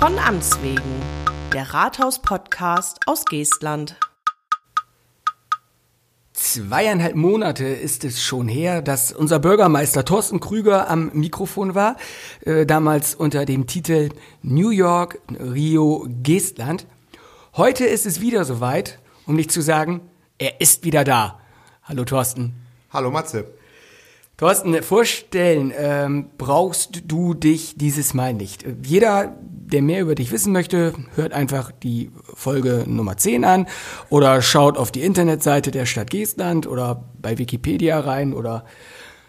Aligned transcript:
Von 0.00 0.18
Amts 0.18 0.62
wegen, 0.62 0.80
der 1.52 1.74
Rathaus-Podcast 1.74 3.00
aus 3.04 3.26
Geestland. 3.26 3.96
Zweieinhalb 6.32 7.14
Monate 7.16 7.66
ist 7.66 8.04
es 8.04 8.22
schon 8.22 8.48
her, 8.48 8.80
dass 8.80 9.12
unser 9.12 9.38
Bürgermeister 9.40 10.06
Thorsten 10.06 10.40
Krüger 10.40 10.88
am 10.88 11.10
Mikrofon 11.12 11.74
war, 11.74 11.96
äh, 12.46 12.64
damals 12.64 13.14
unter 13.14 13.44
dem 13.44 13.66
Titel 13.66 14.08
New 14.40 14.70
York, 14.70 15.20
Rio, 15.38 16.06
Geestland. 16.22 16.86
Heute 17.58 17.84
ist 17.84 18.06
es 18.06 18.22
wieder 18.22 18.46
soweit, 18.46 19.00
um 19.26 19.36
nicht 19.36 19.52
zu 19.52 19.60
sagen, 19.60 20.00
er 20.38 20.62
ist 20.62 20.82
wieder 20.82 21.04
da. 21.04 21.40
Hallo 21.82 22.06
Thorsten. 22.06 22.54
Hallo 22.90 23.10
Matze. 23.10 23.52
Thorsten, 24.40 24.82
vorstellen 24.82 25.70
ähm, 25.76 26.30
brauchst 26.38 27.02
du 27.04 27.34
dich 27.34 27.74
dieses 27.76 28.14
Mal 28.14 28.32
nicht. 28.32 28.64
Jeder, 28.82 29.36
der 29.72 29.82
mehr 29.82 30.00
über 30.00 30.14
dich 30.14 30.32
wissen 30.32 30.52
möchte, 30.52 30.92
hört 31.14 31.32
einfach 31.32 31.72
die 31.72 32.10
Folge 32.34 32.84
Nummer 32.86 33.16
10 33.16 33.44
an 33.44 33.66
oder 34.08 34.42
schaut 34.42 34.76
auf 34.76 34.90
die 34.90 35.02
Internetseite 35.02 35.70
der 35.70 35.86
Stadt 35.86 36.10
Geestland 36.10 36.66
oder 36.66 37.04
bei 37.20 37.38
Wikipedia 37.38 38.00
rein 38.00 38.32
oder 38.32 38.64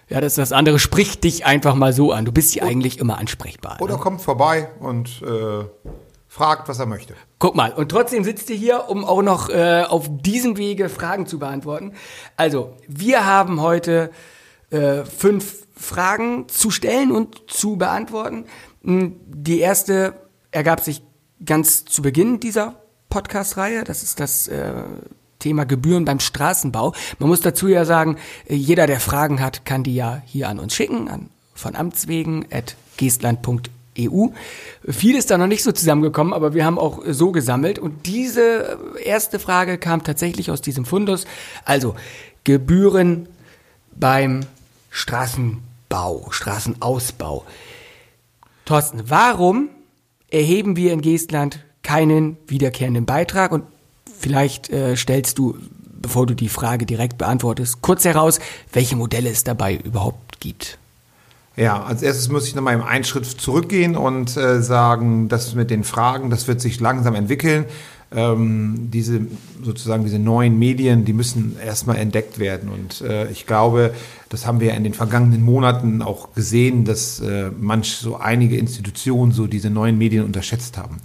ja, 0.09 0.19
das 0.19 0.33
ist 0.33 0.37
das 0.39 0.51
andere. 0.51 0.77
Sprich 0.77 1.21
dich 1.21 1.45
einfach 1.45 1.73
mal 1.73 1.93
so 1.93 2.11
an. 2.11 2.25
Du 2.25 2.33
bist 2.33 2.53
ja 2.53 2.63
eigentlich 2.63 2.99
immer 2.99 3.17
ansprechbar. 3.17 3.77
Oder 3.79 3.93
ne? 3.93 3.99
kommt 4.01 4.21
vorbei 4.21 4.67
und 4.81 5.21
äh, 5.21 5.63
fragt, 6.27 6.67
was 6.67 6.79
er 6.79 6.85
möchte. 6.85 7.13
Guck 7.39 7.55
mal, 7.55 7.71
und 7.71 7.89
trotzdem 7.89 8.25
sitzt 8.25 8.49
ihr 8.49 8.57
hier, 8.57 8.89
um 8.89 9.05
auch 9.05 9.21
noch 9.21 9.49
äh, 9.49 9.83
auf 9.87 10.07
diesem 10.09 10.57
Wege 10.57 10.89
Fragen 10.89 11.27
zu 11.27 11.39
beantworten. 11.39 11.93
Also, 12.35 12.73
wir 12.89 13.25
haben 13.25 13.61
heute 13.61 14.11
äh, 14.69 15.05
fünf 15.05 15.65
Fragen 15.75 16.49
zu 16.49 16.71
stellen 16.71 17.11
und 17.11 17.49
zu 17.49 17.77
beantworten. 17.77 18.45
Hm, 18.83 19.15
Die 19.25 19.59
erste 19.59 20.13
ergab 20.51 20.81
sich 20.81 21.01
ganz 21.43 21.85
zu 21.85 22.01
Beginn 22.01 22.39
dieser 22.39 22.75
Podcast-Reihe. 23.09 23.83
Das 23.83 24.03
ist 24.03 24.19
das 24.19 24.47
äh, 24.47 24.83
Thema 25.39 25.65
Gebühren 25.65 26.05
beim 26.05 26.19
Straßenbau. 26.19 26.93
Man 27.19 27.29
muss 27.29 27.41
dazu 27.41 27.67
ja 27.67 27.85
sagen, 27.85 28.17
äh, 28.45 28.55
jeder, 28.55 28.87
der 28.87 28.99
Fragen 28.99 29.39
hat, 29.39 29.65
kann 29.65 29.83
die 29.83 29.95
ja 29.95 30.21
hier 30.25 30.49
an 30.49 30.59
uns 30.59 30.75
schicken, 30.75 31.07
an 31.07 31.29
von 31.53 31.75
Amts 31.75 32.07
wegen 32.07 32.47
at 32.51 32.75
geestland.eu. 32.97 34.27
Viel 34.87 35.15
ist 35.15 35.29
da 35.29 35.37
noch 35.37 35.47
nicht 35.47 35.63
so 35.63 35.71
zusammengekommen, 35.71 36.33
aber 36.33 36.53
wir 36.53 36.65
haben 36.65 36.79
auch 36.79 37.01
so 37.07 37.31
gesammelt. 37.31 37.77
Und 37.77 38.05
diese 38.07 38.79
erste 39.03 39.37
Frage 39.37 39.77
kam 39.77 40.03
tatsächlich 40.03 40.49
aus 40.49 40.61
diesem 40.61 40.85
Fundus. 40.85 41.25
Also 41.65 41.95
Gebühren 42.43 43.27
beim 43.95 44.41
Straßenbau, 44.89 46.27
Straßenausbau. 46.31 47.45
Thorsten, 48.65 49.03
warum 49.07 49.69
erheben 50.31 50.75
wir 50.75 50.93
in 50.93 51.01
Geestland 51.01 51.63
keinen 51.83 52.37
wiederkehrenden 52.47 53.05
Beitrag? 53.05 53.51
Und 53.51 53.63
vielleicht 54.17 54.69
äh, 54.69 54.95
stellst 54.95 55.37
du, 55.37 55.57
bevor 56.01 56.25
du 56.25 56.33
die 56.33 56.49
Frage 56.49 56.85
direkt 56.85 57.17
beantwortest, 57.17 57.81
kurz 57.81 58.05
heraus, 58.05 58.39
welche 58.73 58.95
Modelle 58.95 59.29
es 59.29 59.43
dabei 59.43 59.75
überhaupt 59.75 60.39
gibt. 60.39 60.77
Ja, 61.57 61.83
als 61.83 62.01
erstes 62.01 62.29
muss 62.29 62.47
ich 62.47 62.55
nochmal 62.55 62.81
einen 62.81 63.03
Schritt 63.03 63.25
zurückgehen 63.25 63.97
und 63.97 64.35
äh, 64.37 64.61
sagen, 64.61 65.27
das 65.27 65.53
mit 65.53 65.69
den 65.69 65.83
Fragen, 65.83 66.29
das 66.29 66.47
wird 66.47 66.61
sich 66.61 66.79
langsam 66.79 67.13
entwickeln. 67.13 67.65
Ähm, 68.13 68.89
diese 68.91 69.21
sozusagen 69.63 70.03
diese 70.03 70.19
neuen 70.19 70.59
Medien, 70.59 71.05
die 71.05 71.13
müssen 71.13 71.55
erstmal 71.63 71.95
entdeckt 71.95 72.39
werden. 72.39 72.69
Und 72.69 72.99
äh, 73.01 73.29
ich 73.31 73.45
glaube, 73.47 73.93
das 74.27 74.45
haben 74.45 74.59
wir 74.59 74.73
in 74.73 74.83
den 74.83 74.93
vergangenen 74.93 75.41
Monaten 75.41 76.01
auch 76.01 76.33
gesehen, 76.33 76.83
dass 76.83 77.21
äh, 77.21 77.51
manch 77.57 77.91
so 77.95 78.17
einige 78.17 78.57
Institutionen 78.57 79.31
so 79.31 79.47
diese 79.47 79.69
neuen 79.69 79.97
Medien 79.97 80.25
unterschätzt 80.25 80.77
haben. 80.77 80.97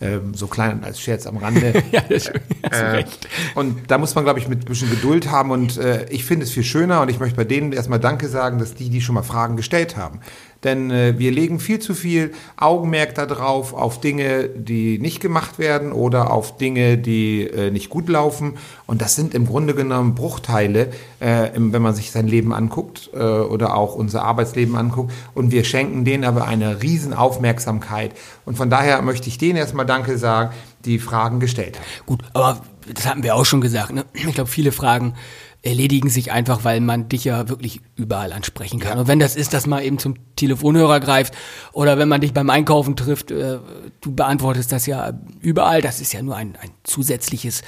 Ähm, 0.00 0.32
so 0.34 0.46
klein 0.46 0.84
als 0.84 1.00
Scherz 1.00 1.26
am 1.26 1.38
Rande. 1.38 1.82
Ja, 1.92 2.02
das 2.08 2.24
du 2.24 2.32
Äh, 2.70 2.76
recht. 2.90 3.28
und 3.56 3.90
da 3.90 3.98
muss 3.98 4.14
man, 4.14 4.22
glaube 4.22 4.38
ich, 4.38 4.46
mit 4.46 4.60
ein 4.60 4.64
bisschen 4.64 4.90
Geduld 4.90 5.28
haben. 5.30 5.50
Und 5.50 5.76
äh, 5.76 6.06
ich 6.10 6.24
finde 6.24 6.44
es 6.44 6.52
viel 6.52 6.62
schöner 6.62 7.00
und 7.02 7.08
ich 7.08 7.18
möchte 7.18 7.36
bei 7.36 7.44
denen 7.44 7.72
erstmal 7.72 7.98
Danke 7.98 8.28
sagen, 8.28 8.58
dass 8.58 8.74
die, 8.74 8.90
die 8.90 9.00
schon 9.00 9.14
mal 9.16 9.22
Fragen 9.22 9.56
gestellt 9.56 9.96
haben. 9.96 10.20
Denn 10.64 10.90
äh, 10.90 11.14
wir 11.18 11.30
legen 11.30 11.60
viel 11.60 11.78
zu 11.78 11.94
viel 11.94 12.32
Augenmerk 12.56 13.14
darauf, 13.14 13.74
auf 13.74 14.00
Dinge, 14.00 14.48
die 14.48 14.98
nicht 14.98 15.20
gemacht 15.20 15.58
werden 15.58 15.92
oder 15.92 16.32
auf 16.32 16.56
Dinge, 16.56 16.98
die 16.98 17.42
äh, 17.42 17.70
nicht 17.70 17.90
gut 17.90 18.08
laufen. 18.08 18.54
Und 18.86 19.00
das 19.00 19.14
sind 19.14 19.34
im 19.34 19.46
Grunde 19.46 19.74
genommen 19.74 20.16
Bruchteile, 20.16 20.90
äh, 21.20 21.50
wenn 21.54 21.82
man 21.82 21.94
sich 21.94 22.10
sein 22.10 22.26
Leben 22.26 22.52
anguckt 22.52 23.10
äh, 23.14 23.18
oder 23.18 23.76
auch 23.76 23.94
unser 23.94 24.24
Arbeitsleben 24.24 24.74
anguckt. 24.74 25.12
Und 25.34 25.52
wir 25.52 25.62
schenken 25.62 26.04
denen 26.04 26.24
aber 26.24 26.46
eine 26.46 26.82
riesen 26.82 27.14
Aufmerksamkeit. 27.14 28.12
Und 28.44 28.56
von 28.56 28.68
daher 28.68 29.00
möchte 29.02 29.28
ich 29.28 29.38
denen 29.38 29.58
erstmal 29.58 29.86
Danke 29.86 30.18
sagen, 30.18 30.52
die 30.84 30.98
Fragen 30.98 31.38
gestellt 31.38 31.76
haben. 31.76 31.86
Gut, 32.06 32.22
aber 32.32 32.62
das 32.92 33.06
hatten 33.06 33.22
wir 33.22 33.36
auch 33.36 33.44
schon 33.44 33.60
gesagt. 33.60 33.92
Ne? 33.92 34.04
Ich 34.12 34.34
glaube, 34.34 34.50
viele 34.50 34.72
Fragen 34.72 35.14
erledigen 35.62 36.08
sich 36.08 36.30
einfach, 36.30 36.64
weil 36.64 36.80
man 36.80 37.08
dich 37.08 37.24
ja 37.24 37.48
wirklich 37.48 37.80
überall 37.96 38.32
ansprechen 38.32 38.78
kann. 38.78 38.98
Und 38.98 39.08
wenn 39.08 39.18
das 39.18 39.34
ist, 39.36 39.54
dass 39.54 39.66
man 39.66 39.82
eben 39.82 39.98
zum 39.98 40.14
Telefonhörer 40.36 41.00
greift 41.00 41.34
oder 41.72 41.98
wenn 41.98 42.08
man 42.08 42.20
dich 42.20 42.32
beim 42.32 42.48
Einkaufen 42.50 42.96
trifft, 42.96 43.30
äh, 43.30 43.58
du 44.00 44.14
beantwortest 44.14 44.70
das 44.70 44.86
ja 44.86 45.12
überall. 45.40 45.82
Das 45.82 46.00
ist 46.00 46.12
ja 46.12 46.22
nur 46.22 46.36
ein, 46.36 46.56
ein 46.60 46.70
zusätzliches, 46.84 47.62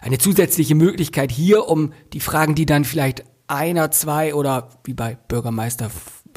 eine 0.00 0.18
zusätzliche 0.18 0.74
Möglichkeit 0.74 1.30
hier, 1.30 1.68
um 1.68 1.92
die 2.12 2.20
Fragen, 2.20 2.54
die 2.54 2.66
dann 2.66 2.84
vielleicht 2.84 3.24
einer, 3.46 3.90
zwei 3.92 4.34
oder 4.34 4.70
wie 4.84 4.94
bei 4.94 5.16
Bürgermeister 5.28 5.90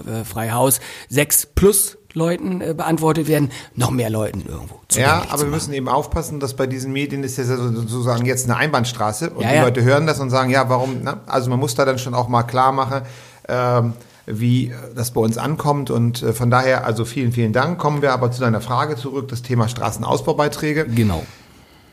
äh, 0.06 0.24
Freihaus 0.24 0.80
sechs 1.10 1.46
plus 1.46 1.99
Leuten 2.14 2.62
äh, 2.62 2.74
beantwortet 2.74 3.28
werden, 3.28 3.52
noch 3.76 3.92
mehr 3.92 4.10
Leuten 4.10 4.44
irgendwo 4.48 4.80
Ja, 4.94 5.24
aber 5.30 5.44
wir 5.44 5.50
müssen 5.50 5.74
eben 5.74 5.88
aufpassen, 5.88 6.40
dass 6.40 6.56
bei 6.56 6.66
diesen 6.68 6.92
Medien 6.92 7.24
ist 7.24 7.38
ja 7.38 7.44
so- 7.44 7.72
sozusagen 7.72 8.26
jetzt 8.26 8.46
eine 8.46 8.58
Einbahnstraße 8.58 9.30
und 9.32 9.44
Ja, 9.44 9.50
die 9.50 9.56
ja. 9.56 9.64
Leute 9.64 9.84
hören 9.84 10.08
das 10.08 10.20
und 10.20 10.30
sagen, 10.30 10.50
ja, 10.50 10.70
warum, 10.70 11.02
ne? 11.04 11.18
also 11.28 11.50
man 11.50 11.60
muss 11.60 11.76
da 11.76 11.86
dann 11.86 12.00
schon 12.00 12.14
auch 12.14 12.28
mal 12.28 12.44
klar 12.44 12.72
machen, 12.72 13.02
ähm, 13.48 13.94
wie 14.26 14.74
das 14.96 15.12
bei 15.12 15.22
uns 15.22 15.38
ankommt 15.38 15.90
und 15.92 16.22
äh, 16.22 16.34
von 16.34 16.50
daher, 16.52 16.86
also 16.86 17.04
vielen, 17.06 17.32
vielen 17.32 17.54
Dank. 17.54 17.80
Kommen 17.80 18.02
wir 18.02 18.14
aber 18.14 18.32
zu 18.32 18.42
deiner 18.42 18.62
Frage 18.62 18.96
zurück, 18.96 19.28
das 19.28 19.42
Thema 19.42 19.68
Straßenausbaubeiträge. 19.68 20.86
Genau. 20.86 21.24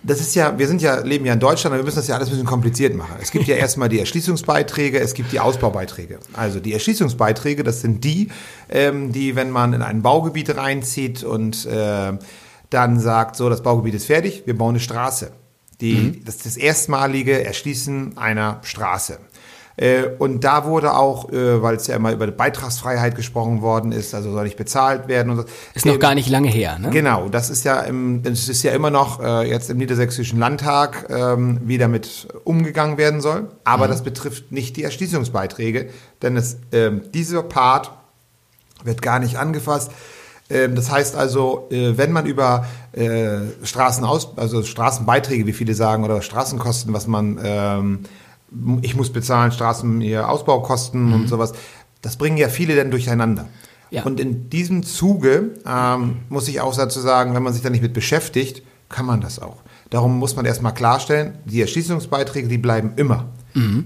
Das 0.06 0.21
ist 0.21 0.34
ja, 0.34 0.56
wir 0.56 0.69
sind 0.69 0.83
ja, 0.83 1.00
leben 1.00 1.27
ja 1.27 1.33
in 1.33 1.41
Deutschland, 1.41 1.72
aber 1.72 1.83
wir 1.83 1.84
müssen 1.84 1.97
das 1.97 2.06
ja 2.06 2.15
alles 2.15 2.28
ein 2.28 2.33
bisschen 2.33 2.47
kompliziert 2.47 2.94
machen. 2.94 3.17
Es 3.21 3.33
gibt 3.33 3.47
ja 3.47 3.56
erstmal 3.56 3.89
die 3.89 3.99
Erschließungsbeiträge, 3.99 5.00
es 5.00 5.15
gibt 5.15 5.33
die 5.33 5.41
Ausbaubeiträge. 5.41 6.21
Also 6.33 6.61
die 6.61 6.72
Erschließungsbeiträge, 6.72 7.65
das 7.65 7.81
sind 7.81 8.05
die, 8.05 8.28
ähm, 8.69 9.12
die, 9.12 9.34
wenn 9.34 9.50
man 9.50 9.72
in 9.72 9.83
ein 9.83 10.03
Baugebiet 10.03 10.56
reinzieht 10.56 11.25
und 11.25 11.67
äh, 11.67 12.12
dann 12.71 13.00
sagt, 13.00 13.37
so, 13.37 13.49
das 13.49 13.62
Baugebiet 13.62 13.94
ist 13.94 14.06
fertig, 14.06 14.44
wir 14.47 14.56
bauen 14.56 14.71
eine 14.71 14.81
Straße. 14.81 15.33
Die, 15.81 16.23
Das 16.25 16.37
ist 16.37 16.47
das 16.47 16.56
erstmalige 16.56 17.44
Erschließen 17.44 18.17
einer 18.17 18.61
Straße. 18.62 19.19
Äh, 19.78 20.04
Und 20.19 20.42
da 20.42 20.64
wurde 20.64 20.94
auch, 20.94 21.31
äh, 21.31 21.60
weil 21.62 21.76
es 21.76 21.87
ja 21.87 21.97
immer 21.97 22.12
über 22.12 22.25
die 22.26 22.32
Beitragsfreiheit 22.32 23.14
gesprochen 23.14 23.60
worden 23.60 23.92
ist, 23.92 24.14
also 24.14 24.32
soll 24.32 24.44
nicht 24.44 24.56
bezahlt 24.56 25.06
werden 25.06 25.31
und 25.31 25.37
so. 25.37 25.44
Ist 25.75 25.84
noch 25.84 25.94
Ähm, 25.94 26.00
gar 26.00 26.14
nicht 26.14 26.31
lange 26.31 26.48
her, 26.48 26.78
ne? 26.78 26.88
Genau, 26.91 27.28
das 27.28 27.50
ist 27.50 27.64
ja 27.64 27.81
im, 27.81 28.22
es 28.25 28.48
ist 28.48 28.62
ja 28.62 28.72
immer 28.72 28.91
noch 28.91 29.20
äh, 29.22 29.48
jetzt 29.48 29.69
im 29.69 29.76
Niedersächsischen 29.76 30.38
Landtag 30.38 31.09
ähm, 31.10 31.60
wie 31.64 31.76
damit 31.76 32.26
umgegangen 32.44 32.97
werden 32.97 33.20
soll. 33.20 33.50
Aber 33.64 33.87
das 33.87 34.03
betrifft 34.03 34.50
nicht 34.50 34.76
die 34.78 34.82
Erschließungsbeiträge, 34.84 35.91
denn 36.22 36.37
es, 36.37 36.56
ähm, 36.72 37.03
dieser 37.12 37.43
Part 37.43 37.91
wird 38.82 39.03
gar 39.03 39.19
nicht 39.19 39.37
angefasst. 39.37 39.91
Ähm, 40.48 40.75
das 40.75 40.91
heißt 40.91 41.16
also, 41.16 41.66
wenn 41.70 42.12
man 42.12 42.25
über 42.25 42.64
äh, 42.93 43.41
Straßenaus, 43.62 44.38
also 44.38 44.62
Straßenbeiträge, 44.62 45.47
wie 45.47 45.53
viele 45.53 45.75
sagen, 45.75 46.04
oder 46.04 46.22
Straßenkosten, 46.22 46.94
was 46.94 47.06
man, 47.06 48.06
ich 48.82 48.96
muss 48.96 49.12
bezahlen, 49.12 49.52
Straßen, 49.52 50.00
hier 50.00 50.28
Ausbaukosten 50.28 51.12
und 51.12 51.28
sowas, 51.28 51.52
das 52.02 52.16
bringen 52.16 52.37
ja 52.37 52.48
viele 52.48 52.76
dann 52.76 52.90
durcheinander. 52.90 53.48
Ja. 53.90 54.02
Und 54.04 54.20
in 54.20 54.50
diesem 54.50 54.82
Zuge 54.82 55.54
ähm, 55.66 56.19
muss 56.28 56.48
ich 56.48 56.60
auch 56.60 56.75
dazu 56.75 57.00
sagen, 57.00 57.34
wenn 57.34 57.43
man 57.43 57.52
sich 57.52 57.62
da 57.62 57.70
nicht 57.70 57.82
mit 57.82 57.93
beschäftigt, 57.93 58.62
kann 58.88 59.06
man 59.06 59.20
das 59.20 59.40
auch. 59.40 59.62
Darum 59.90 60.19
muss 60.19 60.37
man 60.37 60.44
erstmal 60.44 60.75
klarstellen, 60.75 61.34
die 61.44 61.60
Erschließungsbeiträge, 61.60 62.48
die 62.48 62.58
bleiben 62.58 62.93
immer. 62.96 63.26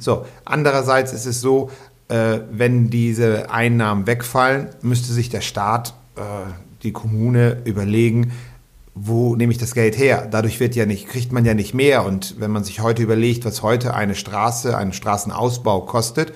So, 0.00 0.26
andererseits 0.44 1.12
ist 1.12 1.26
es 1.26 1.40
so, 1.40 1.70
äh, 2.08 2.40
wenn 2.50 2.90
diese 2.90 3.50
Einnahmen 3.50 4.06
wegfallen, 4.06 4.68
müsste 4.82 5.12
sich 5.12 5.28
der 5.28 5.42
Staat, 5.42 5.94
äh, 6.16 6.20
die 6.82 6.92
Kommune 6.92 7.58
überlegen, 7.64 8.32
wo 8.94 9.36
nehme 9.36 9.52
ich 9.52 9.58
das 9.58 9.74
Geld 9.74 9.96
her? 9.96 10.26
Dadurch 10.30 10.60
wird 10.60 10.74
ja 10.74 10.84
nicht, 10.86 11.08
kriegt 11.08 11.32
man 11.32 11.44
ja 11.44 11.54
nicht 11.54 11.74
mehr. 11.74 12.04
Und 12.04 12.40
wenn 12.40 12.50
man 12.50 12.64
sich 12.64 12.80
heute 12.80 13.02
überlegt, 13.02 13.44
was 13.44 13.62
heute 13.62 13.94
eine 13.94 14.14
Straße, 14.14 14.76
ein 14.76 14.92
Straßenausbau 14.92 15.82
kostet, 15.82 16.32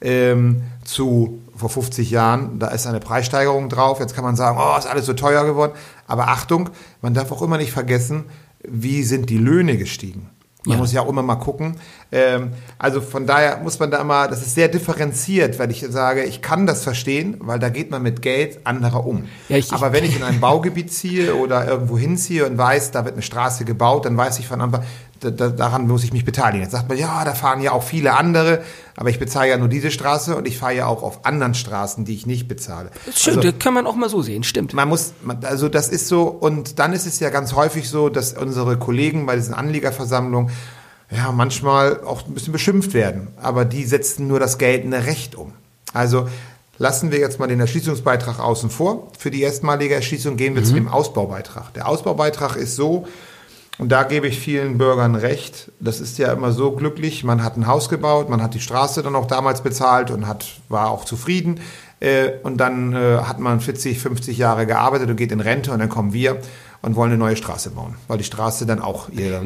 ähm, 0.00 0.62
zu 0.84 1.40
vor 1.54 1.70
50 1.70 2.10
Jahren, 2.10 2.58
da 2.58 2.68
ist 2.68 2.86
eine 2.86 3.00
Preissteigerung 3.00 3.68
drauf. 3.68 3.98
Jetzt 3.98 4.14
kann 4.14 4.24
man 4.24 4.36
sagen, 4.36 4.58
oh, 4.60 4.78
ist 4.78 4.86
alles 4.86 5.06
so 5.06 5.14
teuer 5.14 5.44
geworden. 5.44 5.72
Aber 6.06 6.28
Achtung, 6.28 6.70
man 7.00 7.14
darf 7.14 7.32
auch 7.32 7.42
immer 7.42 7.56
nicht 7.56 7.72
vergessen, 7.72 8.24
wie 8.62 9.02
sind 9.02 9.30
die 9.30 9.38
Löhne 9.38 9.76
gestiegen. 9.78 10.30
Man 10.66 10.74
Ja. 10.74 10.78
muss 10.80 10.92
ja 10.92 11.00
auch 11.00 11.08
immer 11.08 11.22
mal 11.22 11.36
gucken, 11.36 11.76
Ähm, 12.12 12.52
also 12.78 13.00
von 13.00 13.26
daher 13.26 13.58
muss 13.58 13.78
man 13.80 13.90
da 13.90 13.98
immer, 14.00 14.28
das 14.28 14.40
ist 14.42 14.54
sehr 14.54 14.68
differenziert, 14.68 15.58
weil 15.58 15.70
ich 15.72 15.84
sage, 15.88 16.22
ich 16.24 16.40
kann 16.40 16.66
das 16.66 16.84
verstehen, 16.84 17.36
weil 17.40 17.58
da 17.58 17.68
geht 17.68 17.90
man 17.90 18.02
mit 18.02 18.22
Geld 18.22 18.60
anderer 18.64 19.04
um. 19.06 19.24
Ja, 19.48 19.56
ich- 19.56 19.72
Aber 19.72 19.92
wenn 19.92 20.04
ich 20.04 20.16
in 20.16 20.22
ein 20.22 20.38
Baugebiet 20.40 20.92
ziehe 20.92 21.34
oder 21.34 21.66
irgendwo 21.66 21.98
hinziehe 21.98 22.46
und 22.46 22.56
weiß, 22.56 22.92
da 22.92 23.04
wird 23.04 23.14
eine 23.14 23.22
Straße 23.22 23.64
gebaut, 23.64 24.04
dann 24.04 24.16
weiß 24.16 24.38
ich 24.38 24.46
von 24.46 24.60
Anfang 24.60 24.82
da, 25.20 25.30
da, 25.30 25.48
daran 25.48 25.88
muss 25.88 26.04
ich 26.04 26.12
mich 26.12 26.26
beteiligen. 26.26 26.60
Jetzt 26.62 26.72
sagt 26.72 26.90
man, 26.90 26.98
ja, 26.98 27.24
da 27.24 27.32
fahren 27.32 27.62
ja 27.62 27.72
auch 27.72 27.82
viele 27.82 28.14
andere, 28.14 28.60
aber 28.96 29.08
ich 29.08 29.18
bezahle 29.18 29.48
ja 29.48 29.56
nur 29.56 29.68
diese 29.68 29.90
Straße 29.90 30.36
und 30.36 30.46
ich 30.46 30.58
fahre 30.58 30.74
ja 30.74 30.86
auch 30.86 31.02
auf 31.02 31.24
anderen 31.24 31.54
Straßen, 31.54 32.04
die 32.04 32.14
ich 32.14 32.26
nicht 32.26 32.48
bezahle. 32.48 32.90
Stimmt, 33.14 33.38
Also, 33.38 33.50
das 33.50 33.58
kann 33.58 33.72
man 33.72 33.86
auch 33.86 33.96
mal 33.96 34.10
so 34.10 34.20
sehen, 34.20 34.44
stimmt. 34.44 34.74
man 34.74 34.88
muss, 34.90 35.14
also 35.42 35.70
das 35.70 35.88
ist 35.88 36.08
so, 36.08 36.24
und 36.24 36.78
dann 36.78 36.92
ist 36.92 37.06
es 37.06 37.18
ja 37.18 37.30
ganz 37.30 37.54
häufig 37.54 37.88
so, 37.88 38.10
dass 38.10 38.34
unsere 38.34 38.76
Kollegen 38.76 39.24
bei 39.24 39.36
diesen 39.36 39.54
Anliegerversammlungen 39.54 40.50
ja 41.10 41.32
manchmal 41.32 42.00
auch 42.02 42.26
ein 42.26 42.34
bisschen 42.34 42.52
beschimpft 42.52 42.94
werden. 42.94 43.28
Aber 43.40 43.64
die 43.64 43.84
setzen 43.84 44.26
nur 44.26 44.40
das 44.40 44.58
geltende 44.58 45.06
Recht 45.06 45.34
um. 45.34 45.52
Also 45.92 46.28
lassen 46.78 47.10
wir 47.12 47.18
jetzt 47.18 47.38
mal 47.38 47.46
den 47.46 47.60
Erschließungsbeitrag 47.60 48.38
außen 48.38 48.70
vor. 48.70 49.12
Für 49.18 49.30
die 49.30 49.42
erstmalige 49.42 49.94
Erschließung 49.94 50.36
gehen 50.36 50.54
wir 50.54 50.64
zu 50.64 50.74
dem 50.74 50.88
Ausbaubeitrag. 50.88 51.72
Der 51.74 51.88
Ausbaubeitrag 51.88 52.56
ist 52.56 52.76
so, 52.76 53.06
und 53.78 53.90
da 53.90 54.04
gebe 54.04 54.26
ich 54.26 54.38
vielen 54.38 54.78
Bürgern 54.78 55.14
recht. 55.14 55.70
Das 55.80 56.00
ist 56.00 56.16
ja 56.18 56.32
immer 56.32 56.52
so 56.52 56.72
glücklich. 56.72 57.24
Man 57.24 57.44
hat 57.44 57.56
ein 57.56 57.66
Haus 57.66 57.88
gebaut, 57.88 58.30
man 58.30 58.42
hat 58.42 58.54
die 58.54 58.60
Straße 58.60 59.02
dann 59.02 59.14
auch 59.14 59.26
damals 59.26 59.62
bezahlt 59.62 60.10
und 60.10 60.26
hat, 60.26 60.46
war 60.68 60.90
auch 60.90 61.04
zufrieden. 61.04 61.60
Äh, 62.00 62.30
und 62.42 62.58
dann 62.58 62.94
äh, 62.94 63.18
hat 63.18 63.38
man 63.38 63.60
40, 63.60 63.98
50 63.98 64.38
Jahre 64.38 64.66
gearbeitet 64.66 65.10
und 65.10 65.16
geht 65.16 65.32
in 65.32 65.40
Rente 65.40 65.72
und 65.72 65.78
dann 65.78 65.88
kommen 65.88 66.12
wir 66.12 66.38
und 66.82 66.96
wollen 66.96 67.10
eine 67.10 67.18
neue 67.18 67.36
Straße 67.36 67.70
bauen, 67.70 67.96
weil 68.08 68.18
die 68.18 68.24
Straße 68.24 68.64
dann 68.66 68.80
auch 68.80 69.08
ihre 69.10 69.42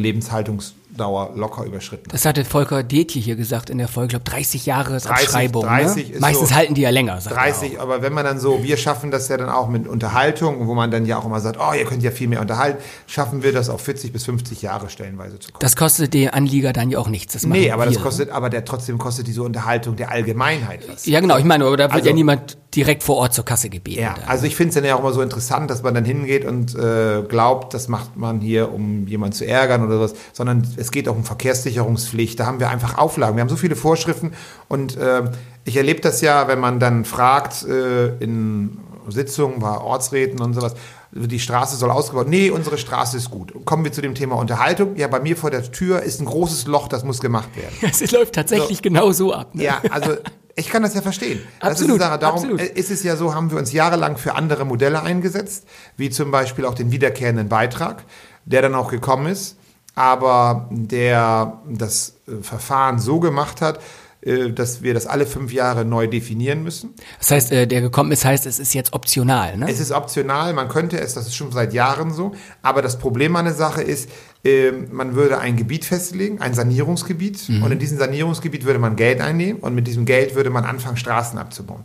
Lebenshaltungsdauer 0.97 1.31
locker 1.37 1.65
überschritten. 1.65 2.09
Das 2.11 2.25
hatte 2.25 2.45
Volker 2.45 2.83
Detje 2.83 3.21
hier 3.21 3.37
gesagt 3.37 3.71
in 3.71 3.79
der 3.79 3.89
Folge, 3.89 4.07
ich 4.17 4.23
glaube 4.25 4.25
30 4.31 4.67
Jahre 4.67 4.93
30, 4.99 5.11
Abschreibung. 5.11 5.63
30 5.65 6.09
ne? 6.09 6.15
ist 6.15 6.21
Meistens 6.21 6.49
so- 6.51 6.55
halten 6.55 6.75
die 6.75 6.83
ja 6.83 6.91
länger. 6.91 7.21
sagt 7.21 7.37
er 7.37 7.43
30, 7.43 7.81
aber 7.81 8.03
wenn 8.03 8.13
man 8.13 8.25
dann 8.25 8.39
so, 8.41 8.63
wir 8.63 8.77
schaffen 8.77 9.11
das 9.11 9.29
ja 9.29 9.37
dann 9.37 9.49
auch 9.49 9.69
mit 9.69 9.87
Unterhaltung, 9.87 10.67
wo 10.67 10.75
man 10.75 10.91
dann 10.91 11.07
ja 11.07 11.19
auch 11.19 11.25
immer 11.25 11.41
sagt, 11.41 11.59
oh, 11.61 11.73
ihr 11.73 11.85
könnt 11.85 12.03
ja 12.03 12.11
viel 12.11 12.29
mehr 12.29 12.41
unterhalten, 12.41 12.83
schaffen 13.07 13.43
wir 13.43 13.53
das 13.53 13.69
auf 13.69 13.81
40 13.83 14.13
bis 14.13 14.25
50 14.25 14.63
Jahre 14.63 14.89
stellenweise 14.91 15.39
zu 15.39 15.51
kommen. 15.53 15.61
Das 15.61 15.77
kostet 15.77 16.15
den 16.15 16.31
Anlieger 16.31 16.73
dann 16.73 16.91
ja 16.91 16.99
auch 16.99 17.09
nichts. 17.09 17.33
Das 17.35 17.45
nee, 17.47 17.71
aber 17.71 17.87
das 17.87 17.95
wir. 17.97 18.03
kostet, 18.03 18.31
aber 18.31 18.51
der 18.51 18.65
trotzdem 18.65 18.99
kostet 18.99 19.27
diese 19.27 19.43
Unterhaltung 19.43 19.97
der 19.97 20.11
Allgemeinheit 20.11 20.81
was. 20.91 21.07
Ja, 21.07 21.21
genau, 21.21 21.39
ich 21.39 21.45
meine, 21.45 21.65
aber 21.65 21.77
da 21.77 21.85
wird 21.85 21.93
Also- 21.95 22.09
ja 22.09 22.15
niemand 22.15 22.57
direkt 22.75 23.03
vor 23.03 23.17
Ort 23.17 23.35
zur 23.35 23.45
Kasse 23.45 23.69
gebeten. 23.69 24.01
Ja, 24.01 24.15
also 24.29 24.47
ich 24.47 24.55
finde 24.55 24.69
es 24.69 24.75
dann 24.77 24.85
ja 24.85 24.95
auch 24.95 25.01
immer 25.01 25.13
so 25.13 25.23
interessant, 25.23 25.69
dass 25.71 25.83
man 25.83 25.93
dann 25.93 26.05
hingeht 26.05 26.45
und 26.45 26.73
äh, 26.77 27.23
glaubt, 27.29 27.75
das 27.75 27.89
macht 27.89 28.17
man 28.17 28.41
hier, 28.41 28.73
um 28.73 29.09
jemanden 29.09 29.35
zu 29.35 29.45
ärgern 29.45 29.85
oder 29.85 29.99
was, 30.01 30.15
sondern 30.33 30.65
es 30.81 30.91
geht 30.91 31.09
auch 31.09 31.17
um 31.17 31.25
Verkehrssicherungspflicht. 31.25 32.41
Da 32.41 32.47
haben 32.47 32.59
wir 32.59 32.71
einfach 32.71 32.97
Auflagen. 32.97 33.37
Wir 33.37 33.43
haben 33.43 33.49
so 33.49 33.56
viele 33.56 33.77
Vorschriften 33.77 34.32
und 34.69 34.97
äh, 34.97 35.25
ich 35.65 35.77
erlebe 35.77 36.00
das 36.00 36.21
ja, 36.23 36.49
wenn 36.49 36.59
man 36.59 36.81
dann 36.81 37.05
fragt 37.05 37.65
äh, 37.65 38.17
in 38.17 38.79
Sitzungen 39.09 39.61
bei 39.61 39.77
Ortsräten 39.77 40.41
und 40.41 40.55
sowas, 40.55 40.75
die 41.12 41.41
Straße 41.41 41.77
soll 41.77 41.91
ausgebaut. 41.91 42.29
Nee, 42.29 42.50
unsere 42.50 42.79
Straße 42.79 43.17
ist 43.17 43.31
gut. 43.31 43.53
Kommen 43.65 43.85
wir 43.85 43.93
zu 43.93 44.00
dem 44.00 44.15
Thema 44.15 44.37
Unterhaltung. 44.37 44.97
Ja, 44.97 45.09
bei 45.09 45.21
mir 45.21 45.37
vor 45.37 45.50
der 45.50 45.71
Tür 45.71 46.03
ist 46.03 46.21
ein 46.21 46.25
großes 46.25 46.67
Loch, 46.67 46.88
das 46.88 47.05
muss 47.05 47.21
gemacht 47.21 47.50
werden. 47.56 47.75
es 47.83 48.11
läuft 48.12 48.35
tatsächlich 48.35 48.81
genau 48.81 49.12
so 49.12 49.35
ab. 49.35 49.55
Ne? 49.55 49.65
Ja, 49.65 49.83
also 49.91 50.17
ich 50.55 50.69
kann 50.69 50.83
das 50.83 50.94
ja 50.94 51.03
verstehen. 51.03 51.41
Absolut, 51.59 52.00
ist. 52.00 52.00
Darum 52.00 52.23
absolut. 52.23 52.61
ist 52.61 52.91
es 52.91 53.03
ja 53.03 53.17
so, 53.17 53.35
haben 53.35 53.50
wir 53.50 53.59
uns 53.59 53.73
jahrelang 53.73 54.17
für 54.17 54.35
andere 54.35 54.65
Modelle 54.65 55.03
eingesetzt, 55.03 55.67
wie 55.97 56.11
zum 56.11 56.31
Beispiel 56.31 56.65
auch 56.65 56.75
den 56.75 56.93
wiederkehrenden 56.93 57.49
Beitrag, 57.49 58.05
der 58.44 58.62
dann 58.62 58.75
auch 58.75 58.91
gekommen 58.91 59.26
ist, 59.26 59.56
aber 59.95 60.69
der 60.71 61.61
das 61.69 62.15
äh, 62.27 62.43
Verfahren 62.43 62.99
so 62.99 63.21
gemacht 63.21 63.61
hat, 63.61 63.81
äh, 64.23 64.51
dass 64.51 64.83
wir 64.83 64.93
das 64.93 65.07
alle 65.07 65.25
fünf 65.25 65.51
Jahre 65.51 65.87
neu 65.87 66.07
definieren 66.07 66.63
müssen. 66.63 66.95
Das 67.19 67.31
heißt, 67.31 67.53
äh, 67.53 67.67
der 67.67 67.81
gekommen 67.81 68.13
ist, 68.13 68.25
heißt, 68.25 68.45
es 68.45 68.59
ist 68.59 68.75
jetzt 68.75 68.93
optional. 68.93 69.57
Ne? 69.57 69.67
Es 69.71 69.81
ist 69.81 69.93
optional, 69.93 70.53
man 70.53 70.69
könnte 70.69 71.01
es, 71.01 71.15
das 71.15 71.27
ist 71.27 71.37
schon 71.37 71.53
seit 71.53 71.73
Jahren 71.73 72.13
so, 72.13 72.33
aber 72.61 72.83
das 72.83 72.99
Problem 72.99 73.35
an 73.37 73.47
der 73.47 73.55
Sache 73.55 73.83
ist, 73.83 74.11
ähm, 74.45 74.89
man 74.93 75.15
würde 75.15 75.39
ein 75.39 75.57
Gebiet 75.57 75.87
festlegen, 75.87 76.41
ein 76.41 76.53
Sanierungsgebiet, 76.53 77.49
und 77.63 77.73
in 77.73 77.79
diesem 77.79 77.99
Sanierungsgebiet 77.99 78.65
würde 78.65 78.79
man 78.79 78.97
Geld 78.97 79.21
einnehmen 79.21 79.61
und 79.61 79.75
mit 79.75 79.87
diesem 79.87 80.05
Geld 80.05 80.35
würde 80.35 80.51
man 80.51 80.65
anfangen, 80.65 80.97
Straßen 80.97 81.39
abzubauen. 81.39 81.85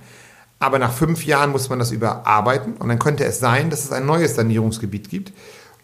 Aber 0.59 0.79
nach 0.79 0.93
fünf 0.93 1.25
Jahren 1.25 1.51
muss 1.51 1.69
man 1.69 1.79
das 1.79 1.91
überarbeiten 1.91 2.73
und 2.77 2.87
dann 2.89 2.99
könnte 2.99 3.25
es 3.25 3.39
sein, 3.39 3.69
dass 3.69 3.83
es 3.83 3.91
ein 3.91 4.05
neues 4.05 4.35
Sanierungsgebiet 4.35 5.09
gibt. 5.09 5.33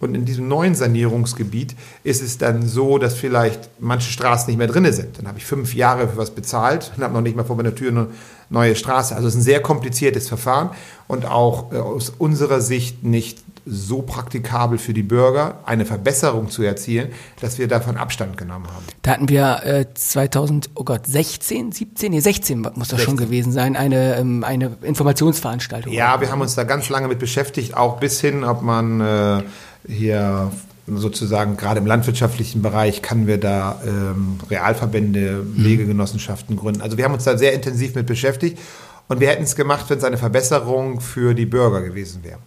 Und 0.01 0.15
in 0.15 0.25
diesem 0.25 0.47
neuen 0.47 0.75
Sanierungsgebiet 0.75 1.75
ist 2.03 2.21
es 2.21 2.37
dann 2.37 2.67
so, 2.67 2.97
dass 2.97 3.13
vielleicht 3.13 3.69
manche 3.79 4.11
Straßen 4.11 4.47
nicht 4.47 4.57
mehr 4.57 4.67
drinne 4.67 4.91
sind. 4.93 5.19
Dann 5.19 5.27
habe 5.27 5.37
ich 5.37 5.45
fünf 5.45 5.75
Jahre 5.75 6.09
für 6.09 6.17
was 6.17 6.31
bezahlt 6.31 6.91
und 6.97 7.03
habe 7.03 7.13
noch 7.13 7.21
nicht 7.21 7.35
mal 7.35 7.45
vor 7.45 7.55
meiner 7.55 7.75
Tür 7.75 7.91
eine 7.91 8.07
neue 8.49 8.75
Straße. 8.75 9.15
Also 9.15 9.27
es 9.27 9.35
ist 9.35 9.41
ein 9.41 9.43
sehr 9.43 9.61
kompliziertes 9.61 10.27
Verfahren 10.27 10.71
und 11.07 11.25
auch 11.25 11.71
äh, 11.71 11.77
aus 11.77 12.11
unserer 12.17 12.61
Sicht 12.61 13.03
nicht 13.03 13.43
so 13.65 14.01
praktikabel 14.01 14.79
für 14.79 14.93
die 14.93 15.03
Bürger, 15.03 15.59
eine 15.65 15.85
Verbesserung 15.85 16.49
zu 16.49 16.63
erzielen, 16.63 17.09
dass 17.41 17.59
wir 17.59 17.67
davon 17.67 17.95
Abstand 17.95 18.35
genommen 18.37 18.65
haben. 18.67 18.83
Da 19.03 19.11
hatten 19.11 19.29
wir 19.29 19.61
äh, 19.63 19.85
2000, 19.93 20.71
oh 20.73 20.83
Gott, 20.83 21.05
16, 21.05 21.71
17, 21.71 22.11
nee, 22.11 22.19
16 22.19 22.61
muss 22.73 22.87
das 22.87 23.01
schon 23.01 23.17
16. 23.17 23.17
gewesen 23.17 23.51
sein, 23.51 23.75
eine, 23.75 24.15
ähm, 24.15 24.43
eine 24.43 24.77
Informationsveranstaltung. 24.81 25.93
Ja, 25.93 26.19
wir 26.19 26.31
haben 26.31 26.41
uns 26.41 26.55
da 26.55 26.63
ganz 26.63 26.89
lange 26.89 27.07
mit 27.07 27.19
beschäftigt, 27.19 27.77
auch 27.77 27.99
bis 27.99 28.19
hin, 28.19 28.43
ob 28.43 28.63
man 28.63 28.99
äh, 28.99 29.43
hier 29.87 30.51
sozusagen 30.87 31.57
gerade 31.57 31.79
im 31.79 31.85
landwirtschaftlichen 31.85 32.61
Bereich 32.61 33.01
kann 33.01 33.27
wir 33.27 33.37
da 33.37 33.81
ähm, 33.85 34.39
Realverbände, 34.49 35.45
Wegegenossenschaften 35.55 36.57
gründen. 36.57 36.81
Also 36.81 36.97
wir 36.97 37.05
haben 37.05 37.13
uns 37.13 37.23
da 37.23 37.37
sehr 37.37 37.53
intensiv 37.53 37.95
mit 37.95 38.07
beschäftigt 38.07 38.59
und 39.07 39.19
wir 39.19 39.29
hätten 39.29 39.43
es 39.43 39.55
gemacht, 39.55 39.85
wenn 39.89 39.97
es 39.99 40.03
eine 40.03 40.17
Verbesserung 40.17 40.99
für 40.99 41.33
die 41.33 41.45
Bürger 41.45 41.81
gewesen 41.81 42.23
wäre. 42.23 42.39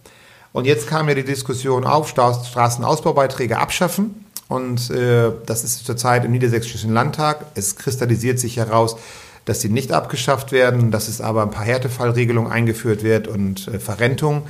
Und 0.51 0.65
jetzt 0.65 0.87
kam 0.87 1.09
ja 1.09 1.15
die 1.15 1.25
Diskussion 1.25 1.85
auf, 1.85 2.09
Stra- 2.13 2.45
Straßenausbaubeiträge 2.45 3.57
abschaffen. 3.57 4.25
Und 4.47 4.89
äh, 4.91 5.31
das 5.45 5.63
ist 5.63 5.85
zurzeit 5.85 6.23
im 6.23 6.31
Niedersächsischen 6.31 6.93
Landtag. 6.93 7.45
Es 7.55 7.75
kristallisiert 7.75 8.39
sich 8.39 8.57
heraus, 8.57 8.95
dass 9.45 9.61
sie 9.61 9.69
nicht 9.69 9.91
abgeschafft 9.91 10.51
werden, 10.51 10.91
dass 10.91 11.07
es 11.07 11.19
aber 11.19 11.41
ein 11.41 11.51
paar 11.51 11.65
Härtefallregelungen 11.65 12.51
eingeführt 12.51 13.03
wird 13.03 13.27
und 13.27 13.67
äh, 13.67 13.79
Verrentung. 13.79 14.43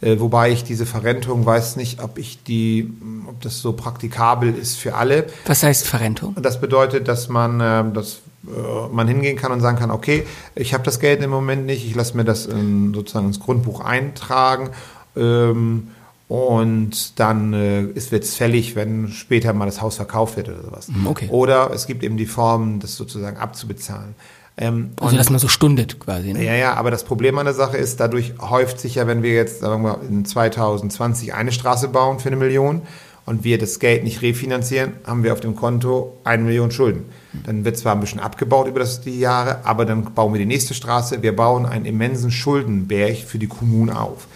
Äh, 0.00 0.20
wobei 0.20 0.52
ich 0.52 0.62
diese 0.62 0.86
Verrentung 0.86 1.44
weiß 1.44 1.76
nicht, 1.76 2.02
ob 2.02 2.18
ich 2.18 2.42
die, 2.44 2.92
ob 3.26 3.40
das 3.40 3.60
so 3.60 3.72
praktikabel 3.72 4.54
ist 4.54 4.76
für 4.78 4.94
alle. 4.94 5.26
Was 5.46 5.62
heißt 5.64 5.86
Verrentung? 5.86 6.36
Das 6.40 6.60
bedeutet, 6.60 7.08
dass 7.08 7.28
man, 7.28 7.60
ähm, 7.60 7.94
dass 7.94 8.20
äh, 8.46 8.88
man 8.92 9.08
hingehen 9.08 9.36
kann 9.36 9.50
und 9.50 9.60
sagen 9.60 9.76
kann, 9.76 9.90
okay, 9.90 10.24
ich 10.54 10.72
habe 10.72 10.84
das 10.84 11.00
Geld 11.00 11.22
im 11.22 11.30
Moment 11.30 11.66
nicht, 11.66 11.84
ich 11.84 11.96
lasse 11.96 12.16
mir 12.16 12.24
das 12.24 12.46
in, 12.46 12.94
sozusagen 12.94 13.26
ins 13.26 13.40
Grundbuch 13.40 13.80
eintragen 13.80 14.70
ähm, 15.16 15.88
und 16.28 17.18
dann 17.18 17.52
äh, 17.52 17.82
ist 17.82 18.12
es 18.12 18.36
fällig, 18.36 18.76
wenn 18.76 19.08
später 19.08 19.52
mal 19.52 19.66
das 19.66 19.80
Haus 19.80 19.96
verkauft 19.96 20.36
wird 20.36 20.48
oder 20.48 20.62
sowas. 20.62 20.88
okay. 21.06 21.28
Oder 21.30 21.72
es 21.72 21.86
gibt 21.86 22.04
eben 22.04 22.16
die 22.16 22.26
Form, 22.26 22.78
das 22.78 22.94
sozusagen 22.94 23.36
abzubezahlen. 23.36 24.14
Ähm, 24.58 24.90
Also, 25.00 25.16
dass 25.16 25.30
man 25.30 25.38
so 25.38 25.48
stundet 25.48 26.00
quasi. 26.00 26.32
Ne? 26.32 26.44
ja, 26.44 26.54
ja, 26.54 26.74
aber 26.74 26.90
das 26.90 27.04
Problem 27.04 27.38
an 27.38 27.46
der 27.46 27.54
Sache 27.54 27.76
ist, 27.76 28.00
dadurch 28.00 28.34
häuft 28.40 28.80
sich 28.80 28.96
ja, 28.96 29.06
wenn 29.06 29.22
wir 29.22 29.32
jetzt, 29.32 29.60
sagen 29.60 29.82
wir 29.82 29.96
mal, 29.96 30.00
in 30.08 30.24
2020 30.24 31.32
eine 31.32 31.52
Straße 31.52 31.88
bauen 31.88 32.18
für 32.18 32.28
eine 32.28 32.36
Million 32.36 32.82
und 33.24 33.44
wir 33.44 33.58
das 33.58 33.78
Geld 33.78 34.02
nicht 34.04 34.20
refinanzieren, 34.22 34.94
haben 35.04 35.22
wir 35.22 35.32
auf 35.32 35.40
dem 35.40 35.54
Konto 35.54 36.18
eine 36.24 36.42
Million 36.42 36.70
Schulden. 36.72 37.04
Dann 37.44 37.64
wird 37.64 37.76
zwar 37.76 37.94
ein 37.94 38.00
bisschen 38.00 38.20
abgebaut 38.20 38.66
über 38.66 38.80
das, 38.80 39.00
die 39.00 39.20
Jahre, 39.20 39.64
aber 39.64 39.84
dann 39.84 40.12
bauen 40.14 40.32
wir 40.32 40.40
die 40.40 40.46
nächste 40.46 40.74
Straße. 40.74 41.22
Wir 41.22 41.36
bauen 41.36 41.64
einen 41.64 41.84
immensen 41.84 42.30
Schuldenberg 42.30 43.18
für 43.18 43.38
die 43.38 43.46
Kommune 43.46 43.98
auf. 43.98 44.26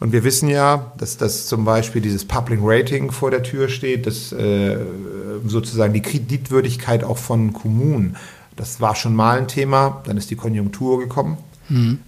Und 0.00 0.12
wir 0.12 0.24
wissen 0.24 0.48
ja, 0.48 0.92
dass 0.98 1.16
das 1.16 1.46
zum 1.46 1.64
Beispiel 1.64 2.02
dieses 2.02 2.24
Public 2.24 2.58
Rating 2.62 3.10
vor 3.12 3.30
der 3.30 3.42
Tür 3.42 3.68
steht, 3.68 4.06
dass 4.06 4.32
äh, 4.32 4.76
sozusagen 5.46 5.94
die 5.94 6.02
Kreditwürdigkeit 6.02 7.04
auch 7.04 7.16
von 7.16 7.52
Kommunen, 7.52 8.16
das 8.56 8.80
war 8.80 8.94
schon 8.94 9.14
mal 9.14 9.38
ein 9.38 9.48
Thema, 9.48 10.02
dann 10.06 10.16
ist 10.16 10.30
die 10.30 10.36
Konjunktur 10.36 10.98
gekommen. 10.98 11.38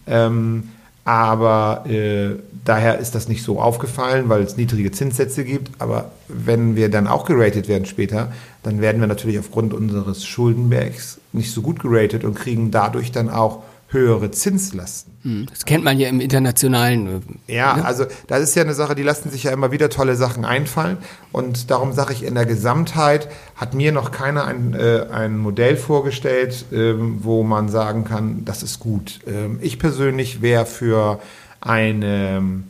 Ähm, 0.06 0.70
aber 1.04 1.84
äh, 1.88 2.34
daher 2.64 2.98
ist 2.98 3.14
das 3.14 3.28
nicht 3.28 3.44
so 3.44 3.60
aufgefallen, 3.60 4.28
weil 4.28 4.42
es 4.42 4.56
niedrige 4.56 4.90
Zinssätze 4.90 5.44
gibt. 5.44 5.70
Aber 5.80 6.10
wenn 6.26 6.74
wir 6.74 6.90
dann 6.90 7.06
auch 7.06 7.24
geratet 7.24 7.68
werden 7.68 7.86
später, 7.86 8.32
dann 8.64 8.80
werden 8.80 9.00
wir 9.00 9.06
natürlich 9.06 9.38
aufgrund 9.38 9.72
unseres 9.72 10.26
Schuldenbergs 10.26 11.20
nicht 11.32 11.52
so 11.52 11.62
gut 11.62 11.78
geratet 11.78 12.24
und 12.24 12.34
kriegen 12.34 12.72
dadurch 12.72 13.12
dann 13.12 13.30
auch 13.30 13.62
höhere 13.88 14.30
Zinslasten. 14.30 15.12
Hm, 15.22 15.46
Das 15.48 15.64
kennt 15.64 15.84
man 15.84 15.98
ja 15.98 16.08
im 16.08 16.20
internationalen. 16.20 17.22
äh, 17.46 17.54
Ja, 17.54 17.74
also 17.74 18.04
das 18.26 18.42
ist 18.42 18.54
ja 18.56 18.62
eine 18.62 18.74
Sache, 18.74 18.94
die 18.94 19.02
lassen 19.02 19.30
sich 19.30 19.44
ja 19.44 19.52
immer 19.52 19.70
wieder 19.70 19.88
tolle 19.90 20.16
Sachen 20.16 20.44
einfallen. 20.44 20.98
Und 21.32 21.70
darum 21.70 21.92
sage 21.92 22.12
ich, 22.12 22.24
in 22.24 22.34
der 22.34 22.46
Gesamtheit 22.46 23.28
hat 23.54 23.74
mir 23.74 23.92
noch 23.92 24.10
keiner 24.10 24.44
ein, 24.44 24.74
äh, 24.74 25.06
ein 25.12 25.38
Modell 25.38 25.76
vorgestellt, 25.76 26.64
ähm, 26.72 27.18
wo 27.22 27.42
man 27.44 27.68
sagen 27.68 28.04
kann, 28.04 28.44
das 28.44 28.62
ist 28.62 28.80
gut. 28.80 29.20
Ähm, 29.26 29.58
ich 29.62 29.78
persönlich 29.78 30.42
wäre 30.42 30.66
für 30.66 31.20
eine 31.60 32.36
ähm, 32.38 32.64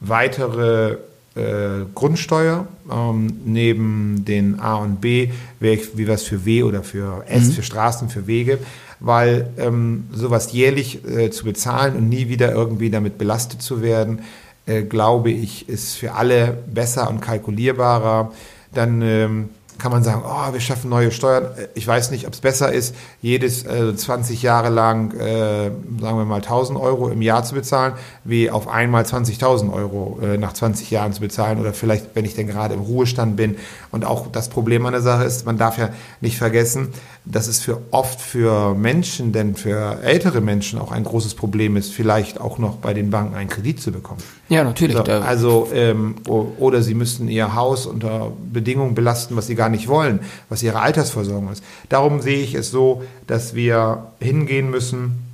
weitere 0.00 0.96
äh, 1.34 1.84
Grundsteuer, 1.94 2.66
ähm, 2.90 3.40
neben 3.44 4.24
den 4.24 4.58
A 4.60 4.76
und 4.76 5.00
B, 5.00 5.30
wie 5.60 5.80
wie 5.94 6.08
was 6.08 6.22
für 6.22 6.44
W 6.46 6.62
oder 6.62 6.82
für 6.82 7.24
S, 7.28 7.52
für 7.54 7.62
Straßen, 7.62 8.08
für 8.08 8.26
Wege, 8.26 8.58
weil 9.00 9.50
ähm, 9.58 10.08
sowas 10.12 10.52
jährlich 10.52 11.06
äh, 11.06 11.30
zu 11.30 11.44
bezahlen 11.44 11.96
und 11.96 12.08
nie 12.08 12.28
wieder 12.28 12.52
irgendwie 12.52 12.90
damit 12.90 13.18
belastet 13.18 13.62
zu 13.62 13.82
werden, 13.82 14.22
äh, 14.66 14.82
glaube 14.82 15.30
ich, 15.30 15.68
ist 15.68 15.94
für 15.94 16.12
alle 16.12 16.56
besser 16.66 17.08
und 17.08 17.20
kalkulierbarer. 17.20 18.32
Dann 18.72 19.00
ähm, 19.02 19.48
kann 19.78 19.92
man 19.92 20.02
sagen, 20.02 20.22
oh, 20.24 20.52
wir 20.52 20.60
schaffen 20.60 20.90
neue 20.90 21.10
Steuern. 21.10 21.48
Ich 21.74 21.86
weiß 21.86 22.10
nicht, 22.10 22.26
ob 22.26 22.32
es 22.32 22.40
besser 22.40 22.72
ist, 22.72 22.94
jedes 23.20 23.64
äh, 23.64 23.94
20 23.94 24.42
Jahre 24.42 24.70
lang, 24.70 25.12
äh, 25.12 25.70
sagen 26.00 26.18
wir 26.18 26.24
mal, 26.24 26.36
1000 26.36 26.78
Euro 26.78 27.08
im 27.08 27.20
Jahr 27.22 27.44
zu 27.44 27.54
bezahlen, 27.54 27.94
wie 28.24 28.50
auf 28.50 28.68
einmal 28.68 29.04
20.000 29.04 29.72
Euro 29.72 30.18
äh, 30.22 30.38
nach 30.38 30.52
20 30.54 30.90
Jahren 30.90 31.12
zu 31.12 31.20
bezahlen 31.20 31.60
oder 31.60 31.72
vielleicht, 31.72 32.14
wenn 32.14 32.24
ich 32.24 32.34
denn 32.34 32.46
gerade 32.46 32.74
im 32.74 32.80
Ruhestand 32.80 33.36
bin. 33.36 33.56
Und 33.90 34.04
auch 34.04 34.28
das 34.32 34.48
Problem 34.48 34.86
an 34.86 34.92
der 34.92 35.02
Sache 35.02 35.24
ist, 35.24 35.44
man 35.46 35.58
darf 35.58 35.78
ja 35.78 35.90
nicht 36.20 36.38
vergessen, 36.38 36.88
dass 37.26 37.48
es 37.48 37.60
für 37.60 37.82
oft 37.90 38.20
für 38.20 38.74
Menschen, 38.74 39.32
denn 39.32 39.56
für 39.56 40.00
ältere 40.02 40.40
Menschen 40.40 40.78
auch 40.78 40.92
ein 40.92 41.02
großes 41.02 41.34
Problem 41.34 41.76
ist, 41.76 41.92
vielleicht 41.92 42.40
auch 42.40 42.58
noch 42.58 42.76
bei 42.76 42.94
den 42.94 43.10
Banken 43.10 43.34
einen 43.34 43.50
Kredit 43.50 43.82
zu 43.82 43.90
bekommen. 43.90 44.22
Ja, 44.48 44.62
natürlich. 44.62 44.96
So, 44.96 45.02
also 45.02 45.68
ähm, 45.74 46.14
oder 46.26 46.82
sie 46.82 46.94
müssten 46.94 47.28
ihr 47.28 47.54
Haus 47.56 47.86
unter 47.86 48.32
Bedingungen 48.52 48.94
belasten, 48.94 49.34
was 49.36 49.48
sie 49.48 49.56
gar 49.56 49.68
nicht 49.68 49.88
wollen, 49.88 50.20
was 50.48 50.62
ihre 50.62 50.80
Altersversorgung 50.80 51.50
ist. 51.50 51.64
Darum 51.88 52.20
sehe 52.20 52.42
ich 52.42 52.54
es 52.54 52.70
so, 52.70 53.02
dass 53.26 53.54
wir 53.56 54.06
hingehen 54.20 54.70
müssen 54.70 55.26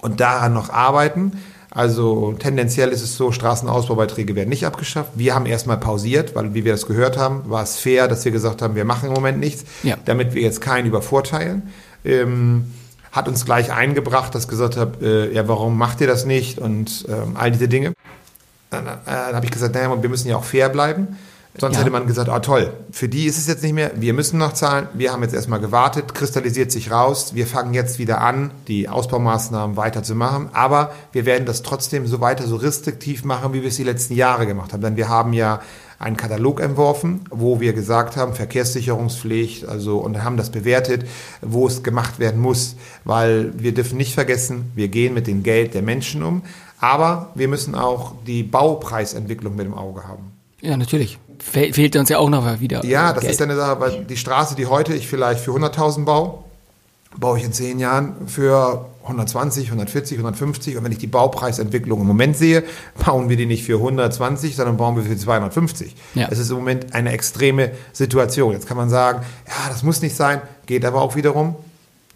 und 0.00 0.20
daran 0.20 0.54
noch 0.54 0.70
arbeiten. 0.70 1.32
Also 1.72 2.32
tendenziell 2.38 2.88
ist 2.88 3.02
es 3.02 3.16
so, 3.16 3.30
Straßenausbaubeiträge 3.30 4.34
werden 4.34 4.48
nicht 4.48 4.66
abgeschafft. 4.66 5.12
Wir 5.14 5.34
haben 5.36 5.46
erstmal 5.46 5.76
pausiert, 5.76 6.34
weil 6.34 6.52
wie 6.52 6.64
wir 6.64 6.72
das 6.72 6.86
gehört 6.86 7.16
haben, 7.16 7.42
war 7.48 7.62
es 7.62 7.76
fair, 7.76 8.08
dass 8.08 8.24
wir 8.24 8.32
gesagt 8.32 8.60
haben, 8.60 8.74
wir 8.74 8.84
machen 8.84 9.08
im 9.08 9.14
Moment 9.14 9.38
nichts, 9.38 9.64
Ja. 9.84 9.96
damit 10.04 10.34
wir 10.34 10.42
jetzt 10.42 10.60
keinen 10.60 10.86
übervorteilen. 10.86 11.62
Ähm, 12.04 12.72
hat 13.12 13.28
uns 13.28 13.44
gleich 13.44 13.72
eingebracht, 13.72 14.34
dass 14.34 14.48
gesagt 14.48 14.76
habe, 14.76 15.04
äh, 15.30 15.34
ja, 15.34 15.46
warum 15.48 15.76
macht 15.78 16.00
ihr 16.00 16.06
das 16.06 16.24
nicht 16.26 16.58
und 16.58 17.04
ähm, 17.08 17.36
all 17.36 17.50
diese 17.52 17.68
Dinge. 17.68 17.92
Dann, 18.70 18.86
äh, 18.86 18.88
dann 19.04 19.34
habe 19.34 19.44
ich 19.46 19.52
gesagt, 19.52 19.74
naja, 19.74 20.00
wir 20.00 20.08
müssen 20.08 20.28
ja 20.28 20.36
auch 20.36 20.44
fair 20.44 20.68
bleiben. 20.68 21.18
Sonst 21.58 21.74
Ja. 21.74 21.80
hätte 21.80 21.90
man 21.90 22.06
gesagt, 22.06 22.28
ah 22.28 22.38
toll, 22.38 22.72
für 22.92 23.08
die 23.08 23.24
ist 23.26 23.36
es 23.36 23.48
jetzt 23.48 23.62
nicht 23.64 23.72
mehr, 23.72 23.90
wir 23.96 24.14
müssen 24.14 24.38
noch 24.38 24.52
zahlen, 24.52 24.86
wir 24.94 25.12
haben 25.12 25.22
jetzt 25.22 25.34
erstmal 25.34 25.58
gewartet, 25.60 26.14
kristallisiert 26.14 26.70
sich 26.70 26.92
raus, 26.92 27.34
wir 27.34 27.46
fangen 27.46 27.74
jetzt 27.74 27.98
wieder 27.98 28.20
an, 28.20 28.52
die 28.68 28.88
Ausbaumaßnahmen 28.88 29.76
weiter 29.76 30.04
zu 30.04 30.14
machen, 30.14 30.48
aber 30.52 30.92
wir 31.12 31.26
werden 31.26 31.46
das 31.46 31.62
trotzdem 31.62 32.06
so 32.06 32.20
weiter 32.20 32.46
so 32.46 32.54
restriktiv 32.56 33.24
machen, 33.24 33.52
wie 33.52 33.62
wir 33.62 33.68
es 33.68 33.76
die 33.76 33.84
letzten 33.84 34.14
Jahre 34.14 34.46
gemacht 34.46 34.72
haben. 34.72 34.80
Denn 34.80 34.96
wir 34.96 35.08
haben 35.08 35.32
ja 35.32 35.60
einen 35.98 36.16
Katalog 36.16 36.60
entworfen, 36.60 37.22
wo 37.30 37.60
wir 37.60 37.72
gesagt 37.72 38.16
haben, 38.16 38.32
Verkehrssicherungspflicht, 38.34 39.66
also 39.68 39.98
und 39.98 40.22
haben 40.22 40.36
das 40.36 40.50
bewertet, 40.50 41.04
wo 41.42 41.66
es 41.66 41.82
gemacht 41.82 42.18
werden 42.20 42.40
muss, 42.40 42.76
weil 43.04 43.52
wir 43.58 43.74
dürfen 43.74 43.98
nicht 43.98 44.14
vergessen, 44.14 44.70
wir 44.74 44.88
gehen 44.88 45.14
mit 45.14 45.26
dem 45.26 45.42
Geld 45.42 45.74
der 45.74 45.82
Menschen 45.82 46.22
um, 46.22 46.42
aber 46.78 47.30
wir 47.34 47.48
müssen 47.48 47.74
auch 47.74 48.14
die 48.26 48.42
Baupreisentwicklung 48.44 49.56
mit 49.56 49.66
im 49.66 49.74
Auge 49.74 50.04
haben. 50.06 50.32
ja, 50.62 50.76
natürlich. 50.76 51.18
Fe 51.40 51.72
fehlt 51.72 51.96
uns 51.96 52.08
ja 52.08 52.18
auch 52.18 52.28
noch 52.28 52.44
mal 52.44 52.60
wieder. 52.60 52.84
Ja, 52.84 53.10
äh, 53.10 53.14
das 53.14 53.22
Geld. 53.22 53.32
ist 53.32 53.42
eine 53.42 53.56
Sache, 53.56 53.80
weil 53.80 54.04
die 54.04 54.16
Straße, 54.16 54.54
die 54.54 54.66
heute 54.66 54.94
ich 54.94 55.08
vielleicht 55.08 55.40
für 55.40 55.52
100.000 55.52 56.04
baue, 56.04 56.44
baue 57.18 57.38
ich 57.38 57.44
in 57.44 57.52
zehn 57.52 57.78
Jahren 57.78 58.28
für 58.28 58.86
120, 59.04 59.66
140, 59.66 60.18
150. 60.18 60.76
Und 60.76 60.84
wenn 60.84 60.92
ich 60.92 60.98
die 60.98 61.06
Baupreisentwicklung 61.06 62.00
im 62.00 62.06
Moment 62.06 62.36
sehe, 62.36 62.62
bauen 63.04 63.28
wir 63.28 63.36
die 63.36 63.46
nicht 63.46 63.64
für 63.64 63.76
120, 63.76 64.54
sondern 64.54 64.76
bauen 64.76 64.96
wir 64.96 65.02
für 65.02 65.16
250. 65.16 65.96
Ja. 66.14 66.28
Es 66.30 66.38
ist 66.38 66.50
im 66.50 66.56
Moment 66.56 66.94
eine 66.94 67.12
extreme 67.12 67.72
Situation. 67.92 68.52
Jetzt 68.52 68.66
kann 68.66 68.76
man 68.76 68.90
sagen, 68.90 69.24
ja, 69.48 69.68
das 69.68 69.82
muss 69.82 70.02
nicht 70.02 70.14
sein, 70.14 70.40
geht 70.66 70.84
aber 70.84 71.00
auch 71.00 71.16
wiederum. 71.16 71.56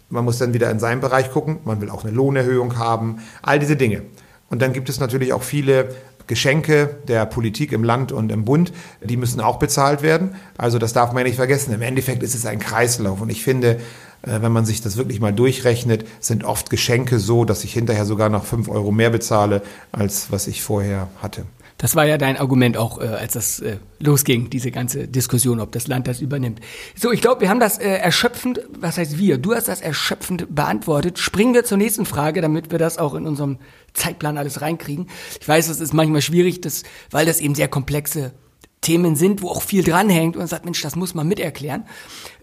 Man 0.09 0.23
muss 0.23 0.37
dann 0.37 0.53
wieder 0.53 0.69
in 0.69 0.79
seinen 0.79 1.01
Bereich 1.01 1.31
gucken. 1.31 1.57
Man 1.65 1.81
will 1.81 1.89
auch 1.89 2.03
eine 2.03 2.13
Lohnerhöhung 2.13 2.77
haben. 2.77 3.19
All 3.41 3.59
diese 3.59 3.75
Dinge. 3.75 4.03
Und 4.49 4.61
dann 4.61 4.71
gibt 4.71 4.87
es 4.87 4.99
natürlich 4.99 5.33
auch 5.33 5.41
viele 5.41 5.89
Geschenke 6.27 6.97
der 7.07 7.25
Politik 7.25 7.71
im 7.71 7.83
Land 7.83 8.11
und 8.11 8.31
im 8.31 8.45
Bund, 8.45 8.73
die 9.03 9.17
müssen 9.17 9.41
auch 9.41 9.59
bezahlt 9.59 10.01
werden. 10.01 10.35
Also 10.57 10.79
das 10.79 10.93
darf 10.93 11.11
man 11.11 11.19
ja 11.19 11.23
nicht 11.25 11.35
vergessen. 11.35 11.73
Im 11.73 11.81
Endeffekt 11.81 12.23
ist 12.23 12.35
es 12.35 12.45
ein 12.45 12.59
Kreislauf. 12.59 13.21
Und 13.21 13.29
ich 13.29 13.43
finde, 13.43 13.79
äh, 14.23 14.41
wenn 14.41 14.51
man 14.51 14.65
sich 14.65 14.81
das 14.81 14.97
wirklich 14.97 15.19
mal 15.19 15.33
durchrechnet, 15.33 16.05
sind 16.19 16.43
oft 16.43 16.69
Geschenke 16.69 17.19
so, 17.19 17.45
dass 17.45 17.63
ich 17.63 17.73
hinterher 17.73 18.05
sogar 18.05 18.29
noch 18.29 18.45
fünf 18.45 18.69
Euro 18.69 18.91
mehr 18.91 19.09
bezahle, 19.09 19.61
als 19.91 20.31
was 20.31 20.47
ich 20.47 20.63
vorher 20.63 21.07
hatte. 21.21 21.45
Das 21.77 21.95
war 21.95 22.05
ja 22.05 22.17
dein 22.17 22.37
Argument 22.37 22.77
auch, 22.77 23.01
äh, 23.01 23.05
als 23.05 23.33
das 23.33 23.59
äh, 23.59 23.77
losging, 23.99 24.49
diese 24.49 24.71
ganze 24.71 25.07
Diskussion, 25.07 25.59
ob 25.59 25.73
das 25.73 25.87
Land 25.87 26.07
das 26.07 26.21
übernimmt. 26.21 26.61
So, 26.95 27.11
ich 27.11 27.21
glaube, 27.21 27.41
wir 27.41 27.49
haben 27.49 27.59
das 27.59 27.77
äh, 27.77 27.89
erschöpfend, 27.89 28.61
was 28.79 28.97
heißt 28.97 29.17
wir? 29.17 29.37
Du 29.37 29.53
hast 29.53 29.67
das 29.67 29.81
erschöpfend 29.81 30.55
beantwortet. 30.55 31.19
Springen 31.19 31.53
wir 31.53 31.65
zur 31.65 31.77
nächsten 31.77 32.05
Frage, 32.05 32.41
damit 32.41 32.71
wir 32.71 32.79
das 32.79 32.97
auch 32.97 33.13
in 33.13 33.27
unserem 33.27 33.57
Zeitplan 33.93 34.37
alles 34.37 34.61
reinkriegen. 34.61 35.07
Ich 35.41 35.47
weiß, 35.47 35.67
das 35.67 35.81
ist 35.81 35.93
manchmal 35.93 36.21
schwierig, 36.21 36.61
das, 36.61 36.83
weil 37.11 37.25
das 37.25 37.41
eben 37.41 37.55
sehr 37.55 37.67
komplexe 37.67 38.31
Themen 38.79 39.15
sind, 39.15 39.41
wo 39.41 39.49
auch 39.49 39.61
viel 39.61 39.83
dranhängt 39.83 40.35
und 40.35 40.39
man 40.39 40.47
sagt, 40.47 40.63
Mensch, 40.63 40.81
das 40.81 40.95
muss 40.95 41.13
man 41.13 41.27
miterklären. 41.27 41.85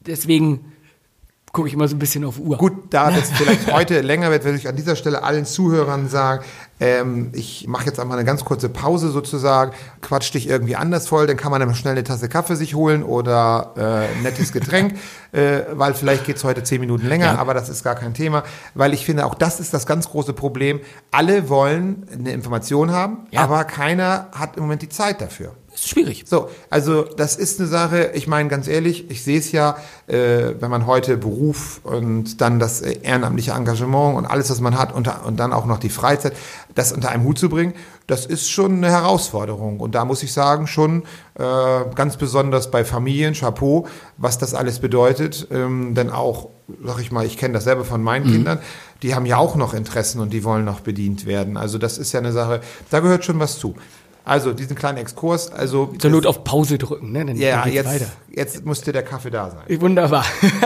Deswegen 0.06 0.71
gucke 1.52 1.68
ich 1.68 1.74
immer 1.74 1.86
so 1.86 1.94
ein 1.94 1.98
bisschen 1.98 2.24
auf 2.24 2.38
Uhr. 2.38 2.56
Gut, 2.56 2.72
da 2.94 3.10
das 3.10 3.30
vielleicht 3.34 3.70
heute 3.70 4.00
länger 4.00 4.30
wird, 4.30 4.44
würde 4.44 4.56
ich 4.56 4.68
an 4.68 4.76
dieser 4.76 4.96
Stelle 4.96 5.22
allen 5.22 5.44
Zuhörern 5.44 6.08
sagen, 6.08 6.42
ähm, 6.80 7.30
ich 7.34 7.66
mache 7.68 7.84
jetzt 7.86 8.00
einmal 8.00 8.16
eine 8.18 8.24
ganz 8.24 8.44
kurze 8.44 8.70
Pause 8.70 9.10
sozusagen, 9.10 9.72
quatsch 10.00 10.32
dich 10.32 10.48
irgendwie 10.48 10.76
anders 10.76 11.06
voll, 11.08 11.26
dann 11.26 11.36
kann 11.36 11.50
man 11.50 11.60
dann 11.60 11.74
schnell 11.74 11.92
eine 11.92 12.04
Tasse 12.04 12.28
Kaffee 12.30 12.56
sich 12.56 12.74
holen 12.74 13.02
oder 13.02 13.72
äh, 13.76 14.16
ein 14.16 14.22
nettes 14.22 14.52
Getränk, 14.52 14.94
äh, 15.32 15.60
weil 15.72 15.92
vielleicht 15.94 16.24
geht's 16.24 16.42
heute 16.42 16.62
zehn 16.62 16.80
Minuten 16.80 17.06
länger, 17.06 17.26
Ja. 17.26 17.38
aber 17.38 17.52
das 17.52 17.68
ist 17.68 17.84
gar 17.84 17.94
kein 17.96 18.14
Thema, 18.14 18.44
weil 18.74 18.94
ich 18.94 19.04
finde, 19.04 19.26
auch 19.26 19.34
das 19.34 19.60
ist 19.60 19.74
das 19.74 19.86
ganz 19.86 20.08
große 20.08 20.32
Problem. 20.32 20.80
Alle 21.10 21.50
wollen 21.50 22.06
eine 22.12 22.32
Information 22.32 22.92
haben, 22.92 23.26
Ja. 23.30 23.42
aber 23.42 23.64
keiner 23.64 24.28
hat 24.32 24.56
im 24.56 24.62
Moment 24.62 24.80
die 24.82 24.88
Zeit 24.88 25.20
dafür. 25.20 25.52
Ist 25.74 25.88
schwierig. 25.88 26.24
So, 26.26 26.48
also 26.70 27.02
das 27.02 27.36
ist 27.36 27.58
eine 27.58 27.68
Sache, 27.68 28.10
ich 28.14 28.26
meine 28.26 28.48
ganz 28.48 28.68
ehrlich, 28.68 29.10
ich 29.10 29.24
sehe 29.24 29.38
es 29.38 29.52
ja, 29.52 29.76
äh, 30.06 30.54
wenn 30.60 30.70
man 30.70 30.86
heute 30.86 31.16
Beruf 31.16 31.80
und 31.82 32.40
dann 32.40 32.58
das 32.58 32.80
ehrenamtliche 32.80 33.52
Engagement 33.52 34.16
und 34.16 34.26
alles, 34.26 34.50
was 34.50 34.60
man 34.60 34.78
hat 34.78 34.94
unter, 34.94 35.24
und 35.26 35.40
dann 35.40 35.52
auch 35.52 35.66
noch 35.66 35.78
die 35.78 35.88
Freizeit, 35.88 36.34
das 36.74 36.92
unter 36.92 37.10
einem 37.10 37.24
Hut 37.24 37.38
zu 37.38 37.48
bringen, 37.48 37.74
das 38.06 38.26
ist 38.26 38.50
schon 38.50 38.76
eine 38.76 38.90
Herausforderung. 38.90 39.80
Und 39.80 39.94
da 39.94 40.04
muss 40.04 40.22
ich 40.22 40.32
sagen, 40.32 40.66
schon 40.66 41.04
äh, 41.34 41.42
ganz 41.94 42.16
besonders 42.16 42.70
bei 42.70 42.84
Familien, 42.84 43.34
Chapeau, 43.34 43.86
was 44.16 44.38
das 44.38 44.54
alles 44.54 44.78
bedeutet. 44.80 45.48
Ähm, 45.50 45.94
denn 45.94 46.10
auch, 46.10 46.50
sag 46.84 47.00
ich 47.00 47.12
mal, 47.12 47.24
ich 47.24 47.38
kenne 47.38 47.54
das 47.54 47.64
selber 47.64 47.84
von 47.84 48.02
meinen 48.02 48.26
Kindern, 48.26 48.58
die 49.02 49.14
haben 49.14 49.26
ja 49.26 49.36
auch 49.36 49.56
noch 49.56 49.74
Interessen 49.74 50.20
und 50.20 50.32
die 50.32 50.44
wollen 50.44 50.64
noch 50.64 50.80
bedient 50.80 51.26
werden. 51.26 51.56
Also 51.56 51.78
das 51.78 51.98
ist 51.98 52.12
ja 52.12 52.20
eine 52.20 52.32
Sache, 52.32 52.60
da 52.90 53.00
gehört 53.00 53.24
schon 53.24 53.38
was 53.38 53.58
zu. 53.58 53.74
Also 54.24 54.52
diesen 54.52 54.76
kleinen 54.76 54.98
Exkurs, 54.98 55.50
also 55.50 55.92
Zur 55.98 56.10
Not 56.10 56.26
auf 56.26 56.44
Pause 56.44 56.78
drücken, 56.78 57.10
ne? 57.10 57.24
Dann, 57.24 57.36
ja, 57.36 57.66
jetzt, 57.66 57.86
weiter. 57.86 58.06
jetzt 58.30 58.64
musste 58.64 58.92
der 58.92 59.02
Kaffee 59.02 59.30
da 59.30 59.50
sein. 59.50 59.80
Wunderbar. 59.80 60.24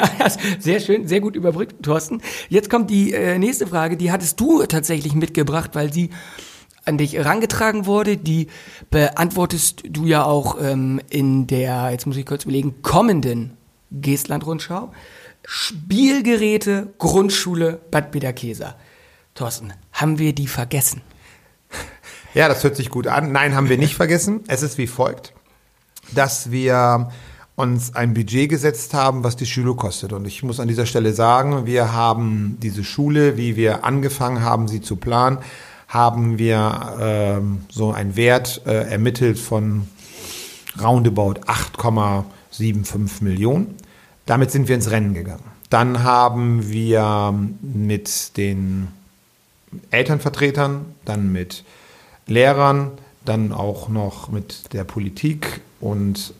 sehr 0.58 0.80
schön, 0.80 1.08
sehr 1.08 1.20
gut 1.20 1.36
überbrückt, 1.36 1.82
Thorsten. 1.82 2.20
Jetzt 2.50 2.68
kommt 2.68 2.90
die 2.90 3.14
äh, 3.14 3.38
nächste 3.38 3.66
Frage, 3.66 3.96
die 3.96 4.12
hattest 4.12 4.38
du 4.40 4.64
tatsächlich 4.66 5.14
mitgebracht, 5.14 5.70
weil 5.72 5.90
sie 5.90 6.10
an 6.84 6.98
dich 6.98 7.14
herangetragen 7.14 7.86
wurde. 7.86 8.18
Die 8.18 8.48
beantwortest 8.90 9.84
du 9.88 10.04
ja 10.04 10.24
auch 10.24 10.58
ähm, 10.60 11.00
in 11.08 11.46
der, 11.46 11.90
jetzt 11.90 12.06
muss 12.06 12.16
ich 12.16 12.26
kurz 12.26 12.44
überlegen, 12.44 12.82
kommenden 12.82 13.56
Geestland-Rundschau. 13.90 14.92
Spielgeräte, 15.46 16.92
Grundschule, 16.98 17.80
Bad 17.90 18.10
Bederkesa. 18.10 18.74
Thorsten, 19.34 19.72
haben 19.92 20.18
wir 20.18 20.34
die 20.34 20.48
vergessen? 20.48 21.02
Ja, 22.36 22.48
das 22.48 22.62
hört 22.62 22.76
sich 22.76 22.90
gut 22.90 23.06
an. 23.06 23.32
Nein, 23.32 23.56
haben 23.56 23.70
wir 23.70 23.78
nicht 23.78 23.94
vergessen. 23.96 24.40
Es 24.46 24.62
ist 24.62 24.76
wie 24.76 24.86
folgt, 24.86 25.32
dass 26.12 26.50
wir 26.50 27.08
uns 27.54 27.96
ein 27.96 28.12
Budget 28.12 28.50
gesetzt 28.50 28.92
haben, 28.92 29.24
was 29.24 29.36
die 29.36 29.46
Schule 29.46 29.74
kostet. 29.74 30.12
Und 30.12 30.26
ich 30.26 30.42
muss 30.42 30.60
an 30.60 30.68
dieser 30.68 30.84
Stelle 30.84 31.14
sagen, 31.14 31.64
wir 31.64 31.94
haben 31.94 32.58
diese 32.60 32.84
Schule, 32.84 33.38
wie 33.38 33.56
wir 33.56 33.84
angefangen 33.84 34.42
haben, 34.42 34.68
sie 34.68 34.82
zu 34.82 34.96
planen, 34.96 35.38
haben 35.88 36.36
wir 36.36 36.98
ähm, 37.00 37.64
so 37.70 37.92
einen 37.92 38.16
Wert 38.16 38.60
äh, 38.66 38.82
ermittelt 38.90 39.38
von 39.38 39.88
roundabout 40.78 41.40
8,75 41.46 43.24
Millionen. 43.24 43.76
Damit 44.26 44.50
sind 44.50 44.68
wir 44.68 44.74
ins 44.74 44.90
Rennen 44.90 45.14
gegangen. 45.14 45.44
Dann 45.70 46.02
haben 46.02 46.68
wir 46.68 47.32
mit 47.62 48.36
den 48.36 48.88
Elternvertretern, 49.90 50.84
dann 51.06 51.32
mit 51.32 51.64
Lehrern, 52.26 52.92
dann 53.24 53.52
auch 53.52 53.88
noch 53.88 54.30
mit 54.30 54.72
der 54.72 54.84
Politik 54.84 55.60
und 55.80 56.32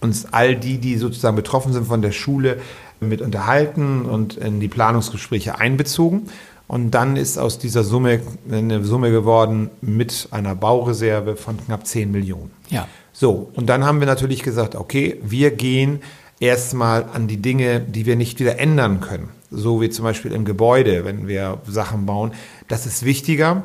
uns 0.00 0.26
all 0.32 0.56
die, 0.56 0.78
die 0.78 0.96
sozusagen 0.96 1.36
betroffen 1.36 1.72
sind 1.72 1.86
von 1.86 2.02
der 2.02 2.12
Schule, 2.12 2.60
mit 3.00 3.22
unterhalten 3.22 4.02
und 4.02 4.36
in 4.36 4.60
die 4.60 4.68
Planungsgespräche 4.68 5.58
einbezogen. 5.58 6.28
Und 6.68 6.92
dann 6.92 7.16
ist 7.16 7.38
aus 7.38 7.58
dieser 7.58 7.82
Summe 7.82 8.20
eine 8.50 8.84
Summe 8.84 9.10
geworden 9.10 9.70
mit 9.80 10.28
einer 10.30 10.54
Baureserve 10.54 11.36
von 11.36 11.56
knapp 11.64 11.86
10 11.86 12.12
Millionen. 12.12 12.50
Ja. 12.68 12.86
So, 13.12 13.50
und 13.54 13.66
dann 13.66 13.84
haben 13.84 14.00
wir 14.00 14.06
natürlich 14.06 14.42
gesagt, 14.42 14.76
okay, 14.76 15.18
wir 15.22 15.50
gehen 15.50 16.00
erstmal 16.38 17.06
an 17.12 17.26
die 17.26 17.38
Dinge, 17.38 17.80
die 17.80 18.06
wir 18.06 18.16
nicht 18.16 18.38
wieder 18.38 18.58
ändern 18.58 19.00
können. 19.00 19.30
So 19.50 19.80
wie 19.80 19.90
zum 19.90 20.04
Beispiel 20.04 20.32
im 20.32 20.44
Gebäude, 20.44 21.04
wenn 21.04 21.26
wir 21.26 21.58
Sachen 21.66 22.06
bauen. 22.06 22.32
Das 22.68 22.86
ist 22.86 23.04
wichtiger, 23.04 23.64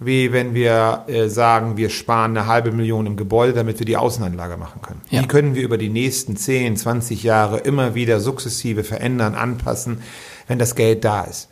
wie 0.00 0.32
wenn 0.32 0.54
wir 0.54 1.04
äh, 1.06 1.28
sagen, 1.28 1.76
wir 1.76 1.88
sparen 1.88 2.36
eine 2.36 2.46
halbe 2.46 2.72
Million 2.72 3.06
im 3.06 3.16
Gebäude, 3.16 3.52
damit 3.52 3.78
wir 3.78 3.86
die 3.86 3.96
Außenanlage 3.96 4.56
machen 4.56 4.82
können. 4.82 5.00
Ja. 5.10 5.22
Die 5.22 5.28
können 5.28 5.54
wir 5.54 5.62
über 5.62 5.78
die 5.78 5.88
nächsten 5.88 6.36
10, 6.36 6.76
20 6.76 7.22
Jahre 7.22 7.58
immer 7.58 7.94
wieder 7.94 8.20
sukzessive 8.20 8.82
verändern, 8.82 9.34
anpassen, 9.34 10.02
wenn 10.48 10.58
das 10.58 10.74
Geld 10.74 11.04
da 11.04 11.22
ist. 11.22 11.48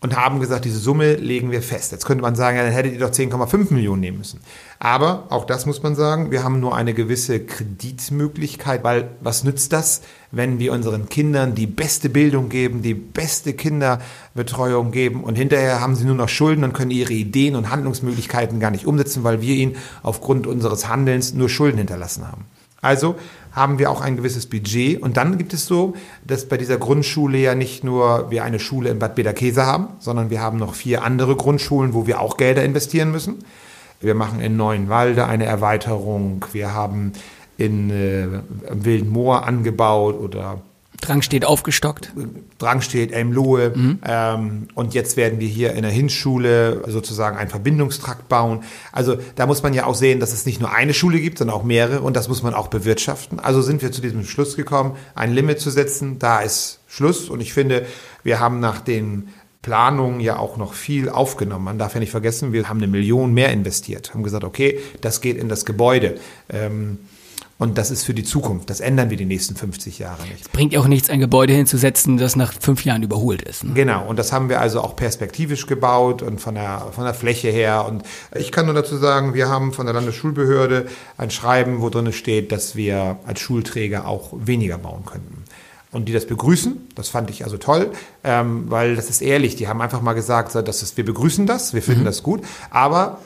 Und 0.00 0.14
haben 0.14 0.40
gesagt, 0.40 0.66
diese 0.66 0.78
Summe 0.78 1.14
legen 1.14 1.50
wir 1.50 1.62
fest. 1.62 1.90
Jetzt 1.90 2.04
könnte 2.04 2.22
man 2.22 2.36
sagen, 2.36 2.58
ja, 2.58 2.64
dann 2.64 2.72
hättet 2.72 2.92
ihr 2.92 2.98
doch 2.98 3.10
10,5 3.10 3.72
Millionen 3.72 4.00
nehmen 4.00 4.18
müssen. 4.18 4.40
Aber 4.78 5.26
auch 5.30 5.44
das 5.44 5.64
muss 5.64 5.82
man 5.82 5.94
sagen, 5.94 6.30
wir 6.30 6.44
haben 6.44 6.60
nur 6.60 6.76
eine 6.76 6.92
gewisse 6.92 7.40
Kreditmöglichkeit, 7.40 8.84
weil 8.84 9.10
was 9.20 9.42
nützt 9.42 9.72
das, 9.72 10.02
wenn 10.30 10.58
wir 10.58 10.72
unseren 10.72 11.08
Kindern 11.08 11.54
die 11.54 11.66
beste 11.66 12.10
Bildung 12.10 12.48
geben, 12.48 12.82
die 12.82 12.94
beste 12.94 13.54
Kinderbetreuung 13.54 14.90
geben 14.90 15.24
und 15.24 15.36
hinterher 15.36 15.80
haben 15.80 15.96
sie 15.96 16.04
nur 16.04 16.14
noch 16.14 16.28
Schulden 16.28 16.62
und 16.62 16.74
können 16.74 16.90
ihre 16.90 17.14
Ideen 17.14 17.56
und 17.56 17.70
Handlungsmöglichkeiten 17.70 18.60
gar 18.60 18.70
nicht 18.70 18.86
umsetzen, 18.86 19.24
weil 19.24 19.40
wir 19.40 19.54
ihnen 19.54 19.76
aufgrund 20.02 20.46
unseres 20.46 20.88
Handelns 20.88 21.32
nur 21.32 21.48
Schulden 21.48 21.78
hinterlassen 21.78 22.26
haben. 22.30 22.44
Also 22.82 23.16
haben 23.52 23.78
wir 23.78 23.90
auch 23.90 24.02
ein 24.02 24.16
gewisses 24.16 24.46
Budget. 24.46 25.02
Und 25.02 25.16
dann 25.16 25.38
gibt 25.38 25.54
es 25.54 25.66
so, 25.66 25.94
dass 26.24 26.46
bei 26.46 26.58
dieser 26.58 26.76
Grundschule 26.76 27.38
ja 27.38 27.54
nicht 27.54 27.82
nur 27.82 28.30
wir 28.30 28.44
eine 28.44 28.60
Schule 28.60 28.90
in 28.90 28.98
Bad 28.98 29.14
Bederkese 29.14 29.64
haben, 29.64 29.88
sondern 29.98 30.28
wir 30.28 30.40
haben 30.40 30.58
noch 30.58 30.74
vier 30.74 31.02
andere 31.02 31.36
Grundschulen, 31.36 31.94
wo 31.94 32.06
wir 32.06 32.20
auch 32.20 32.36
Gelder 32.36 32.62
investieren 32.62 33.10
müssen. 33.10 33.38
Wir 34.00 34.14
machen 34.14 34.40
in 34.40 34.56
Neuenwalde 34.56 35.26
eine 35.26 35.46
Erweiterung. 35.46 36.44
Wir 36.52 36.74
haben 36.74 37.12
in 37.56 37.90
äh, 37.90 38.26
Wilden 38.70 39.10
Moor 39.10 39.46
angebaut 39.46 40.18
oder 40.20 40.60
Drang 41.00 41.22
steht 41.22 41.44
aufgestockt. 41.44 42.12
Drang 42.58 42.80
steht, 42.80 43.12
Elmlohe. 43.12 43.72
Ähm, 44.04 44.68
und 44.74 44.94
jetzt 44.94 45.16
werden 45.16 45.40
wir 45.40 45.48
hier 45.48 45.74
in 45.74 45.82
der 45.82 45.90
Hinschule 45.90 46.82
sozusagen 46.88 47.36
einen 47.36 47.50
Verbindungstrakt 47.50 48.28
bauen. 48.28 48.64
Also 48.92 49.16
da 49.34 49.46
muss 49.46 49.62
man 49.62 49.74
ja 49.74 49.84
auch 49.84 49.94
sehen, 49.94 50.20
dass 50.20 50.32
es 50.32 50.46
nicht 50.46 50.60
nur 50.60 50.72
eine 50.72 50.94
Schule 50.94 51.20
gibt, 51.20 51.38
sondern 51.38 51.56
auch 51.56 51.64
mehrere. 51.64 52.00
Und 52.00 52.16
das 52.16 52.28
muss 52.28 52.42
man 52.42 52.54
auch 52.54 52.68
bewirtschaften. 52.68 53.40
Also 53.40 53.62
sind 53.62 53.82
wir 53.82 53.92
zu 53.92 54.00
diesem 54.00 54.24
Schluss 54.24 54.56
gekommen, 54.56 54.96
ein 55.14 55.32
Limit 55.32 55.60
zu 55.60 55.70
setzen. 55.70 56.18
Da 56.18 56.40
ist 56.40 56.80
Schluss. 56.88 57.28
Und 57.28 57.40
ich 57.40 57.52
finde, 57.52 57.86
wir 58.22 58.40
haben 58.40 58.60
nach 58.60 58.80
den 58.80 59.28
Planungen 59.62 60.20
ja 60.20 60.38
auch 60.38 60.56
noch 60.56 60.74
viel 60.74 61.08
aufgenommen. 61.08 61.64
Man 61.64 61.78
darf 61.78 61.94
ja 61.94 62.00
nicht 62.00 62.10
vergessen, 62.10 62.52
wir 62.52 62.68
haben 62.68 62.78
eine 62.78 62.86
Million 62.86 63.32
mehr 63.34 63.50
investiert. 63.50 64.14
Haben 64.14 64.22
gesagt, 64.22 64.44
okay, 64.44 64.78
das 65.00 65.20
geht 65.20 65.36
in 65.36 65.48
das 65.48 65.64
Gebäude. 65.64 66.16
Ähm, 66.48 66.98
und 67.58 67.78
das 67.78 67.90
ist 67.90 68.04
für 68.04 68.12
die 68.12 68.22
Zukunft. 68.22 68.68
Das 68.68 68.80
ändern 68.80 69.08
wir 69.08 69.16
die 69.16 69.24
nächsten 69.24 69.56
50 69.56 69.98
Jahre 69.98 70.22
nicht. 70.24 70.52
Bringt 70.52 70.74
ja 70.74 70.80
auch 70.80 70.88
nichts, 70.88 71.08
ein 71.08 71.20
Gebäude 71.20 71.54
hinzusetzen, 71.54 72.18
das 72.18 72.36
nach 72.36 72.52
fünf 72.52 72.84
Jahren 72.84 73.02
überholt 73.02 73.40
ist. 73.40 73.64
Ne? 73.64 73.72
Genau, 73.72 74.06
und 74.06 74.18
das 74.18 74.30
haben 74.30 74.50
wir 74.50 74.60
also 74.60 74.82
auch 74.82 74.94
perspektivisch 74.94 75.66
gebaut 75.66 76.20
und 76.20 76.38
von 76.38 76.54
der, 76.54 76.88
von 76.92 77.04
der 77.04 77.14
Fläche 77.14 77.48
her. 77.48 77.86
Und 77.88 78.02
ich 78.34 78.52
kann 78.52 78.66
nur 78.66 78.74
dazu 78.74 78.98
sagen, 78.98 79.32
wir 79.32 79.48
haben 79.48 79.72
von 79.72 79.86
der 79.86 79.94
Landesschulbehörde 79.94 80.86
ein 81.16 81.30
Schreiben, 81.30 81.80
wo 81.80 81.88
drin 81.88 82.12
steht, 82.12 82.52
dass 82.52 82.76
wir 82.76 83.18
als 83.26 83.40
Schulträger 83.40 84.06
auch 84.06 84.34
weniger 84.34 84.76
bauen 84.76 85.06
könnten. 85.06 85.45
Und 85.96 86.04
die 86.04 86.12
das 86.12 86.26
begrüßen, 86.26 86.88
das 86.94 87.08
fand 87.08 87.30
ich 87.30 87.44
also 87.44 87.56
toll, 87.56 87.90
ähm, 88.22 88.66
weil 88.68 88.96
das 88.96 89.08
ist 89.08 89.22
ehrlich, 89.22 89.56
die 89.56 89.66
haben 89.66 89.80
einfach 89.80 90.02
mal 90.02 90.12
gesagt, 90.12 90.54
dass 90.54 90.82
es, 90.82 90.94
wir 90.98 91.06
begrüßen 91.06 91.46
das, 91.46 91.72
wir 91.72 91.80
finden 91.80 92.04
das 92.04 92.22
gut, 92.22 92.42
aber 92.68 93.20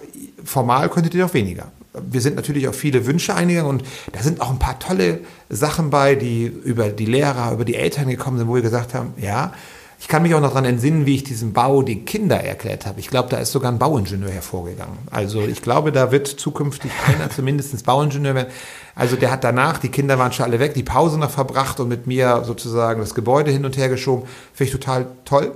formal 0.44 0.88
könntet 0.88 1.12
ihr 1.14 1.24
doch 1.24 1.34
weniger. 1.34 1.72
Wir 2.08 2.20
sind 2.20 2.36
natürlich 2.36 2.68
auf 2.68 2.76
viele 2.76 3.06
Wünsche 3.06 3.34
eingegangen 3.34 3.68
und 3.68 3.82
da 4.12 4.22
sind 4.22 4.40
auch 4.40 4.50
ein 4.50 4.60
paar 4.60 4.78
tolle 4.78 5.18
Sachen 5.48 5.90
bei, 5.90 6.14
die 6.14 6.44
über 6.44 6.90
die 6.90 7.06
Lehrer, 7.06 7.52
über 7.52 7.64
die 7.64 7.74
Eltern 7.74 8.08
gekommen 8.08 8.38
sind, 8.38 8.46
wo 8.46 8.54
wir 8.54 8.62
gesagt 8.62 8.94
haben, 8.94 9.14
ja, 9.20 9.52
ich 10.00 10.08
kann 10.08 10.22
mich 10.22 10.34
auch 10.34 10.40
noch 10.40 10.48
daran 10.48 10.64
entsinnen, 10.64 11.04
wie 11.04 11.16
ich 11.16 11.24
diesen 11.24 11.52
Bau 11.52 11.82
die 11.82 12.04
Kinder 12.06 12.40
erklärt 12.40 12.86
habe. 12.86 12.98
Ich 13.00 13.10
glaube, 13.10 13.28
da 13.28 13.36
ist 13.36 13.52
sogar 13.52 13.70
ein 13.70 13.78
Bauingenieur 13.78 14.30
hervorgegangen. 14.30 14.96
Also 15.10 15.42
ich 15.42 15.60
glaube, 15.60 15.92
da 15.92 16.10
wird 16.10 16.26
zukünftig 16.26 16.90
einer 17.06 17.28
zumindest 17.28 17.84
Bauingenieur 17.84 18.34
werden. 18.34 18.48
Also 18.94 19.16
der 19.16 19.30
hat 19.30 19.44
danach, 19.44 19.76
die 19.76 19.90
Kinder 19.90 20.18
waren 20.18 20.32
schon 20.32 20.46
alle 20.46 20.58
weg, 20.58 20.72
die 20.72 20.82
Pause 20.82 21.18
noch 21.18 21.30
verbracht 21.30 21.80
und 21.80 21.88
mit 21.88 22.06
mir 22.06 22.44
sozusagen 22.46 23.00
das 23.00 23.14
Gebäude 23.14 23.50
hin 23.50 23.66
und 23.66 23.76
her 23.76 23.90
geschoben. 23.90 24.26
Finde 24.54 24.72
ich 24.72 24.78
total 24.80 25.06
toll. 25.26 25.52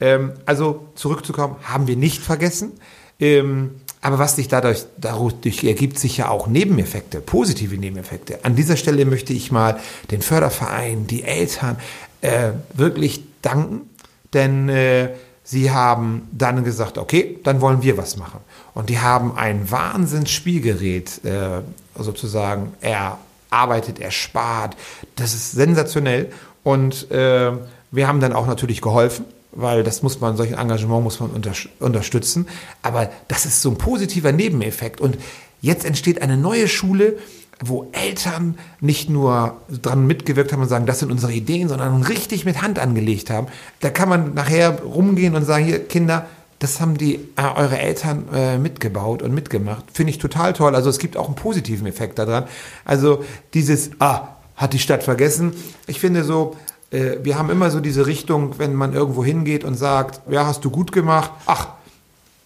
Ähm, 0.00 0.32
also 0.46 0.86
zurückzukommen, 0.94 1.56
haben 1.62 1.86
wir 1.86 1.96
nicht 1.96 2.22
vergessen. 2.22 2.72
Ähm, 3.20 3.72
aber 4.00 4.18
was 4.18 4.36
sich 4.36 4.48
dadurch, 4.48 4.86
dadurch 4.96 5.64
ergibt 5.64 5.98
sich 5.98 6.16
ja 6.16 6.30
auch 6.30 6.46
Nebeneffekte, 6.46 7.20
positive 7.20 7.76
Nebeneffekte. 7.76 8.42
An 8.42 8.56
dieser 8.56 8.76
Stelle 8.76 9.04
möchte 9.04 9.34
ich 9.34 9.52
mal 9.52 9.78
den 10.10 10.22
Förderverein, 10.22 11.06
die 11.06 11.24
Eltern 11.24 11.76
äh, 12.22 12.52
wirklich 12.72 13.22
danken, 13.42 13.90
denn 14.32 14.68
äh, 14.68 15.10
sie 15.44 15.70
haben 15.70 16.28
dann 16.32 16.64
gesagt, 16.64 16.98
okay, 16.98 17.38
dann 17.44 17.60
wollen 17.60 17.82
wir 17.82 17.96
was 17.96 18.16
machen. 18.16 18.40
Und 18.74 18.88
die 18.88 18.98
haben 18.98 19.36
ein 19.36 19.70
Wahnsinnsspielgerät 19.70 21.24
äh, 21.24 21.60
sozusagen 21.98 22.72
erarbeitet, 22.80 23.98
erspart. 24.00 24.76
Das 25.16 25.34
ist 25.34 25.52
sensationell. 25.52 26.32
Und 26.62 27.10
äh, 27.10 27.52
wir 27.90 28.08
haben 28.08 28.20
dann 28.20 28.32
auch 28.32 28.46
natürlich 28.46 28.80
geholfen 28.80 29.24
weil 29.52 29.82
das 29.82 30.02
muss 30.02 30.20
man, 30.20 30.36
solchen 30.36 30.54
Engagement 30.54 31.04
muss 31.04 31.20
man 31.20 31.30
unter, 31.30 31.52
unterstützen. 31.78 32.48
Aber 32.80 33.10
das 33.28 33.44
ist 33.46 33.62
so 33.62 33.70
ein 33.70 33.78
positiver 33.78 34.32
Nebeneffekt. 34.32 35.00
Und 35.00 35.18
jetzt 35.60 35.84
entsteht 35.84 36.22
eine 36.22 36.36
neue 36.36 36.68
Schule, 36.68 37.18
wo 37.64 37.88
Eltern 37.92 38.58
nicht 38.80 39.08
nur 39.08 39.56
dran 39.70 40.06
mitgewirkt 40.06 40.52
haben 40.52 40.62
und 40.62 40.68
sagen, 40.68 40.86
das 40.86 40.98
sind 40.98 41.12
unsere 41.12 41.32
Ideen, 41.32 41.68
sondern 41.68 42.02
richtig 42.02 42.44
mit 42.44 42.60
Hand 42.60 42.78
angelegt 42.78 43.30
haben. 43.30 43.46
Da 43.80 43.90
kann 43.90 44.08
man 44.08 44.34
nachher 44.34 44.80
rumgehen 44.82 45.34
und 45.34 45.44
sagen, 45.44 45.64
hier 45.64 45.86
Kinder, 45.86 46.26
das 46.58 46.80
haben 46.80 46.96
die 46.96 47.16
äh, 47.36 47.42
eure 47.56 47.78
Eltern 47.78 48.24
äh, 48.32 48.58
mitgebaut 48.58 49.22
und 49.22 49.34
mitgemacht. 49.34 49.84
Finde 49.92 50.10
ich 50.10 50.18
total 50.18 50.52
toll. 50.52 50.74
Also 50.74 50.90
es 50.90 50.98
gibt 50.98 51.16
auch 51.16 51.26
einen 51.26 51.34
positiven 51.34 51.86
Effekt 51.86 52.18
daran. 52.18 52.44
Also 52.84 53.24
dieses, 53.54 53.90
ah, 53.98 54.28
hat 54.56 54.72
die 54.72 54.78
Stadt 54.78 55.02
vergessen. 55.02 55.54
Ich 55.86 55.98
finde 55.98 56.22
so, 56.24 56.56
äh, 56.90 57.16
wir 57.22 57.38
haben 57.38 57.50
immer 57.50 57.70
so 57.70 57.80
diese 57.80 58.06
Richtung, 58.06 58.58
wenn 58.58 58.74
man 58.74 58.92
irgendwo 58.92 59.24
hingeht 59.24 59.64
und 59.64 59.74
sagt, 59.74 60.20
ja, 60.30 60.46
hast 60.46 60.64
du 60.64 60.70
gut 60.70 60.92
gemacht, 60.92 61.32
ach, 61.46 61.68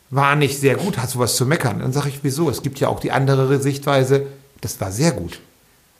war 0.08 0.36
nicht 0.36 0.60
sehr 0.60 0.76
gut, 0.76 0.98
hast 0.98 1.16
du 1.16 1.18
was 1.18 1.36
zu 1.36 1.46
meckern. 1.46 1.80
Dann 1.80 1.92
sage 1.92 2.08
ich, 2.08 2.20
wieso? 2.22 2.48
Es 2.48 2.62
gibt 2.62 2.78
ja 2.80 2.88
auch 2.88 3.00
die 3.00 3.12
andere 3.12 3.58
Sichtweise, 3.60 4.26
das 4.60 4.80
war 4.80 4.92
sehr 4.92 5.12
gut. 5.12 5.40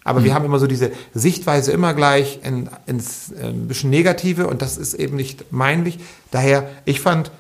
Aber 0.05 0.21
mhm. 0.21 0.25
wir 0.25 0.35
haben 0.35 0.45
immer 0.45 0.59
so 0.59 0.67
diese 0.67 0.93
Sichtweise 1.15 1.73
immer 1.73 1.93
gleich 1.95 2.41
in, 2.45 2.69
ins 2.87 3.33
äh, 3.33 3.53
bisschen 3.53 3.91
Negative 3.91 4.47
und 4.47 4.63
das 4.63 4.79
ist 4.79 4.95
eben 4.95 5.17
nicht 5.17 5.53
meinlich. 5.53 5.99
Daher, 6.31 6.69
ich 6.85 7.01
fand 7.01 7.31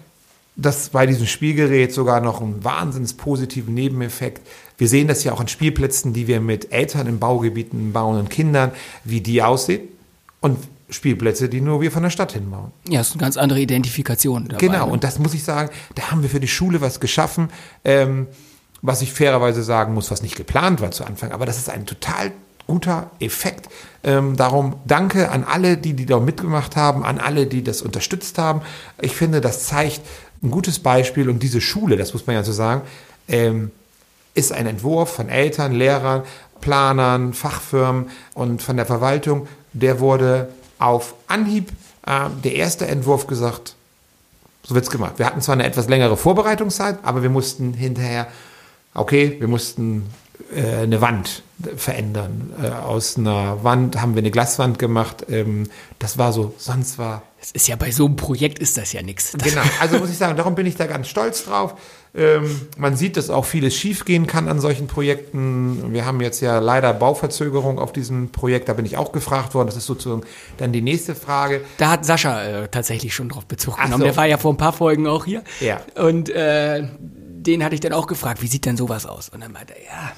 das 0.57 0.89
bei 0.89 1.07
diesem 1.07 1.27
Spielgerät 1.27 1.93
sogar 1.93 2.21
noch 2.21 2.41
einen 2.41 2.65
wahnsinns 2.65 3.13
positiven 3.13 3.75
Nebeneffekt. 3.75 4.47
Wir 4.79 4.89
sehen 4.89 5.07
das 5.07 5.23
ja 5.23 5.33
auch 5.33 5.41
an 5.41 5.49
Spielplätzen, 5.49 6.13
die 6.13 6.27
wir 6.27 6.41
mit 6.41 6.73
Eltern 6.73 7.07
in 7.07 7.19
Baugebieten 7.19 7.93
bauen 7.93 8.19
und 8.19 8.31
Kindern, 8.31 8.73
wie 9.05 9.21
die 9.21 9.43
aussehen. 9.43 9.89
Und 10.41 10.59
Spielplätze, 10.89 11.49
die 11.49 11.61
nur 11.61 11.81
wir 11.81 11.91
von 11.91 12.03
der 12.03 12.11
Stadt 12.11 12.33
hinbauen. 12.33 12.73
Ja, 12.89 12.99
das 12.99 13.09
ist 13.09 13.15
eine 13.15 13.21
ganz 13.21 13.37
andere 13.37 13.61
Identifikation 13.61 14.49
dabei. 14.49 14.59
Genau, 14.59 14.87
ne? 14.87 14.93
und 14.93 15.05
das 15.05 15.19
muss 15.19 15.35
ich 15.35 15.43
sagen, 15.43 15.71
da 15.95 16.11
haben 16.11 16.23
wir 16.23 16.31
für 16.31 16.41
die 16.41 16.49
Schule 16.49 16.81
was 16.81 17.01
geschaffen, 17.01 17.49
ähm, 17.85 18.29
was 18.87 19.03
ich 19.03 19.13
fairerweise 19.13 19.63
sagen 19.63 19.95
muss, 19.95 20.11
was 20.11 20.23
nicht 20.23 20.37
geplant 20.37 20.81
war 20.81 20.93
zu 20.93 21.05
Anfang, 21.05 21.33
aber 21.33 21.45
das 21.45 21.59
ist 21.59 21.69
ein 21.69 21.87
total 21.87 22.33
guter 22.67 23.11
Effekt. 23.21 23.69
Ähm, 24.03 24.37
darum 24.37 24.77
danke 24.85 25.31
an 25.31 25.45
alle, 25.45 25.77
die, 25.77 25.95
die 25.95 26.07
da 26.07 26.19
mitgemacht 26.21 26.77
haben, 26.77 27.05
an 27.05 27.19
alle, 27.19 27.47
die 27.47 27.63
das 27.63 27.83
unterstützt 27.83 28.39
haben. 28.39 28.63
Ich 29.01 29.15
finde, 29.15 29.41
das 29.41 29.67
zeigt 29.67 30.01
ein 30.43 30.51
gutes 30.51 30.79
Beispiel 30.79 31.29
und 31.29 31.43
diese 31.43 31.61
Schule, 31.61 31.97
das 31.97 32.13
muss 32.13 32.27
man 32.27 32.37
ja 32.37 32.45
so 32.45 32.53
sagen, 32.53 32.83
ähm, 33.29 33.71
ist 34.35 34.53
ein 34.53 34.67
Entwurf 34.67 35.15
von 35.15 35.29
Eltern, 35.29 35.73
Lehrern, 35.73 36.23
Planern, 36.61 37.33
Fachfirmen 37.33 38.11
und 38.35 38.63
von 38.63 38.77
der 38.77 38.87
Verwaltung. 38.87 39.49
Der 39.73 40.01
wurde 40.01 40.49
auf 40.79 41.15
Anhieb 41.27 41.71
äh, 42.07 42.29
der 42.45 42.55
erste 42.55 42.87
Entwurf 42.87 43.27
gesagt, 43.27 43.75
so 44.63 44.75
wird's 44.75 44.91
gemacht. 44.91 45.15
Wir 45.17 45.27
hatten 45.27 45.41
zwar 45.41 45.55
eine 45.55 45.65
etwas 45.65 45.89
längere 45.89 46.17
Vorbereitungszeit, 46.17 46.99
aber 47.03 47.23
wir 47.23 47.31
mussten 47.31 47.73
hinterher, 47.73 48.27
okay, 48.97 49.37
wir 49.39 49.49
mussten 49.49 50.07
äh, 50.55 50.83
eine 50.83 51.01
Wand 51.01 51.43
verändern. 51.77 52.53
Äh, 52.63 52.69
aus 52.69 53.17
einer 53.17 53.65
Wand 53.65 54.01
haben 54.01 54.15
wir 54.15 54.21
eine 54.21 54.31
Glaswand 54.31 54.79
gemacht. 54.79 55.27
Ähm, 55.31 55.69
das 55.99 56.19
war 56.19 56.33
so, 56.33 56.55
sonst 56.59 56.99
war. 56.99 57.23
Es 57.41 57.51
ist 57.53 57.69
ja 57.69 57.77
bei 57.77 57.91
so 57.91 58.07
einem 58.07 58.17
Projekt 58.17 58.59
ist 58.59 58.77
das 58.77 58.93
ja 58.93 59.03
nichts. 59.03 59.33
Genau, 59.43 59.63
also 59.81 59.99
muss 59.99 60.11
ich 60.11 60.19
sagen, 60.19 60.37
darum 60.37 60.55
bin 60.55 60.67
ich 60.67 60.77
da 60.77 60.87
ganz 60.87 61.09
stolz 61.09 61.45
drauf. 61.45 61.75
Ähm, 62.15 62.69
man 62.77 62.97
sieht, 62.97 63.17
dass 63.17 63.31
auch 63.31 63.45
vieles 63.45 63.75
schiefgehen 63.75 64.27
kann 64.27 64.49
an 64.49 64.61
solchen 64.61 64.87
Projekten. 64.87 65.93
Wir 65.93 66.05
haben 66.05 66.21
jetzt 66.21 66.41
ja 66.41 66.59
leider 66.59 66.93
Bauverzögerung 66.95 67.79
auf 67.79 67.93
diesem 67.93 68.31
Projekt. 68.31 68.69
Da 68.69 68.73
bin 68.75 68.87
ich 68.87 68.97
auch 68.97 69.13
gefragt 69.13 69.55
worden. 69.55 69.69
Das 69.69 69.77
ist 69.77 69.87
sozusagen 69.87 70.23
dann 70.59 70.73
die 70.73 70.83
nächste 70.83 71.15
Frage. 71.15 71.63
Da 71.79 71.91
hat 71.91 72.05
Sascha 72.05 72.43
äh, 72.43 72.69
tatsächlich 72.69 73.15
schon 73.15 73.29
drauf 73.29 73.47
Bezug 73.47 73.77
genommen. 73.77 73.99
so. 73.99 74.05
Der 74.05 74.17
war 74.17 74.27
ja 74.27 74.39
vor 74.39 74.53
ein 74.53 74.57
paar 74.57 74.73
Folgen 74.73 75.07
auch 75.07 75.25
hier. 75.25 75.43
Ja. 75.61 75.81
Und 75.95 76.31
äh, 76.31 76.85
den 77.47 77.65
hatte 77.65 77.75
ich 77.75 77.81
dann 77.81 77.93
auch 77.93 78.07
gefragt, 78.07 78.43
wie 78.43 78.47
sieht 78.49 78.65
denn 78.67 78.77
sowas 78.77 79.07
aus? 79.07 79.29
Und 79.29 79.41
dann 79.43 79.53
meinte 79.53 79.75
er, 79.75 79.85
ja, 79.85 80.13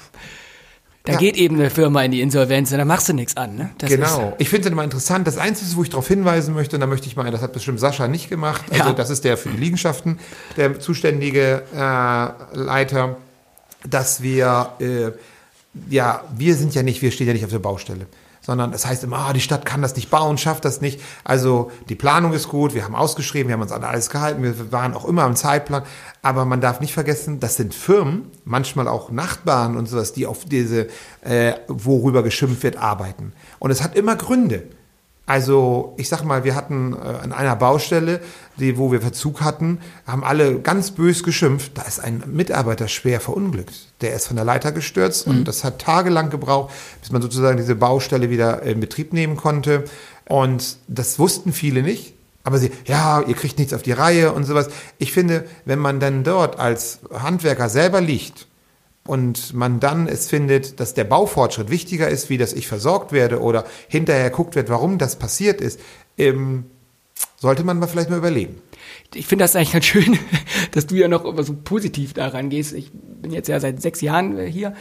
da 1.05 1.13
Ja. 1.13 1.17
geht 1.19 1.37
eben 1.37 1.55
eine 1.55 1.69
Firma 1.69 2.03
in 2.03 2.11
die 2.11 2.21
Insolvenz 2.21 2.71
und 2.71 2.77
da 2.77 2.85
machst 2.85 3.07
du 3.09 3.13
nichts 3.13 3.37
an. 3.37 3.55
Ne? 3.55 3.69
Das 3.77 3.89
genau. 3.89 4.33
Ich 4.37 4.49
finde 4.49 4.67
es 4.67 4.71
immer 4.71 4.83
interessant. 4.83 5.25
Das 5.27 5.37
Einzige, 5.37 5.75
wo 5.77 5.83
ich 5.83 5.89
darauf 5.89 6.07
hinweisen 6.07 6.53
möchte, 6.53 6.75
und 6.75 6.81
da 6.81 6.87
möchte 6.87 7.07
ich 7.07 7.15
mal, 7.15 7.29
das 7.31 7.41
hat 7.41 7.53
bestimmt 7.53 7.79
Sascha 7.79 8.07
nicht 8.07 8.29
gemacht. 8.29 8.65
Also 8.69 8.83
Ja. 8.89 8.93
das 8.93 9.09
ist 9.09 9.23
der 9.23 9.37
für 9.37 9.49
die 9.49 9.57
Liegenschaften, 9.57 10.19
der 10.57 10.79
zuständige 10.79 11.63
äh, 11.73 12.57
Leiter, 12.57 13.17
dass 13.87 14.21
wir, 14.21 14.71
äh, 14.79 15.11
ja, 15.89 16.23
wir 16.35 16.55
sind 16.55 16.75
ja 16.75 16.83
nicht, 16.83 17.01
wir 17.01 17.11
stehen 17.11 17.27
ja 17.27 17.33
nicht 17.33 17.45
auf 17.45 17.51
der 17.51 17.59
Baustelle. 17.59 18.05
Sondern 18.49 18.73
es 18.73 18.83
heißt 18.83 19.03
immer, 19.03 19.19
ah, 19.19 19.31
die 19.31 19.41
Stadt 19.41 19.63
kann 19.63 19.83
das 19.83 19.95
nicht 19.95 20.09
bauen, 20.09 20.39
schafft 20.39 20.65
das 20.65 20.81
nicht. 20.81 20.99
Also 21.23 21.69
die 21.87 21.93
Planung 21.93 22.33
ist 22.33 22.47
gut, 22.47 22.73
wir 22.73 22.83
haben 22.83 22.95
ausgeschrieben, 22.95 23.47
wir 23.47 23.53
haben 23.53 23.61
uns 23.61 23.71
an 23.71 23.83
alles 23.83 24.09
gehalten, 24.09 24.41
wir 24.41 24.71
waren 24.71 24.95
auch 24.95 25.05
immer 25.05 25.21
am 25.21 25.35
Zeitplan. 25.35 25.83
Aber 26.23 26.45
man 26.45 26.59
darf 26.59 26.79
nicht 26.79 26.95
vergessen, 26.95 27.39
das 27.39 27.57
sind 27.57 27.75
Firmen, 27.75 28.31
manchmal 28.45 28.87
auch 28.87 29.11
Nachbarn 29.11 29.77
und 29.77 29.85
sowas, 29.85 30.13
die 30.13 30.25
auf 30.25 30.45
diese, 30.45 30.87
äh, 31.21 31.53
worüber 31.67 32.23
geschimpft 32.23 32.63
wird, 32.63 32.77
arbeiten. 32.77 33.33
Und 33.59 33.69
es 33.69 33.83
hat 33.83 33.93
immer 33.93 34.15
Gründe. 34.15 34.63
Also, 35.29 35.93
ich 35.97 36.09
sag 36.09 36.23
mal, 36.23 36.43
wir 36.43 36.55
hatten 36.55 36.93
äh, 36.93 36.97
an 36.97 37.33
einer 37.33 37.55
Baustelle, 37.55 38.19
die, 38.57 38.79
wo 38.79 38.91
wir 38.91 38.99
Verzug 38.99 39.41
hatten, 39.41 39.77
haben 40.07 40.23
alle 40.23 40.59
ganz 40.59 40.89
bös 40.89 41.21
geschimpft. 41.21 41.77
Da 41.77 41.83
ist 41.83 41.99
ein 41.99 42.23
Mitarbeiter 42.25 42.87
schwer 42.87 43.21
verunglückt. 43.21 43.75
Der 44.01 44.15
ist 44.15 44.25
von 44.25 44.37
der 44.37 44.43
Leiter 44.43 44.71
gestürzt 44.71 45.27
und 45.27 45.47
das 45.47 45.63
hat 45.63 45.79
tagelang 45.79 46.31
gebraucht, 46.31 46.73
bis 46.99 47.11
man 47.11 47.21
sozusagen 47.21 47.57
diese 47.57 47.75
Baustelle 47.75 48.31
wieder 48.31 48.63
in 48.63 48.79
Betrieb 48.79 49.13
nehmen 49.13 49.37
konnte. 49.37 49.83
Und 50.25 50.77
das 50.87 51.19
wussten 51.19 51.53
viele 51.53 51.83
nicht. 51.83 52.15
Aber 52.43 52.57
sie, 52.57 52.71
ja, 52.85 53.21
ihr 53.21 53.35
kriegt 53.35 53.59
nichts 53.59 53.75
auf 53.75 53.83
die 53.83 53.91
Reihe 53.91 54.33
und 54.33 54.45
sowas. 54.45 54.69
Ich 54.97 55.11
finde, 55.11 55.45
wenn 55.63 55.77
man 55.77 55.99
dann 55.99 56.23
dort 56.23 56.57
als 56.57 57.01
Handwerker 57.13 57.69
selber 57.69 58.01
liegt 58.01 58.47
und 59.09 59.55
man 59.55 59.79
dann 59.79 60.07
es 60.07 60.29
findet, 60.29 60.79
dass 60.79 60.93
der 60.93 61.03
Baufortschritt 61.03 61.71
wichtiger 61.71 62.07
ist, 62.07 62.29
wie 62.29 62.37
dass 62.37 62.53
ich 62.53 62.67
versorgt 62.67 63.11
werde 63.11 63.41
oder 63.41 63.65
hinterher 63.87 64.29
guckt 64.29 64.55
wird, 64.55 64.69
warum 64.69 64.99
das 64.99 65.17
passiert 65.17 65.61
ist, 65.61 65.79
ähm, 66.15 66.65
sollte 67.37 67.63
man 67.63 67.79
mal 67.79 67.87
vielleicht 67.87 68.11
mal 68.11 68.19
überlegen. 68.19 68.61
Ich 69.15 69.25
finde 69.25 69.45
das 69.45 69.55
eigentlich 69.55 69.71
ganz 69.71 69.85
schön, 69.85 70.19
dass 70.73 70.85
du 70.85 70.93
ja 70.95 71.07
noch 71.07 71.25
immer 71.25 71.41
so 71.41 71.55
positiv 71.55 72.13
daran 72.13 72.49
gehst. 72.49 72.73
Ich 72.73 72.91
bin 72.93 73.31
jetzt 73.31 73.49
ja 73.49 73.59
seit 73.59 73.81
sechs 73.81 73.99
Jahren 74.01 74.37
äh, 74.37 74.45
hier. 74.45 74.75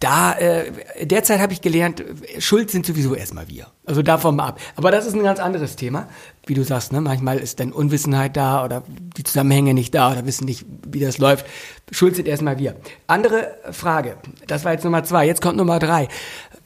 Da, 0.00 0.36
äh, 0.36 1.06
derzeit 1.06 1.38
habe 1.38 1.52
ich 1.52 1.60
gelernt, 1.60 2.04
schuld 2.40 2.72
sind 2.72 2.86
sowieso 2.86 3.14
erstmal 3.14 3.48
wir. 3.48 3.68
Also 3.84 4.02
davon 4.02 4.34
mal 4.34 4.48
ab. 4.48 4.60
Aber 4.74 4.90
das 4.90 5.06
ist 5.06 5.14
ein 5.14 5.22
ganz 5.22 5.38
anderes 5.38 5.76
Thema. 5.76 6.08
Wie 6.48 6.54
du 6.54 6.64
sagst, 6.64 6.92
ne? 6.92 7.02
manchmal 7.02 7.38
ist 7.38 7.60
dann 7.60 7.72
Unwissenheit 7.72 8.34
da 8.34 8.64
oder 8.64 8.82
die 8.88 9.22
Zusammenhänge 9.22 9.74
nicht 9.74 9.94
da 9.94 10.10
oder 10.10 10.24
wissen 10.24 10.46
nicht, 10.46 10.64
wie 10.86 11.00
das 11.00 11.18
läuft. 11.18 11.44
Schuld 11.90 12.16
sind 12.16 12.26
erstmal 12.26 12.58
wir. 12.58 12.74
Andere 13.06 13.54
Frage. 13.70 14.16
Das 14.46 14.64
war 14.64 14.72
jetzt 14.72 14.82
Nummer 14.84 15.04
zwei. 15.04 15.26
Jetzt 15.26 15.42
kommt 15.42 15.58
Nummer 15.58 15.78
drei. 15.78 16.08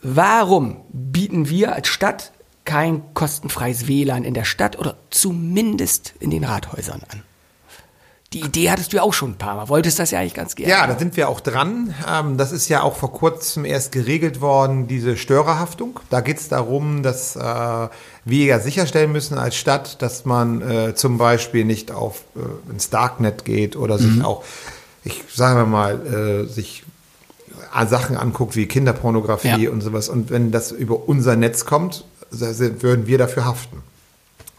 Warum 0.01 0.83
bieten 0.93 1.49
wir 1.49 1.75
als 1.75 1.89
Stadt 1.89 2.31
kein 2.65 3.03
kostenfreies 3.13 3.89
WLAN 3.89 4.23
in 4.23 4.35
der 4.35 4.45
Stadt 4.45 4.79
oder 4.79 4.97
zumindest 5.11 6.15
in 6.21 6.31
den 6.31 6.45
Rathäusern 6.45 7.03
an? 7.11 7.23
Die 8.33 8.41
Idee 8.41 8.71
hattest 8.71 8.93
du 8.93 8.97
ja 8.97 9.03
auch 9.03 9.13
schon 9.13 9.33
ein 9.33 9.37
paar 9.39 9.57
Mal. 9.57 9.69
Wolltest 9.69 9.99
das 9.99 10.11
ja 10.11 10.19
eigentlich 10.21 10.35
ganz 10.35 10.55
gerne. 10.57 10.71
Ja, 10.73 10.87
da 10.87 10.99
sind 10.99 11.17
wir 11.17 11.29
auch 11.29 11.41
dran. 11.41 11.95
Ähm, 12.11 12.37
das 12.39 12.51
ist 12.53 12.69
ja 12.69 12.83
auch 12.83 12.97
vor 12.97 13.13
kurzem 13.13 13.65
erst 13.65 13.93
geregelt 13.93 14.41
worden, 14.41 14.87
diese 14.89 15.17
Störerhaftung. 15.17 16.01
Da 16.11 16.21
geht 16.21 16.39
es 16.39 16.49
darum, 16.49 17.03
dass 17.03 17.37
äh, 17.37 17.41
wir 18.25 18.45
ja 18.47 18.59
sicherstellen 18.59 19.13
müssen 19.13 19.37
als 19.39 19.57
Stadt, 19.57 20.01
dass 20.03 20.25
man 20.25 20.63
äh, 20.63 20.95
zum 20.95 21.19
Beispiel 21.19 21.65
nicht 21.65 21.91
auf 21.91 22.23
äh, 22.37 22.71
ins 22.73 22.89
Darknet 22.91 23.45
geht 23.45 23.77
oder 23.77 23.99
sich 23.99 24.23
auch, 24.25 24.45
ich 25.05 25.23
sage 25.35 25.67
mal, 25.67 26.47
sich 26.49 26.85
Sachen 27.89 28.17
anguckt 28.17 28.55
wie 28.57 28.67
Kinderpornografie 28.67 29.65
Ja. 29.65 29.71
und 29.71 29.81
sowas. 29.81 30.09
Und 30.09 30.31
wenn 30.31 30.51
das 30.53 30.73
über 30.73 31.09
unser 31.09 31.37
Netz 31.37 31.65
kommt, 31.65 32.05
so- 32.31 32.47
würden 32.83 33.07
wir 33.07 33.19
dafür 33.19 33.45
haften. 33.45 33.83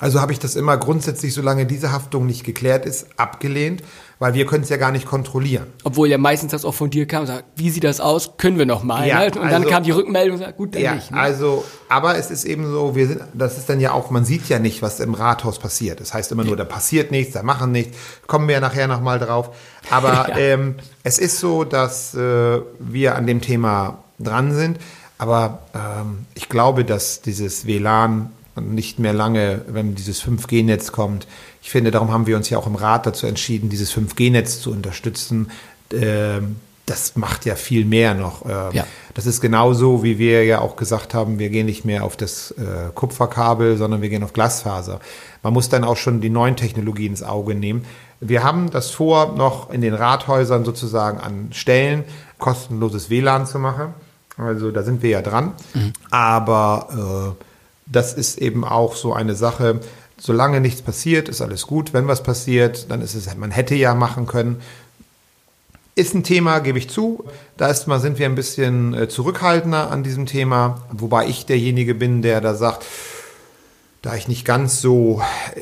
Also 0.03 0.19
habe 0.19 0.33
ich 0.33 0.39
das 0.39 0.55
immer 0.57 0.75
grundsätzlich, 0.77 1.33
solange 1.33 1.65
diese 1.65 1.91
Haftung 1.93 2.25
nicht 2.25 2.43
geklärt 2.43 2.85
ist, 2.85 3.07
abgelehnt, 3.15 3.81
weil 4.19 4.33
wir 4.33 4.45
können 4.45 4.63
es 4.63 4.69
ja 4.69 4.75
gar 4.75 4.91
nicht 4.91 5.05
kontrollieren. 5.05 5.67
Obwohl 5.85 6.09
ja 6.09 6.17
meistens 6.17 6.51
das 6.51 6.65
auch 6.65 6.73
von 6.73 6.89
dir 6.89 7.07
kam 7.07 7.21
und 7.21 7.27
sagt, 7.27 7.45
wie 7.55 7.69
sieht 7.69 7.85
das 7.85 8.01
aus? 8.01 8.31
Können 8.37 8.57
wir 8.57 8.65
noch 8.65 8.83
mal. 8.83 9.07
Ja, 9.07 9.19
ne? 9.19 9.25
Und 9.27 9.35
dann 9.35 9.45
also- 9.53 9.69
kam 9.69 9.83
die 9.83 9.91
Rückmeldung 9.91 10.37
und 10.37 10.43
sagt, 10.43 10.57
gut, 10.57 10.75
dann 10.75 10.81
Ja, 10.81 10.95
nicht. 10.95 11.11
Ne? 11.11 11.17
also, 11.17 11.63
aber 11.87 12.17
es 12.17 12.31
ist 12.31 12.43
eben 12.43 12.69
so, 12.69 12.95
wir 12.95 13.07
sind, 13.07 13.21
das 13.33 13.57
ist 13.57 13.69
dann 13.69 13.79
ja 13.79 13.93
auch, 13.93 14.09
man 14.11 14.25
sieht 14.25 14.49
ja 14.49 14.59
nicht, 14.59 14.81
was 14.81 14.99
im 14.99 15.13
Rathaus 15.13 15.57
passiert. 15.57 16.01
Das 16.01 16.13
heißt 16.13 16.33
immer 16.33 16.43
nur, 16.43 16.57
da 16.57 16.65
passiert 16.65 17.11
nichts, 17.11 17.33
da 17.33 17.41
machen 17.43 17.71
nichts, 17.71 17.97
kommen 18.27 18.47
wir 18.49 18.55
ja 18.55 18.61
nachher 18.61 18.89
nochmal 18.89 19.19
drauf. 19.19 19.55
Aber 19.89 20.27
Ja. 20.29 20.37
ähm, 20.37 20.75
es 21.03 21.17
ist 21.17 21.39
so, 21.39 21.63
dass 21.63 22.13
äh, 22.13 22.59
wir 22.79 23.15
an 23.15 23.25
dem 23.25 23.39
Thema 23.39 23.99
dran 24.19 24.53
sind. 24.53 24.79
Aber 25.17 25.59
ähm, 25.73 26.25
ich 26.33 26.49
glaube, 26.49 26.83
dass 26.83 27.21
dieses 27.21 27.65
WLAN 27.65 28.31
nicht 28.59 28.99
mehr 28.99 29.13
lange, 29.13 29.61
wenn 29.67 29.95
dieses 29.95 30.23
5G-Netz 30.23 30.91
kommt, 30.91 31.27
ich 31.61 31.69
finde, 31.69 31.91
darum 31.91 32.11
haben 32.11 32.27
wir 32.27 32.35
uns 32.35 32.49
ja 32.49 32.57
auch 32.57 32.67
im 32.67 32.75
Rat 32.75 33.05
dazu 33.05 33.25
entschieden, 33.25 33.69
dieses 33.69 33.93
5G-Netz 33.95 34.59
zu 34.61 34.71
unterstützen. 34.71 35.49
Ähm, 35.93 36.57
das 36.85 37.15
macht 37.15 37.45
ja 37.45 37.55
viel 37.55 37.85
mehr 37.85 38.13
noch. 38.13 38.45
Ähm, 38.45 38.69
Ja. 38.73 38.85
Das 39.13 39.25
ist 39.25 39.41
genauso, 39.41 40.03
wie 40.03 40.17
wir 40.17 40.43
ja 40.43 40.59
auch 40.59 40.75
gesagt 40.75 41.13
haben, 41.13 41.39
wir 41.39 41.49
gehen 41.49 41.67
nicht 41.67 41.85
mehr 41.85 42.03
auf 42.03 42.17
das 42.17 42.51
äh, 42.51 42.89
Kupferkabel, 42.93 43.77
sondern 43.77 44.01
wir 44.01 44.09
gehen 44.09 44.23
auf 44.23 44.33
Glasfaser. 44.33 44.99
Man 45.43 45.53
muss 45.53 45.69
dann 45.69 45.83
auch 45.83 45.97
schon 45.97 46.19
die 46.19 46.29
neuen 46.29 46.55
Technologien 46.55 47.11
ins 47.11 47.23
Auge 47.23 47.55
nehmen. 47.55 47.85
Wir 48.19 48.43
haben 48.43 48.69
das 48.69 48.89
vor, 48.89 49.35
noch 49.37 49.69
in 49.69 49.81
den 49.81 49.93
Rathäusern 49.93 50.65
sozusagen 50.65 51.19
an 51.19 51.49
Stellen 51.51 52.03
kostenloses 52.39 53.09
WLAN 53.09 53.45
zu 53.45 53.59
machen. 53.59 53.93
Also 54.37 54.71
da 54.71 54.83
sind 54.83 55.03
wir 55.03 55.11
ja 55.11 55.21
dran. 55.21 55.53
Aber 56.09 57.35
äh, 57.39 57.43
das 57.95 58.13
ist 58.13 58.37
eben 58.37 58.65
auch 58.65 58.95
so 58.95 59.13
eine 59.13 59.35
Sache. 59.35 59.79
Solange 60.19 60.59
nichts 60.59 60.81
passiert, 60.81 61.29
ist 61.29 61.41
alles 61.41 61.67
gut. 61.67 61.93
Wenn 61.93 62.07
was 62.07 62.23
passiert, 62.23 62.89
dann 62.91 63.01
ist 63.01 63.15
es, 63.15 63.35
man 63.35 63.51
hätte 63.51 63.75
ja 63.75 63.93
machen 63.93 64.27
können. 64.27 64.61
Ist 65.95 66.15
ein 66.15 66.23
Thema, 66.23 66.59
gebe 66.59 66.79
ich 66.79 66.89
zu. 66.89 67.23
Da 67.55 67.67
ist 67.67 67.87
mal, 67.87 67.99
sind 67.99 68.17
wir 68.17 68.25
ein 68.25 68.35
bisschen 68.35 68.93
äh, 68.95 69.07
zurückhaltender 69.07 69.91
an 69.91 70.03
diesem 70.03 70.25
Thema, 70.25 70.81
wobei 70.91 71.27
ich 71.27 71.45
derjenige 71.45 71.93
bin, 71.93 72.23
der 72.23 72.41
da 72.41 72.55
sagt, 72.55 72.83
da 74.01 74.15
ich 74.15 74.27
nicht 74.27 74.43
ganz 74.43 74.81
so 74.81 75.21
äh, 75.55 75.59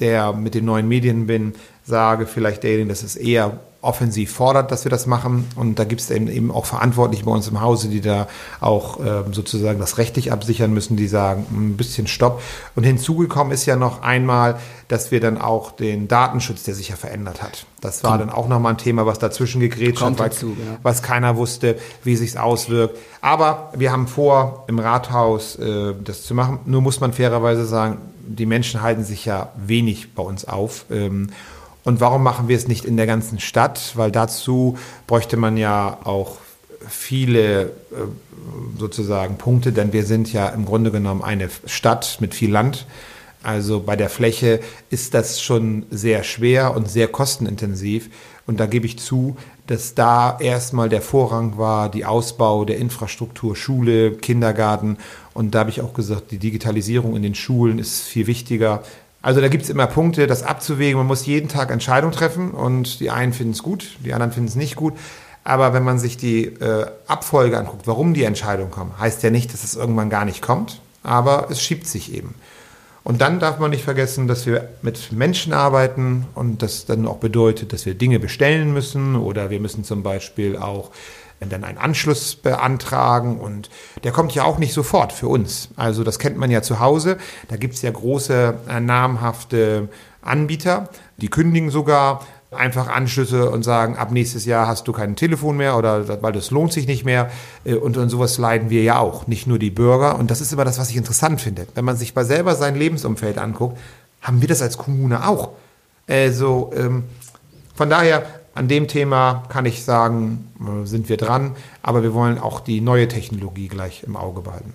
der 0.00 0.32
mit 0.32 0.54
den 0.54 0.64
neuen 0.64 0.88
Medien 0.88 1.26
bin, 1.26 1.54
sage 1.84 2.26
vielleicht 2.26 2.64
derjenige, 2.64 2.88
dass 2.88 3.04
es 3.04 3.14
eher 3.14 3.60
offensiv 3.82 4.32
fordert, 4.32 4.70
dass 4.70 4.84
wir 4.84 4.90
das 4.90 5.06
machen. 5.06 5.48
Und 5.56 5.78
da 5.78 5.84
gibt 5.84 6.00
es 6.00 6.10
eben, 6.10 6.28
eben 6.28 6.52
auch 6.52 6.66
Verantwortliche 6.66 7.24
bei 7.24 7.32
uns 7.32 7.48
im 7.48 7.60
Hause, 7.60 7.88
die 7.88 8.00
da 8.00 8.28
auch 8.60 9.00
ähm, 9.00 9.34
sozusagen 9.34 9.80
das 9.80 9.98
rechtlich 9.98 10.30
absichern 10.30 10.72
müssen, 10.72 10.96
die 10.96 11.08
sagen, 11.08 11.46
ein 11.50 11.76
bisschen 11.76 12.06
Stopp. 12.06 12.40
Und 12.76 12.84
hinzugekommen 12.84 13.52
ist 13.52 13.66
ja 13.66 13.74
noch 13.74 14.02
einmal, 14.02 14.58
dass 14.86 15.10
wir 15.10 15.20
dann 15.20 15.36
auch 15.36 15.72
den 15.72 16.06
Datenschutz, 16.06 16.62
der 16.62 16.74
sich 16.74 16.90
ja 16.90 16.96
verändert 16.96 17.42
hat. 17.42 17.66
Das 17.80 18.04
war 18.04 18.18
dann 18.18 18.30
auch 18.30 18.46
nochmal 18.46 18.74
ein 18.74 18.78
Thema, 18.78 19.04
was 19.04 19.18
dazwischen 19.18 19.60
gegrätscht 19.60 19.98
Kommt 19.98 20.20
hat, 20.20 20.26
weil, 20.26 20.28
dazu, 20.30 20.54
genau. 20.54 20.78
was 20.82 21.02
keiner 21.02 21.36
wusste, 21.36 21.76
wie 22.04 22.14
sich's 22.14 22.36
auswirkt. 22.36 22.96
Aber 23.20 23.72
wir 23.76 23.90
haben 23.90 24.06
vor, 24.06 24.64
im 24.68 24.78
Rathaus 24.78 25.56
äh, 25.56 25.92
das 26.04 26.22
zu 26.22 26.34
machen. 26.34 26.60
Nur 26.66 26.82
muss 26.82 27.00
man 27.00 27.12
fairerweise 27.12 27.66
sagen, 27.66 27.98
die 28.24 28.46
Menschen 28.46 28.82
halten 28.82 29.02
sich 29.02 29.24
ja 29.24 29.50
wenig 29.56 30.14
bei 30.14 30.22
uns 30.22 30.44
auf. 30.44 30.84
Ähm, 30.90 31.30
und 31.84 32.00
warum 32.00 32.22
machen 32.22 32.48
wir 32.48 32.56
es 32.56 32.68
nicht 32.68 32.84
in 32.84 32.96
der 32.96 33.06
ganzen 33.06 33.40
Stadt? 33.40 33.92
Weil 33.96 34.12
dazu 34.12 34.78
bräuchte 35.06 35.36
man 35.36 35.56
ja 35.56 35.98
auch 36.04 36.38
viele 36.88 37.62
äh, 37.62 37.68
sozusagen 38.78 39.36
Punkte, 39.36 39.72
denn 39.72 39.92
wir 39.92 40.04
sind 40.04 40.32
ja 40.32 40.48
im 40.48 40.64
Grunde 40.64 40.90
genommen 40.90 41.22
eine 41.22 41.48
Stadt 41.66 42.18
mit 42.20 42.34
viel 42.34 42.50
Land. 42.50 42.86
Also 43.42 43.80
bei 43.80 43.96
der 43.96 44.08
Fläche 44.08 44.60
ist 44.90 45.14
das 45.14 45.42
schon 45.42 45.86
sehr 45.90 46.22
schwer 46.22 46.76
und 46.76 46.88
sehr 46.88 47.08
kostenintensiv. 47.08 48.08
Und 48.46 48.60
da 48.60 48.66
gebe 48.66 48.86
ich 48.86 48.98
zu, 48.98 49.36
dass 49.66 49.94
da 49.94 50.38
erstmal 50.38 50.88
der 50.88 51.02
Vorrang 51.02 51.58
war, 51.58 51.88
die 51.88 52.04
Ausbau 52.04 52.64
der 52.64 52.78
Infrastruktur, 52.78 53.56
Schule, 53.56 54.12
Kindergarten. 54.12 54.98
Und 55.34 55.54
da 55.54 55.60
habe 55.60 55.70
ich 55.70 55.80
auch 55.80 55.94
gesagt, 55.94 56.30
die 56.30 56.38
Digitalisierung 56.38 57.16
in 57.16 57.22
den 57.22 57.34
Schulen 57.34 57.78
ist 57.78 58.02
viel 58.02 58.26
wichtiger. 58.26 58.82
Also 59.22 59.40
da 59.40 59.48
gibt 59.48 59.62
es 59.62 59.70
immer 59.70 59.86
Punkte, 59.86 60.26
das 60.26 60.42
abzuwägen. 60.42 60.98
Man 60.98 61.06
muss 61.06 61.24
jeden 61.26 61.48
Tag 61.48 61.70
Entscheidungen 61.70 62.12
treffen 62.12 62.50
und 62.50 62.98
die 63.00 63.10
einen 63.10 63.32
finden 63.32 63.52
es 63.52 63.62
gut, 63.62 63.96
die 64.04 64.12
anderen 64.12 64.32
finden 64.32 64.48
es 64.48 64.56
nicht 64.56 64.76
gut. 64.76 64.94
Aber 65.44 65.72
wenn 65.72 65.84
man 65.84 65.98
sich 65.98 66.16
die 66.16 66.44
äh, 66.44 66.86
Abfolge 67.06 67.56
anguckt, 67.58 67.86
warum 67.86 68.14
die 68.14 68.24
Entscheidungen 68.24 68.70
kommen, 68.70 68.92
heißt 68.98 69.22
ja 69.22 69.30
nicht, 69.30 69.52
dass 69.52 69.64
es 69.64 69.74
irgendwann 69.74 70.10
gar 70.10 70.24
nicht 70.24 70.42
kommt, 70.42 70.80
aber 71.02 71.48
es 71.50 71.62
schiebt 71.62 71.86
sich 71.86 72.12
eben. 72.12 72.34
Und 73.04 73.20
dann 73.20 73.40
darf 73.40 73.58
man 73.58 73.70
nicht 73.70 73.82
vergessen, 73.82 74.28
dass 74.28 74.46
wir 74.46 74.68
mit 74.82 75.10
Menschen 75.10 75.52
arbeiten 75.52 76.26
und 76.34 76.62
das 76.62 76.86
dann 76.86 77.06
auch 77.08 77.16
bedeutet, 77.16 77.72
dass 77.72 77.84
wir 77.84 77.94
Dinge 77.94 78.20
bestellen 78.20 78.72
müssen 78.72 79.16
oder 79.16 79.50
wir 79.50 79.58
müssen 79.58 79.82
zum 79.82 80.04
Beispiel 80.04 80.56
auch 80.56 80.90
dann 81.48 81.64
einen 81.64 81.78
Anschluss 81.78 82.36
beantragen 82.36 83.38
und 83.38 83.70
der 84.04 84.12
kommt 84.12 84.34
ja 84.34 84.44
auch 84.44 84.58
nicht 84.58 84.72
sofort 84.72 85.12
für 85.12 85.28
uns. 85.28 85.68
Also 85.76 86.04
das 86.04 86.18
kennt 86.18 86.36
man 86.36 86.50
ja 86.50 86.62
zu 86.62 86.80
Hause. 86.80 87.18
Da 87.48 87.56
gibt 87.56 87.74
es 87.74 87.82
ja 87.82 87.90
große, 87.90 88.54
äh, 88.68 88.80
namhafte 88.80 89.88
Anbieter, 90.22 90.88
die 91.16 91.28
kündigen 91.28 91.70
sogar 91.70 92.20
einfach 92.52 92.88
Anschlüsse 92.88 93.50
und 93.50 93.62
sagen, 93.62 93.96
ab 93.96 94.10
nächstes 94.12 94.44
Jahr 94.44 94.66
hast 94.66 94.86
du 94.86 94.92
kein 94.92 95.16
Telefon 95.16 95.56
mehr 95.56 95.76
oder 95.76 96.22
weil 96.22 96.32
das 96.32 96.50
lohnt 96.50 96.72
sich 96.72 96.86
nicht 96.86 97.04
mehr. 97.04 97.30
Äh, 97.64 97.74
und 97.74 97.96
an 97.98 98.08
sowas 98.08 98.38
leiden 98.38 98.70
wir 98.70 98.82
ja 98.82 98.98
auch, 98.98 99.26
nicht 99.26 99.46
nur 99.46 99.58
die 99.58 99.70
Bürger. 99.70 100.18
Und 100.18 100.30
das 100.30 100.40
ist 100.40 100.52
immer 100.52 100.64
das, 100.64 100.78
was 100.78 100.90
ich 100.90 100.96
interessant 100.96 101.40
finde. 101.40 101.66
Wenn 101.74 101.84
man 101.84 101.96
sich 101.96 102.14
bei 102.14 102.24
selber 102.24 102.54
sein 102.54 102.76
Lebensumfeld 102.76 103.38
anguckt, 103.38 103.78
haben 104.20 104.40
wir 104.40 104.48
das 104.48 104.62
als 104.62 104.78
Kommune 104.78 105.26
auch. 105.26 105.50
Also 106.06 106.70
ähm, 106.76 107.04
von 107.74 107.88
daher, 107.88 108.24
an 108.54 108.68
dem 108.68 108.88
Thema 108.88 109.44
kann 109.48 109.66
ich 109.66 109.84
sagen, 109.84 110.52
äh, 110.60 110.86
sind 110.86 111.08
wir 111.08 111.16
dran, 111.16 111.52
aber 111.82 112.02
wir 112.02 112.14
wollen 112.14 112.38
auch 112.38 112.60
die 112.60 112.80
neue 112.80 113.08
Technologie 113.08 113.68
gleich 113.68 114.02
im 114.04 114.16
Auge 114.16 114.42
behalten. 114.42 114.74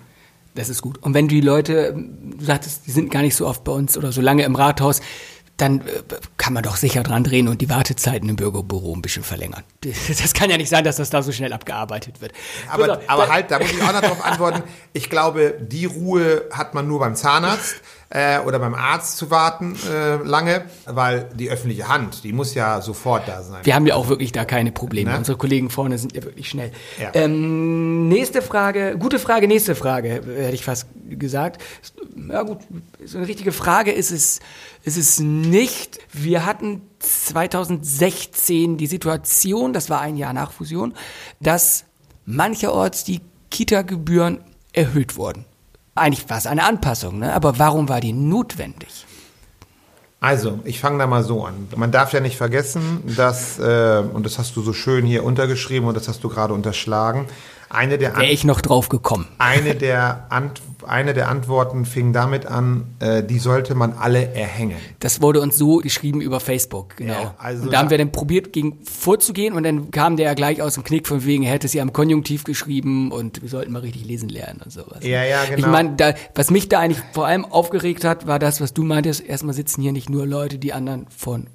Das 0.54 0.68
ist 0.68 0.82
gut. 0.82 0.98
Und 0.98 1.14
wenn 1.14 1.28
die 1.28 1.40
Leute, 1.40 1.94
du 1.94 2.44
sagtest, 2.44 2.86
die 2.86 2.90
sind 2.90 3.10
gar 3.10 3.22
nicht 3.22 3.36
so 3.36 3.46
oft 3.46 3.62
bei 3.62 3.72
uns 3.72 3.96
oder 3.96 4.10
so 4.10 4.20
lange 4.20 4.42
im 4.42 4.56
Rathaus, 4.56 5.00
dann 5.58 5.80
äh, 5.80 6.02
kann 6.36 6.52
man 6.52 6.62
doch 6.62 6.76
sicher 6.76 7.02
dran 7.02 7.24
drehen 7.24 7.48
und 7.48 7.60
die 7.60 7.68
Wartezeiten 7.68 8.28
im 8.28 8.36
Bürgerbüro 8.36 8.94
ein 8.94 9.02
bisschen 9.02 9.24
verlängern. 9.24 9.64
Das 10.08 10.32
kann 10.32 10.50
ja 10.50 10.56
nicht 10.56 10.68
sein, 10.68 10.84
dass 10.84 10.96
das 10.96 11.10
da 11.10 11.22
so 11.22 11.32
schnell 11.32 11.52
abgearbeitet 11.52 12.20
wird. 12.20 12.32
Aber, 12.70 12.86
so, 12.86 12.92
aber 13.06 13.28
halt, 13.28 13.50
da 13.50 13.58
muss 13.58 13.70
ich 13.70 13.82
auch 13.82 13.92
noch 13.92 14.00
drauf 14.00 14.24
antworten. 14.24 14.62
Ich 14.92 15.10
glaube, 15.10 15.54
die 15.60 15.84
Ruhe 15.84 16.42
hat 16.52 16.74
man 16.74 16.88
nur 16.88 17.00
beim 17.00 17.14
Zahnarzt 17.14 17.76
äh, 18.10 18.38
oder 18.40 18.58
beim 18.58 18.74
Arzt 18.74 19.18
zu 19.18 19.30
warten 19.30 19.76
äh, 19.90 20.16
lange, 20.16 20.64
weil 20.86 21.28
die 21.34 21.50
öffentliche 21.50 21.88
Hand, 21.88 22.24
die 22.24 22.32
muss 22.32 22.54
ja 22.54 22.80
sofort 22.80 23.28
da 23.28 23.42
sein. 23.42 23.64
Wir 23.64 23.74
haben 23.74 23.86
ja 23.86 23.96
auch 23.96 24.08
wirklich 24.08 24.32
da 24.32 24.44
keine 24.44 24.72
Probleme. 24.72 25.10
Ne? 25.10 25.18
Unsere 25.18 25.36
Kollegen 25.36 25.68
vorne 25.68 25.98
sind 25.98 26.14
ja 26.14 26.22
wirklich 26.22 26.48
schnell. 26.48 26.72
Ja. 26.98 27.10
Ähm, 27.14 28.08
nächste 28.08 28.40
Frage, 28.40 28.96
gute 28.98 29.18
Frage, 29.18 29.46
nächste 29.46 29.74
Frage, 29.74 30.08
hätte 30.08 30.54
ich 30.54 30.64
fast 30.64 30.86
gesagt. 31.08 31.60
Ja 32.30 32.42
gut, 32.42 32.58
so 33.04 33.18
eine 33.18 33.28
richtige 33.28 33.52
Frage 33.52 33.92
ist 33.92 34.10
es, 34.10 34.40
ist 34.84 34.96
es 34.96 35.20
nicht. 35.20 35.98
Wir 36.12 36.46
hatten 36.46 36.82
2016 37.00 38.78
die 38.78 38.86
Situation, 38.86 39.72
das 39.72 39.90
war 39.90 40.00
ein 40.00 40.16
Jahr 40.16 40.32
nach 40.32 40.52
Fusion, 40.52 40.94
dass 41.40 41.84
mancherorts 42.24 43.04
die 43.04 43.20
Kita-Gebühren 43.50 44.40
erhöht 44.72 45.16
wurden. 45.16 45.44
Eigentlich 45.98 46.28
war 46.30 46.38
es 46.38 46.46
eine 46.46 46.64
Anpassung, 46.64 47.18
ne? 47.18 47.32
aber 47.32 47.58
warum 47.58 47.88
war 47.88 48.00
die 48.00 48.12
notwendig? 48.12 49.06
Also, 50.20 50.58
ich 50.64 50.80
fange 50.80 50.98
da 50.98 51.06
mal 51.06 51.22
so 51.22 51.44
an. 51.44 51.68
Man 51.76 51.92
darf 51.92 52.12
ja 52.12 52.18
nicht 52.18 52.36
vergessen, 52.36 53.02
dass, 53.16 53.58
äh, 53.60 54.02
und 54.12 54.26
das 54.26 54.38
hast 54.38 54.56
du 54.56 54.62
so 54.62 54.72
schön 54.72 55.06
hier 55.06 55.22
untergeschrieben 55.22 55.88
und 55.88 55.96
das 55.96 56.08
hast 56.08 56.24
du 56.24 56.28
gerade 56.28 56.54
unterschlagen, 56.54 57.26
eine 57.70 57.98
der 57.98 58.16
Wäre 58.16 58.26
ich 58.26 58.44
noch 58.44 58.60
drauf 58.60 58.88
gekommen. 58.88 59.28
Eine 59.38 59.74
der, 59.74 60.26
Ant 60.30 60.60
eine 60.86 61.14
der 61.14 61.28
Antworten 61.28 61.84
fing 61.84 62.12
damit 62.12 62.46
an, 62.46 62.94
äh, 63.00 63.22
die 63.22 63.38
sollte 63.38 63.74
man 63.74 63.92
alle 63.92 64.32
erhängen. 64.34 64.76
Das 65.00 65.20
wurde 65.20 65.40
uns 65.40 65.56
so 65.56 65.78
geschrieben 65.78 66.20
über 66.20 66.40
Facebook, 66.40 66.96
genau. 66.96 67.12
Ja, 67.12 67.34
also 67.38 67.64
und 67.64 67.72
da 67.72 67.78
haben 67.78 67.90
wir 67.90 67.98
dann 67.98 68.12
probiert, 68.12 68.52
gegen 68.52 68.78
vorzugehen 68.84 69.54
und 69.54 69.64
dann 69.64 69.90
kam 69.90 70.16
der 70.16 70.26
ja 70.26 70.34
gleich 70.34 70.62
aus 70.62 70.74
dem 70.74 70.84
Knick 70.84 71.06
von 71.06 71.24
wegen, 71.24 71.42
er 71.42 71.52
hätte 71.52 71.66
es 71.66 71.72
ja 71.72 71.82
im 71.82 71.92
Konjunktiv 71.92 72.44
geschrieben 72.44 73.10
und 73.10 73.42
wir 73.42 73.48
sollten 73.48 73.72
mal 73.72 73.80
richtig 73.80 74.04
lesen 74.04 74.28
lernen 74.28 74.60
und 74.64 74.72
sowas. 74.72 74.98
Ja, 75.02 75.24
ja, 75.24 75.44
genau. 75.44 75.58
Ich 75.58 75.66
meine, 75.66 76.14
was 76.34 76.50
mich 76.50 76.68
da 76.68 76.80
eigentlich 76.80 77.02
vor 77.12 77.26
allem 77.26 77.44
aufgeregt 77.44 78.04
hat, 78.04 78.26
war 78.26 78.38
das, 78.38 78.60
was 78.60 78.72
du 78.72 78.84
meintest, 78.84 79.24
erstmal 79.24 79.54
sitzen 79.54 79.82
hier 79.82 79.92
nicht 79.92 80.10
nur 80.10 80.26
Leute, 80.26 80.58
die 80.58 80.72
anderen 80.72 81.06
von 81.08 81.48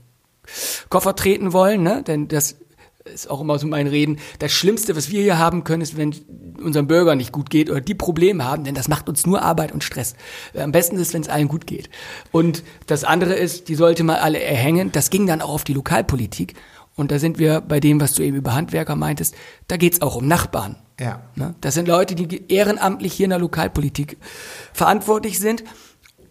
Koffer 0.90 1.16
treten 1.16 1.54
wollen, 1.54 1.84
ne? 1.84 2.04
Denn 2.06 2.28
das 2.28 2.58
ist 3.06 3.30
auch 3.30 3.42
immer 3.42 3.60
so 3.60 3.68
mein 3.68 3.88
Reden, 3.88 4.20
das 4.40 4.52
Schlimmste, 4.52 4.96
was 4.96 5.12
wir 5.12 5.22
hier 5.22 5.38
haben 5.38 5.64
können, 5.64 5.82
ist, 5.82 5.98
wenn 5.98 6.16
unseren 6.62 6.88
Bürgern 6.88 7.18
nicht 7.18 7.32
gut 7.32 7.50
geht 7.50 7.70
oder 7.70 7.82
die 7.82 7.96
Probleme 7.96 8.46
haben, 8.46 8.64
denn 8.64 8.76
das 8.76 8.88
macht 8.88 9.10
uns 9.10 9.26
nur 9.26 9.42
Arbeit 9.42 9.72
und 9.72 9.84
Stress. 9.84 10.16
Am 10.58 10.72
besten 10.72 10.98
ist, 10.98 11.14
wenn 11.14 11.22
es 11.22 11.30
allen 11.30 11.48
gut 11.48 11.68
geht. 11.68 11.90
Und 12.32 12.64
das 12.88 13.04
andere 13.04 13.34
ist, 13.34 13.68
die 13.68 13.76
sollte 13.76 14.04
man 14.04 14.18
alle 14.18 14.42
erhängen. 14.42 14.92
Das 14.92 15.10
ging 15.10 15.28
dann 15.28 15.42
auch 15.42 15.50
auf 15.50 15.64
die 15.64 15.74
Lokalpolitik. 15.74 16.56
Und 16.96 17.12
da 17.12 17.20
sind 17.20 17.40
wir 17.40 17.62
bei 17.62 17.80
dem, 17.80 18.00
was 18.00 18.14
du 18.14 18.24
eben 18.24 18.38
über 18.38 18.54
Handwerker 18.54 18.96
meintest, 18.96 19.36
da 19.68 19.78
geht's 19.78 20.02
auch 20.02 20.16
um 20.16 20.28
Nachbarn. 20.28 20.78
Ja. 21.00 21.24
Ne? 21.36 21.56
Das 21.60 21.74
sind 21.74 21.88
Leute, 21.88 22.16
die 22.16 22.52
ehrenamtlich 22.52 23.14
hier 23.14 23.26
in 23.26 23.32
der 23.32 23.40
Lokalpolitik 23.40 24.18
verantwortlich 24.74 25.40
sind 25.40 25.64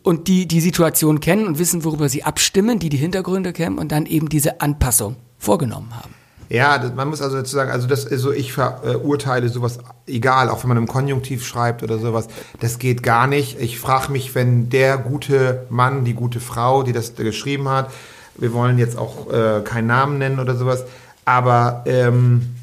und 0.02 0.28
die 0.28 0.46
die 0.46 0.60
Situation 0.60 1.20
kennen 1.20 1.46
und 1.46 1.58
wissen, 1.58 1.84
worüber 1.84 2.08
sie 2.08 2.22
abstimmen, 2.22 2.78
die 2.78 2.88
die 2.88 2.96
Hintergründe 2.96 3.52
kennen 3.52 3.78
und 3.78 3.92
dann 3.92 4.06
eben 4.06 4.28
diese 4.28 4.60
Anpassung 4.60 5.16
vorgenommen 5.36 5.96
haben. 5.96 6.14
Ja, 6.48 6.90
man 6.94 7.08
muss 7.08 7.22
also 7.22 7.36
dazu 7.36 7.54
sagen, 7.54 7.70
also 7.70 7.86
das 7.86 8.06
also 8.06 8.30
ich 8.32 8.52
verurteile 8.52 9.48
sowas, 9.48 9.78
egal, 10.06 10.48
auch 10.50 10.62
wenn 10.62 10.68
man 10.68 10.76
im 10.76 10.86
Konjunktiv 10.86 11.46
schreibt 11.46 11.82
oder 11.82 11.98
sowas, 11.98 12.28
das 12.60 12.78
geht 12.78 13.02
gar 13.02 13.26
nicht. 13.26 13.60
Ich 13.60 13.78
frage 13.78 14.12
mich, 14.12 14.34
wenn 14.34 14.68
der 14.68 14.98
gute 14.98 15.66
Mann, 15.70 16.04
die 16.04 16.14
gute 16.14 16.40
Frau, 16.40 16.82
die 16.82 16.92
das 16.92 17.14
geschrieben 17.14 17.68
hat, 17.68 17.90
wir 18.36 18.52
wollen 18.52 18.78
jetzt 18.78 18.98
auch 18.98 19.32
äh, 19.32 19.62
keinen 19.62 19.86
Namen 19.86 20.18
nennen 20.18 20.40
oder 20.40 20.56
sowas, 20.56 20.84
aber 21.24 21.82
ähm, 21.86 22.54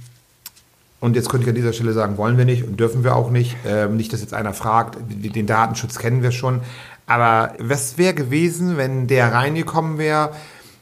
und 1.00 1.16
jetzt 1.16 1.30
könnte 1.30 1.46
ich 1.46 1.50
an 1.50 1.56
dieser 1.56 1.74
Stelle 1.74 1.94
sagen, 1.94 2.18
wollen 2.18 2.38
wir 2.38 2.46
nicht 2.46 2.66
und 2.66 2.80
dürfen 2.80 3.04
wir 3.04 3.16
auch 3.16 3.30
nicht. 3.32 3.56
Ähm, 3.66 3.96
nicht, 3.96 4.12
dass 4.12 4.22
jetzt 4.22 4.34
einer 4.34 4.54
fragt, 4.54 4.98
den 5.08 5.48
Datenschutz 5.48 5.98
kennen 5.98 6.24
wir 6.24 6.32
schon. 6.32 6.62
Aber 7.08 7.54
was 7.60 7.98
wäre 7.98 8.14
gewesen, 8.14 8.78
wenn 8.78 9.08
der 9.08 9.34
reingekommen 9.34 9.98
wäre, 9.98 10.32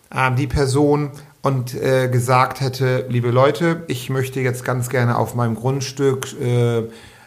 äh, 0.10 0.32
die 0.34 0.48
Person, 0.48 1.12
und 1.48 1.74
äh, 1.76 2.10
gesagt 2.10 2.60
hätte, 2.60 3.06
liebe 3.08 3.32
Leute, 3.32 3.84
ich 3.88 4.10
möchte 4.10 4.42
jetzt 4.42 4.66
ganz 4.66 4.90
gerne 4.90 5.18
auf 5.18 5.34
meinem 5.34 5.56
Grundstück 5.56 6.36
äh, 6.42 6.84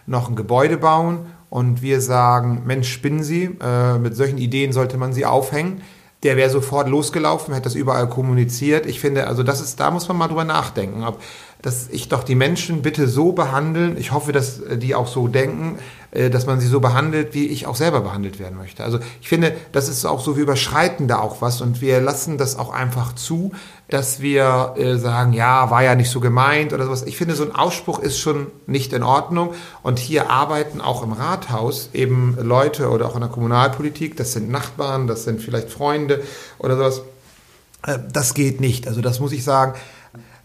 noch 0.07 0.29
ein 0.29 0.37
Gebäude 0.37 0.77
bauen 0.77 1.21
und 1.49 1.81
wir 1.81 2.03
sagen, 2.03 2.65
Mensch, 2.67 2.93
spinnen 2.93 3.23
Sie, 3.23 3.57
äh, 3.63 3.99
mit 3.99 4.15
solchen 4.15 4.37
Ideen 4.37 4.75
sollte 4.75 4.99
man 4.99 5.15
sie 5.15 5.25
aufhängen. 5.25 5.81
Der 6.23 6.37
wäre 6.37 6.51
sofort 6.51 6.87
losgelaufen, 6.87 7.55
hätte 7.55 7.65
das 7.65 7.75
überall 7.75 8.11
kommuniziert. 8.11 8.85
Ich 8.85 9.01
finde, 9.01 9.27
also 9.27 9.43
das 9.43 9.63
ist, 9.63 9.81
da 9.81 9.91
muss 9.91 10.07
man 10.07 10.19
mal 10.19 10.29
drüber 10.29 10.45
nachdenken, 10.45 11.03
ob 11.03 11.19
dass 11.63 11.89
ich 11.91 12.09
doch 12.09 12.25
die 12.25 12.35
Menschen 12.35 12.83
bitte 12.83 13.07
so 13.07 13.33
behandeln, 13.33 13.97
ich 13.99 14.13
hoffe, 14.13 14.33
dass 14.33 14.61
äh, 14.61 14.79
die 14.79 14.95
auch 14.95 15.07
so 15.07 15.29
denken, 15.29 15.79
äh, 16.11 16.31
dass 16.31 16.47
man 16.47 16.61
sie 16.61 16.67
so 16.67 16.81
behandelt, 16.81 17.35
wie 17.35 17.47
ich 17.47 17.67
auch 17.67 17.77
selber 17.77 18.01
behandelt 18.01 18.39
werden 18.39 18.57
möchte. 18.57 18.83
Also 18.83 18.99
ich 19.21 19.29
finde, 19.29 19.55
das 19.73 19.89
ist 19.89 20.05
auch 20.05 20.21
so, 20.21 20.37
wir 20.37 20.43
überschreiten 20.43 21.09
da 21.09 21.19
auch 21.19 21.43
was 21.43 21.61
und 21.61 21.81
wir 21.81 22.01
lassen 22.01 22.39
das 22.39 22.59
auch 22.59 22.73
einfach 22.73 23.15
zu, 23.15 23.53
dass 23.91 24.21
wir 24.21 24.75
äh, 24.77 24.97
sagen, 24.97 25.33
ja, 25.33 25.71
war 25.71 25.83
ja 25.83 25.95
nicht 25.95 26.11
so 26.11 26.21
gemeint 26.21 26.73
oder 26.73 26.85
sowas. 26.85 27.03
Ich 27.03 27.17
finde, 27.17 27.35
so 27.35 27.45
ein 27.45 27.55
Ausspruch 27.55 27.99
ist 27.99 28.19
schon 28.19 28.47
nicht 28.67 28.93
in 28.93 29.03
Ordnung 29.03 29.55
und 29.83 29.99
hier 29.99 30.31
arbeiten 30.31 30.81
auch 30.81 31.03
im 31.03 31.13
Rathaus 31.13 31.91
eben 31.93 32.39
Leute 32.41 32.89
oder 32.89 33.07
auch 33.07 33.15
in 33.15 33.21
der 33.21 33.31
Kommunalpolitik, 33.31 34.17
das 34.17 34.33
sind 34.33 34.51
Nachbarn, 34.51 35.07
das 35.07 35.25
sind 35.25 35.43
vielleicht 35.43 35.71
Freunde 35.71 36.23
oder 36.59 36.77
sowas. 36.77 37.03
Das 38.13 38.35
geht 38.35 38.61
nicht. 38.61 38.87
Also 38.87 39.01
das 39.01 39.21
muss 39.21 39.33
ich 39.33 39.43
sagen, 39.43 39.75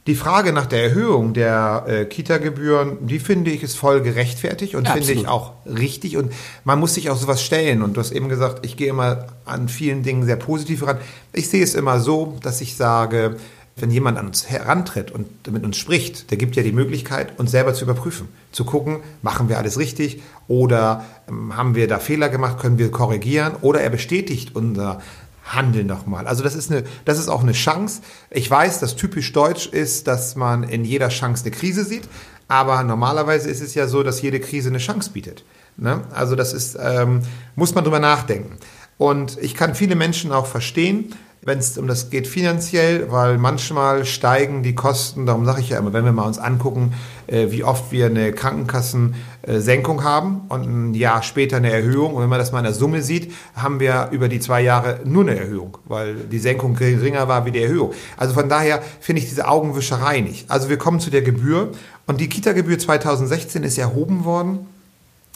die 0.08 0.16
Frage 0.16 0.54
nach 0.54 0.68
der 0.68 0.84
Erhöhung 0.84 1.34
der 1.34 1.86
äh, 1.88 2.06
Kita-Gebühren, 2.06 3.08
die 3.08 3.18
finde 3.18 3.50
ich 3.50 3.64
ist 3.64 3.76
voll 3.76 4.02
gerechtfertigt 4.02 4.76
und 4.76 4.86
ja, 4.86 4.94
finde 4.94 5.14
ich 5.14 5.28
auch 5.28 5.54
richtig. 5.66 6.16
Und 6.16 6.32
man 6.64 6.80
muss 6.80 6.94
sich 6.94 7.10
auch 7.10 7.18
sowas 7.18 7.42
stellen. 7.42 7.82
Und 7.82 7.98
du 7.98 8.02
hast 8.02 8.12
eben 8.12 8.30
gesagt, 8.30 8.64
ich 8.66 8.78
gehe 8.78 8.90
immer 8.90 9.28
an 9.46 9.68
vielen 9.68 10.04
Dingen 10.04 10.24
sehr 10.24 10.36
positiv 10.36 10.86
ran. 10.86 11.00
Ich 11.34 11.50
sehe 11.50 11.64
es 11.64 11.74
immer 11.74 12.00
so, 12.00 12.38
dass 12.44 12.62
ich 12.62 12.76
sage, 12.76 13.38
wenn 13.78 13.90
jemand 13.92 14.18
an 14.18 14.28
uns 14.28 14.50
herantritt 14.50 15.12
und 15.12 15.52
mit 15.52 15.66
uns 15.66 15.76
spricht, 15.76 16.30
der 16.32 16.38
gibt 16.38 16.56
ja 16.56 16.64
die 16.64 16.72
Möglichkeit, 16.72 17.38
uns 17.40 17.52
selber 17.52 17.74
zu 17.74 17.84
überprüfen, 17.84 18.30
zu 18.52 18.64
gucken, 18.64 19.00
machen 19.22 19.50
wir 19.50 19.58
alles 19.58 19.78
richtig 19.78 20.22
oder 20.48 21.04
ähm, 21.28 21.58
haben 21.58 21.76
wir 21.76 21.88
da 21.88 22.00
Fehler 22.00 22.30
gemacht, 22.30 22.60
können 22.60 22.78
wir 22.78 22.90
korrigieren 22.90 23.54
oder 23.62 23.82
er 23.82 23.90
bestätigt 23.90 24.56
unser 24.56 25.02
handeln 25.46 25.88
nochmal. 25.88 26.28
Also 26.28 26.44
das 26.44 26.56
ist, 26.56 26.72
eine, 26.72 26.84
das 27.06 27.20
ist 27.20 27.30
auch 27.30 27.44
eine 27.44 27.54
Chance. 27.54 28.02
Ich 28.32 28.50
weiß, 28.50 28.80
dass 28.80 28.96
typisch 28.96 29.32
deutsch 29.32 29.68
ist, 29.68 30.08
dass 30.08 30.36
man 30.36 30.64
in 30.64 30.84
jeder 30.84 31.10
Chance 31.10 31.46
eine 31.46 31.56
Krise 31.56 31.86
sieht, 31.86 32.10
aber 32.48 32.84
normalerweise 32.84 33.50
ist 33.50 33.62
es 33.62 33.76
ja 33.76 33.88
so, 33.88 34.04
dass 34.04 34.22
jede 34.22 34.40
Krise 34.40 34.70
eine 34.70 34.80
Chance 34.80 35.12
bietet. 35.12 35.44
Ne? 35.78 36.02
Also 36.12 36.36
das 36.36 36.54
ist, 36.54 36.78
ähm, 36.80 37.22
muss 37.56 37.76
man 37.76 37.84
drüber 37.84 38.00
nachdenken. 38.00 38.58
Und 38.98 39.38
ich 39.42 39.56
kann 39.56 39.76
viele 39.76 39.96
Menschen 39.96 40.32
auch 40.32 40.46
verstehen, 40.46 41.14
wenn 41.46 41.60
es 41.60 41.78
um 41.78 41.88
das 41.88 42.10
geht 42.10 42.28
finanziell, 42.28 43.12
weil 43.12 43.38
manchmal 43.38 44.04
steigen 44.04 44.64
die 44.64 44.74
Kosten, 44.74 45.28
darum 45.28 45.46
sage 45.46 45.62
ich 45.62 45.70
ja 45.70 45.78
immer, 45.78 45.94
wenn 45.94 46.04
wir 46.04 46.12
mal 46.12 46.26
uns 46.26 46.40
angucken, 46.40 46.94
äh, 47.28 47.52
wie 47.52 47.64
oft 47.64 47.92
wir 47.92 48.08
eine 48.08 48.32
Krankenkassensenkung 48.34 50.04
haben 50.04 50.42
und 50.50 50.64
ein 50.64 50.94
Jahr 50.96 51.22
später 51.22 51.58
eine 51.58 51.72
Erhöhung. 51.72 52.16
Und 52.16 52.24
wenn 52.24 52.30
man 52.30 52.40
das 52.40 52.52
mal 52.52 52.60
in 52.60 52.66
der 52.66 52.74
Summe 52.74 53.04
sieht, 53.04 53.32
haben 53.56 53.80
wir 53.80 54.10
über 54.12 54.28
die 54.28 54.40
zwei 54.40 54.62
Jahre 54.62 55.02
nur 55.06 55.22
eine 55.22 55.38
Erhöhung, 55.38 55.78
weil 55.86 56.16
die 56.16 56.40
Senkung 56.40 56.74
geringer 56.76 57.28
war 57.28 57.46
wie 57.46 57.52
die 57.52 57.62
Erhöhung. 57.62 57.94
Also 58.18 58.34
von 58.34 58.50
daher 58.50 58.82
finde 59.00 59.22
ich 59.22 59.30
diese 59.30 59.48
Augenwischerei 59.48 60.22
nicht. 60.22 60.50
Also 60.50 60.70
wir 60.70 60.78
kommen 60.78 61.00
zu 61.00 61.12
der 61.12 61.22
Gebühr 61.22 61.72
und 62.08 62.20
die 62.22 62.28
Kita-Gebühr 62.28 62.80
2016 62.80 63.62
ist 63.62 63.78
erhoben 63.78 64.26
worden, 64.26 64.66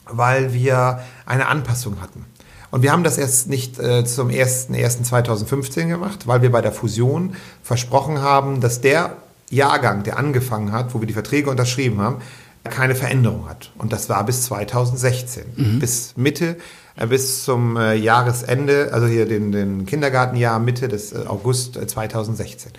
weil 0.05 0.53
wir 0.53 1.01
eine 1.27 1.47
Anpassung 1.47 2.01
hatten. 2.01 2.25
Und 2.71 2.83
wir 2.83 2.91
haben 2.91 3.03
das 3.03 3.17
erst 3.17 3.49
nicht 3.49 3.79
äh, 3.79 4.05
zum 4.05 4.29
1.1.2015 4.29 5.87
gemacht, 5.87 6.27
weil 6.27 6.41
wir 6.41 6.51
bei 6.51 6.61
der 6.61 6.71
Fusion 6.71 7.35
versprochen 7.63 8.21
haben, 8.21 8.61
dass 8.61 8.81
der 8.81 9.17
Jahrgang, 9.49 10.03
der 10.03 10.17
angefangen 10.17 10.71
hat, 10.71 10.93
wo 10.93 10.99
wir 10.99 11.07
die 11.07 11.13
Verträge 11.13 11.49
unterschrieben 11.49 11.99
haben, 11.99 12.17
keine 12.63 12.93
Veränderung 12.93 13.49
hat. 13.49 13.71
Und 13.77 13.93
das 13.93 14.09
war 14.09 14.23
bis 14.25 14.43
2016. 14.43 15.43
Mhm. 15.55 15.79
Bis 15.79 16.13
Mitte, 16.15 16.57
äh, 16.95 17.07
bis 17.07 17.43
zum 17.43 17.77
äh, 17.77 17.95
Jahresende, 17.95 18.89
also 18.91 19.07
hier 19.07 19.25
den, 19.25 19.51
den 19.51 19.85
Kindergartenjahr 19.85 20.59
Mitte 20.59 20.87
des 20.87 21.13
äh, 21.13 21.25
August 21.27 21.73
2016. 21.73 22.73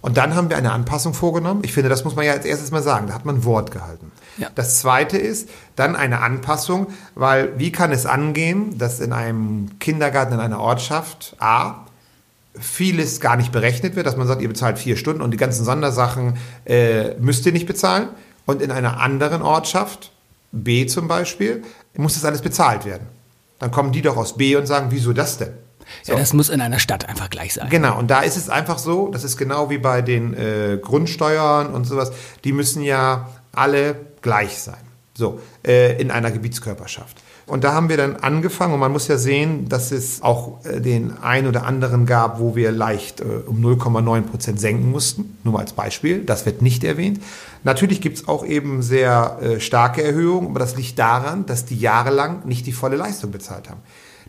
Und 0.00 0.16
dann 0.16 0.34
haben 0.34 0.50
wir 0.50 0.56
eine 0.56 0.72
Anpassung 0.72 1.14
vorgenommen. 1.14 1.62
Ich 1.64 1.72
finde, 1.72 1.88
das 1.88 2.04
muss 2.04 2.14
man 2.14 2.26
ja 2.26 2.32
als 2.32 2.44
erstes 2.44 2.70
mal 2.70 2.82
sagen. 2.82 3.06
Da 3.06 3.14
hat 3.14 3.24
man 3.24 3.44
Wort 3.44 3.70
gehalten. 3.70 4.12
Ja. 4.38 4.48
Das 4.54 4.80
zweite 4.80 5.16
ist 5.16 5.48
dann 5.76 5.96
eine 5.96 6.20
Anpassung, 6.20 6.88
weil 7.14 7.58
wie 7.58 7.72
kann 7.72 7.92
es 7.92 8.06
angehen, 8.06 8.78
dass 8.78 9.00
in 9.00 9.12
einem 9.12 9.78
Kindergarten 9.78 10.34
in 10.34 10.40
einer 10.40 10.60
Ortschaft 10.60 11.36
A 11.38 11.86
vieles 12.58 13.20
gar 13.20 13.36
nicht 13.36 13.52
berechnet 13.52 13.96
wird, 13.96 14.06
dass 14.06 14.16
man 14.16 14.26
sagt, 14.26 14.42
ihr 14.42 14.48
bezahlt 14.48 14.78
vier 14.78 14.96
Stunden 14.96 15.22
und 15.22 15.30
die 15.32 15.36
ganzen 15.36 15.64
Sondersachen 15.64 16.38
äh, 16.64 17.14
müsst 17.14 17.44
ihr 17.46 17.52
nicht 17.52 17.66
bezahlen. 17.66 18.08
Und 18.46 18.62
in 18.62 18.70
einer 18.70 19.00
anderen 19.00 19.42
Ortschaft, 19.42 20.12
B 20.52 20.86
zum 20.86 21.08
Beispiel, 21.08 21.62
muss 21.96 22.14
das 22.14 22.24
alles 22.24 22.42
bezahlt 22.42 22.84
werden. 22.84 23.06
Dann 23.58 23.70
kommen 23.70 23.92
die 23.92 24.02
doch 24.02 24.16
aus 24.16 24.36
B 24.36 24.56
und 24.56 24.66
sagen, 24.66 24.88
wieso 24.90 25.12
das 25.12 25.38
denn? 25.38 25.52
So. 26.02 26.12
Ja, 26.12 26.18
das 26.18 26.32
muss 26.32 26.48
in 26.48 26.60
einer 26.60 26.78
Stadt 26.78 27.08
einfach 27.08 27.30
gleich 27.30 27.54
sein. 27.54 27.68
Genau, 27.68 27.98
und 27.98 28.10
da 28.10 28.20
ist 28.20 28.36
es 28.36 28.48
einfach 28.48 28.78
so, 28.78 29.08
das 29.08 29.24
ist 29.24 29.36
genau 29.36 29.70
wie 29.70 29.78
bei 29.78 30.02
den 30.02 30.34
äh, 30.34 30.78
Grundsteuern 30.80 31.74
und 31.74 31.84
sowas, 31.84 32.12
die 32.44 32.52
müssen 32.52 32.82
ja 32.82 33.28
alle 33.54 33.96
gleich 34.22 34.58
sein. 34.58 34.82
So, 35.16 35.40
äh, 35.64 36.00
in 36.00 36.10
einer 36.10 36.32
Gebietskörperschaft. 36.32 37.22
Und 37.46 37.62
da 37.62 37.74
haben 37.74 37.90
wir 37.90 37.96
dann 37.98 38.16
angefangen 38.16 38.72
und 38.72 38.80
man 38.80 38.90
muss 38.90 39.06
ja 39.06 39.18
sehen, 39.18 39.68
dass 39.68 39.92
es 39.92 40.22
auch 40.22 40.64
äh, 40.64 40.80
den 40.80 41.18
ein 41.22 41.46
oder 41.46 41.66
anderen 41.66 42.06
gab, 42.06 42.40
wo 42.40 42.56
wir 42.56 42.72
leicht 42.72 43.20
äh, 43.20 43.24
um 43.46 43.62
0,9 43.62 44.22
Prozent 44.22 44.60
senken 44.60 44.90
mussten. 44.90 45.36
Nur 45.44 45.54
mal 45.54 45.60
als 45.60 45.74
Beispiel. 45.74 46.24
Das 46.24 46.46
wird 46.46 46.62
nicht 46.62 46.84
erwähnt. 46.84 47.20
Natürlich 47.62 48.00
gibt 48.00 48.18
es 48.18 48.28
auch 48.28 48.46
eben 48.46 48.82
sehr 48.82 49.38
äh, 49.42 49.60
starke 49.60 50.02
Erhöhungen, 50.02 50.48
aber 50.48 50.58
das 50.58 50.76
liegt 50.76 50.98
daran, 50.98 51.44
dass 51.44 51.66
die 51.66 51.76
jahrelang 51.76 52.46
nicht 52.46 52.66
die 52.66 52.72
volle 52.72 52.96
Leistung 52.96 53.30
bezahlt 53.30 53.68
haben. 53.68 53.80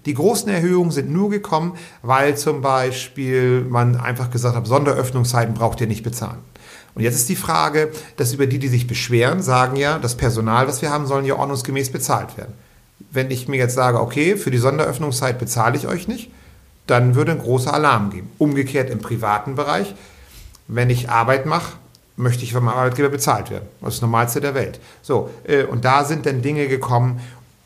Die 0.05 0.13
großen 0.13 0.49
Erhöhungen 0.49 0.91
sind 0.91 1.09
nur 1.09 1.29
gekommen, 1.29 1.73
weil 2.03 2.37
zum 2.37 2.61
Beispiel 2.61 3.61
man 3.61 3.95
einfach 3.95 4.29
gesagt 4.29 4.55
hat, 4.55 4.67
Sonderöffnungszeiten 4.67 5.55
braucht 5.55 5.81
ihr 5.81 5.87
nicht 5.87 6.03
bezahlen. 6.03 6.39
Und 6.95 7.03
jetzt 7.03 7.15
ist 7.15 7.29
die 7.29 7.35
Frage, 7.35 7.91
dass 8.15 8.33
über 8.33 8.47
die, 8.47 8.57
die 8.57 8.69
sich 8.69 8.87
beschweren, 8.87 9.41
sagen 9.41 9.75
ja, 9.75 9.99
das 9.99 10.15
Personal, 10.15 10.67
was 10.67 10.81
wir 10.81 10.89
haben, 10.89 11.05
sollen 11.05 11.25
ja 11.25 11.35
ordnungsgemäß 11.35 11.91
bezahlt 11.91 12.37
werden. 12.37 12.53
Wenn 13.11 13.29
ich 13.31 13.47
mir 13.47 13.57
jetzt 13.57 13.75
sage, 13.75 13.99
okay, 13.99 14.37
für 14.37 14.51
die 14.51 14.57
Sonderöffnungszeit 14.57 15.37
bezahle 15.37 15.77
ich 15.77 15.87
euch 15.87 16.07
nicht, 16.07 16.31
dann 16.87 17.15
würde 17.15 17.33
ein 17.33 17.39
großer 17.39 17.73
Alarm 17.73 18.11
geben. 18.11 18.31
Umgekehrt 18.37 18.89
im 18.89 18.99
privaten 18.99 19.55
Bereich, 19.55 19.93
wenn 20.67 20.89
ich 20.89 21.09
Arbeit 21.09 21.45
mache, 21.45 21.73
möchte 22.15 22.43
ich 22.43 22.53
vom 22.53 22.67
Arbeitgeber 22.69 23.09
bezahlt 23.09 23.51
werden. 23.51 23.67
Das 23.81 23.95
ist 23.95 23.97
das 23.97 24.01
Normalste 24.01 24.39
der 24.39 24.55
Welt. 24.55 24.79
So, 25.01 25.29
äh, 25.43 25.63
und 25.63 25.83
da 25.83 26.05
sind 26.05 26.25
dann 26.25 26.41
Dinge 26.41 26.67
gekommen, 26.67 27.19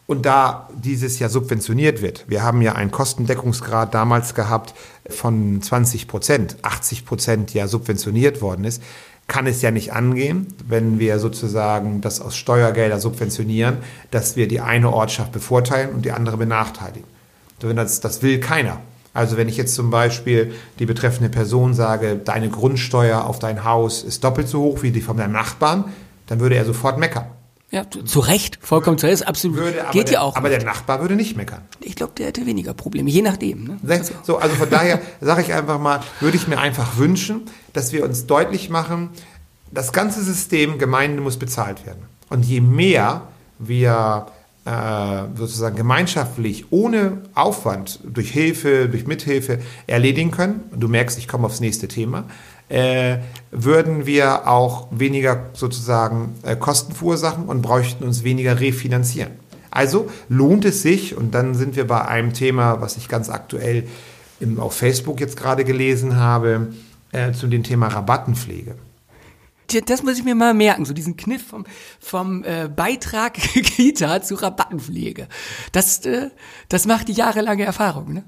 und 0.10 0.26
da 0.26 0.68
dieses 0.74 1.20
ja 1.20 1.30
subventioniert 1.30 2.02
wird, 2.02 2.26
wir 2.28 2.42
haben 2.42 2.64
ja 2.64 2.74
einen 2.74 2.90
Kostendeckungsgrad 2.90 3.94
damals 3.94 4.34
gehabt 4.34 4.74
von 5.08 5.62
20 5.62 6.08
Prozent, 6.08 6.58
80 6.64 7.06
Prozent 7.06 7.54
ja 7.54 7.68
subventioniert 7.68 8.42
worden 8.42 8.66
ist, 8.66 8.82
kann 9.30 9.48
es 9.48 9.62
ja 9.62 9.72
nicht 9.72 9.94
angehen, 9.94 10.48
wenn 10.68 11.00
wir 11.00 11.20
sozusagen 11.20 12.02
das 12.02 12.20
aus 12.20 12.36
Steuergelder 12.36 13.00
subventionieren, 13.00 13.78
dass 14.12 14.36
wir 14.36 14.50
die 14.50 14.60
eine 14.60 14.92
Ortschaft 14.92 15.32
bevorteilen 15.32 15.92
und 15.92 16.04
die 16.04 16.12
andere 16.12 16.36
benachteiligen. 16.36 17.08
Das, 17.60 18.02
das 18.02 18.22
will 18.22 18.42
keiner. 18.42 18.82
Also 19.14 19.38
wenn 19.38 19.48
ich 19.48 19.58
jetzt 19.58 19.76
zum 19.76 19.90
Beispiel 19.90 20.54
die 20.80 20.86
betreffende 20.86 21.30
Person 21.30 21.74
sage, 21.74 22.20
deine 22.24 22.50
Grundsteuer 22.50 23.26
auf 23.26 23.40
dein 23.40 23.64
Haus 23.64 24.04
ist 24.04 24.24
doppelt 24.24 24.48
so 24.48 24.62
hoch 24.62 24.82
wie 24.84 24.92
die 24.92 25.02
von 25.02 25.18
deinem 25.18 25.34
Nachbarn, 25.34 25.86
dann 26.28 26.40
würde 26.40 26.56
er 26.56 26.66
sofort 26.66 26.98
meckern. 27.00 27.26
Ja, 27.72 27.86
zu 27.90 28.20
Recht, 28.20 28.58
vollkommen 28.62 28.98
zu 28.98 29.06
Recht, 29.06 29.28
absolut. 29.28 29.58
Würde, 29.58 29.86
Geht 29.92 30.08
der, 30.08 30.16
ja 30.16 30.22
auch. 30.22 30.36
Aber 30.36 30.50
nicht. 30.50 30.62
der 30.62 30.68
Nachbar 30.68 31.02
würde 31.02 31.16
nicht 31.16 31.38
meckern. 31.38 31.62
Ich 31.82 31.96
glaube, 31.96 32.14
der 32.18 32.28
hätte 32.28 32.46
weniger 32.48 32.74
Probleme, 32.74 33.10
je 33.10 33.22
nachdem. 33.22 33.64
Ne? 33.64 33.80
Also. 33.88 34.14
So, 34.24 34.38
also 34.38 34.56
von 34.56 34.70
daher 34.70 35.00
sage 35.22 35.44
ich 35.44 35.54
einfach 35.54 35.80
mal, 35.80 36.02
würde 36.20 36.36
ich 36.36 36.48
mir 36.48 36.58
einfach 36.58 36.98
wünschen, 36.98 37.42
dass 37.74 37.92
wir 37.92 38.04
uns 38.04 38.26
deutlich 38.26 38.70
machen, 38.70 39.10
das 39.72 39.92
ganze 39.92 40.24
System 40.24 40.80
Gemeinde 40.80 41.22
muss 41.22 41.38
bezahlt 41.38 41.86
werden. 41.86 42.02
Und 42.30 42.44
je 42.44 42.60
mehr 42.60 43.28
wir 43.60 44.28
äh, 44.66 45.24
sozusagen 45.36 45.76
gemeinschaftlich 45.76 46.72
ohne 46.72 47.22
Aufwand 47.36 48.00
durch 48.04 48.32
Hilfe, 48.32 48.90
durch 48.90 49.06
Mithilfe 49.06 49.60
erledigen 49.86 50.32
können, 50.32 50.62
und 50.72 50.80
du 50.80 50.88
merkst, 50.88 51.18
ich 51.20 51.28
komme 51.28 51.46
aufs 51.46 51.60
nächste 51.60 51.88
Thema, 51.88 52.26
äh, 52.70 53.18
würden 53.52 54.06
wir 54.06 54.48
auch 54.48 54.88
weniger 54.92 55.50
sozusagen 55.54 56.36
äh, 56.44 56.56
Kosten 56.56 56.94
verursachen 56.94 57.46
und 57.46 57.62
bräuchten 57.62 58.04
uns 58.04 58.24
weniger 58.24 58.60
refinanzieren. 58.60 59.32
Also 59.72 60.10
lohnt 60.30 60.66
es 60.66 60.82
sich, 60.82 61.16
und 61.16 61.34
dann 61.34 61.54
sind 61.54 61.76
wir 61.76 61.86
bei 61.86 62.06
einem 62.06 62.34
Thema, 62.34 62.82
was 62.82 62.98
ich 62.98 63.08
ganz 63.08 63.30
aktuell 63.30 63.88
im, 64.40 64.60
auf 64.60 64.74
Facebook 64.74 65.20
jetzt 65.20 65.38
gerade 65.38 65.64
gelesen 65.64 66.16
habe, 66.16 66.74
äh, 67.12 67.34
zu 67.34 67.48
dem 67.48 67.64
Thema 67.64 67.88
Rabattenpflege 67.88 68.76
das 69.86 70.04
muss 70.04 70.18
ich 70.18 70.24
mir 70.24 70.36
mal 70.36 70.54
merken, 70.54 70.86
so 70.86 70.94
diesen 70.94 71.18
Kniff 71.18 71.48
vom, 71.48 71.66
vom 72.00 72.44
äh, 72.44 72.70
Beitrag 72.74 73.34
Kita 73.54 74.22
zu 74.22 74.36
Rabattenpflege. 74.36 75.28
Das, 75.72 76.06
äh, 76.06 76.30
das 76.70 76.86
macht 76.86 77.08
die 77.08 77.14
jahrelange 77.14 77.66
Erfahrung, 77.66 78.14
ne? 78.14 78.24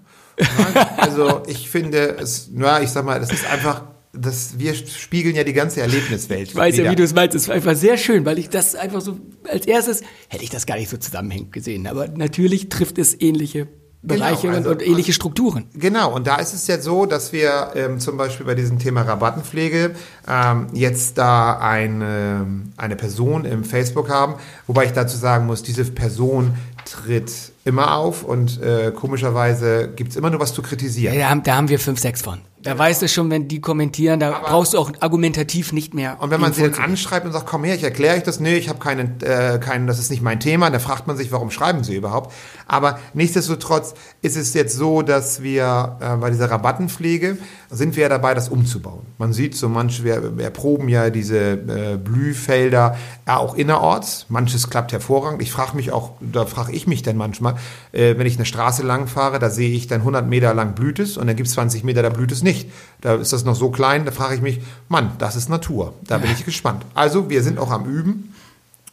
Also 0.98 1.44
ich 1.48 1.70
finde 1.70 2.18
es, 2.18 2.50
na, 2.52 2.82
ich 2.82 2.90
sag 2.90 3.06
mal, 3.06 3.20
das 3.20 3.32
ist 3.32 3.46
einfach 3.46 3.84
das, 4.14 4.60
wir 4.60 4.74
spiegeln 4.74 5.36
ja 5.36 5.44
die 5.44 5.54
ganze 5.54 5.82
Erlebniswelt. 5.82 6.50
Ich 6.50 6.56
weiß 6.56 6.74
wieder. 6.74 6.86
ja, 6.86 6.92
wie 6.92 6.96
du 6.96 7.04
es 7.04 7.14
meinst. 7.14 7.36
Es 7.36 7.48
war 7.48 7.56
einfach 7.56 7.76
sehr 7.76 7.98
schön, 7.98 8.26
weil 8.26 8.40
ich 8.40 8.50
das 8.50 8.76
einfach 8.76 9.02
so, 9.02 9.18
als 9.50 9.66
erstes 9.66 10.02
hätte 10.28 10.44
ich 10.44 10.50
das 10.50 10.66
gar 10.66 10.76
nicht 10.76 10.90
so 10.90 10.98
zusammenhängend 10.98 11.54
gesehen. 11.54 11.88
Aber 11.88 12.08
natürlich 12.08 12.70
trifft 12.70 12.98
es 12.98 13.20
ähnliche 13.20 13.68
Bereiche 14.04 14.48
genau, 14.48 14.58
also, 14.58 14.72
und, 14.72 14.82
ähnliche 14.82 15.14
Strukturen. 15.14 15.66
Genau, 15.76 16.16
und 16.16 16.26
da 16.26 16.38
ist 16.38 16.54
es 16.54 16.66
jetzt 16.66 16.86
so, 16.86 17.06
dass 17.06 17.34
wir 17.34 17.72
ähm, 17.76 18.00
zum 18.00 18.18
Beispiel 18.18 18.48
bei 18.48 18.56
diesem 18.56 18.80
Thema 18.80 19.04
Rabattenpflege 19.04 19.92
ähm, 20.28 20.68
jetzt 20.74 21.20
da 21.20 21.60
eine, 21.60 22.48
eine 22.78 22.96
Person 22.96 23.46
im 23.46 23.64
Facebook 23.64 24.10
haben, 24.10 24.36
wobei 24.66 24.86
ich 24.86 24.94
dazu 24.94 25.18
sagen 25.18 25.46
muss, 25.46 25.62
diese 25.62 25.86
Person 25.86 26.56
tritt 26.86 27.52
immer 27.64 27.96
auf 27.96 28.24
und 28.24 28.62
äh, 28.62 28.92
komischerweise 28.92 29.90
gibt 29.96 30.12
es 30.12 30.16
immer 30.16 30.30
nur 30.30 30.40
was 30.40 30.54
zu 30.54 30.62
kritisieren. 30.62 31.14
Ja, 31.14 31.22
da 31.22 31.30
haben, 31.30 31.44
da 31.44 31.56
haben 31.56 31.70
wir 31.70 31.80
fünf, 31.80 32.00
sechs 32.00 32.22
von. 32.22 32.40
Da 32.64 32.78
weißt 32.78 33.02
du 33.02 33.08
schon, 33.08 33.32
wenn 33.32 33.48
die 33.48 33.60
kommentieren, 33.60 34.20
da 34.20 34.34
aber 34.34 34.48
brauchst 34.48 34.74
du 34.74 34.78
auch 34.78 34.92
argumentativ 35.00 35.74
nicht 35.74 35.96
mehr. 35.96 36.18
Und 36.20 36.30
wenn 36.30 36.40
man 36.40 36.54
sie 36.54 36.62
dann 36.62 36.76
anschreibt 36.76 37.26
und 37.26 37.32
sagt, 37.32 37.48
komm 37.48 37.64
her, 37.64 37.74
ich 37.74 37.84
erkläre 37.84 38.18
euch 38.18 38.24
das, 38.24 38.40
nee, 38.40 38.56
ich 38.56 38.70
habe 38.70 38.78
keinen, 38.78 39.20
äh, 39.22 39.60
keinen, 39.60 39.88
das 39.88 39.98
ist 39.98 40.12
nicht 40.12 40.22
mein 40.22 40.40
Thema, 40.40 40.70
dann 40.70 40.80
fragt 40.80 41.08
man 41.08 41.18
sich, 41.18 41.32
warum 41.32 41.50
schreiben 41.50 41.84
sie 41.84 41.96
überhaupt. 41.96 42.32
Aber 42.68 43.00
nichtsdestotrotz 43.16 43.96
ist 44.22 44.38
es 44.38 44.54
jetzt 44.54 44.76
so, 44.76 45.02
dass 45.02 45.42
wir 45.42 45.98
äh, 46.02 46.16
bei 46.18 46.30
dieser 46.30 46.52
Rabattenpflege 46.52 47.38
sind 47.72 47.96
wir 47.96 48.04
ja 48.04 48.10
dabei, 48.10 48.36
das 48.36 48.50
umzubauen. 48.50 49.08
Man 49.18 49.34
sieht 49.34 49.56
so 49.56 49.68
manche, 49.68 50.04
wir 50.04 50.44
erproben 50.44 50.88
ja 50.88 51.10
diese 51.10 51.54
äh, 51.54 51.98
Blühfelder 51.98 52.96
auch 53.26 53.56
innerorts. 53.56 54.28
Manches 54.30 54.70
klappt 54.70 54.92
hervorragend. 54.92 55.42
Ich 55.42 55.52
frage 55.52 55.76
mich 55.76 55.92
auch, 55.92 56.12
da 56.20 56.46
frage 56.46 56.71
ich 56.72 56.88
mich 56.88 57.04
dann 57.04 57.18
manchmal, 57.18 57.56
äh, 57.92 58.18
wenn 58.18 58.28
ich 58.28 58.36
eine 58.36 58.46
Straße 58.46 58.84
lang 58.84 59.08
fahre, 59.08 59.40
da 59.40 59.50
sehe 59.50 59.72
ich 59.72 59.88
dann 59.88 60.02
100 60.02 60.28
Meter 60.28 60.54
lang 60.54 60.74
blüht 60.74 61.00
es 61.00 61.18
und 61.18 61.28
dann 61.28 61.36
gibt 61.36 61.48
es 61.48 61.54
20 61.54 61.84
Meter, 61.84 62.02
da 62.02 62.10
blüht 62.10 62.32
es 62.32 62.44
nicht. 62.44 62.70
Da 63.02 63.16
ist 63.16 63.34
das 63.34 63.46
noch 63.46 63.56
so 63.56 63.70
klein, 63.70 64.06
da 64.06 64.12
frage 64.12 64.36
ich 64.36 64.42
mich, 64.42 64.62
Mann, 64.90 65.12
das 65.18 65.36
ist 65.36 65.50
Natur. 65.50 65.94
Da 66.04 66.18
bin 66.18 66.32
ich 66.32 66.46
gespannt. 66.46 66.86
Also, 66.94 67.30
wir 67.30 67.44
sind 67.44 67.60
auch 67.60 67.72
am 67.72 67.86
Üben. 67.86 68.34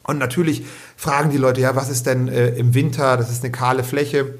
Und 0.02 0.18
natürlich 0.18 0.64
fragen 0.96 1.30
die 1.30 1.36
Leute, 1.36 1.60
ja, 1.60 1.76
was 1.76 1.90
ist 1.90 2.06
denn 2.06 2.28
äh, 2.28 2.48
im 2.50 2.72
Winter? 2.74 3.18
Das 3.18 3.30
ist 3.30 3.44
eine 3.44 3.52
kahle 3.52 3.84
Fläche. 3.84 4.34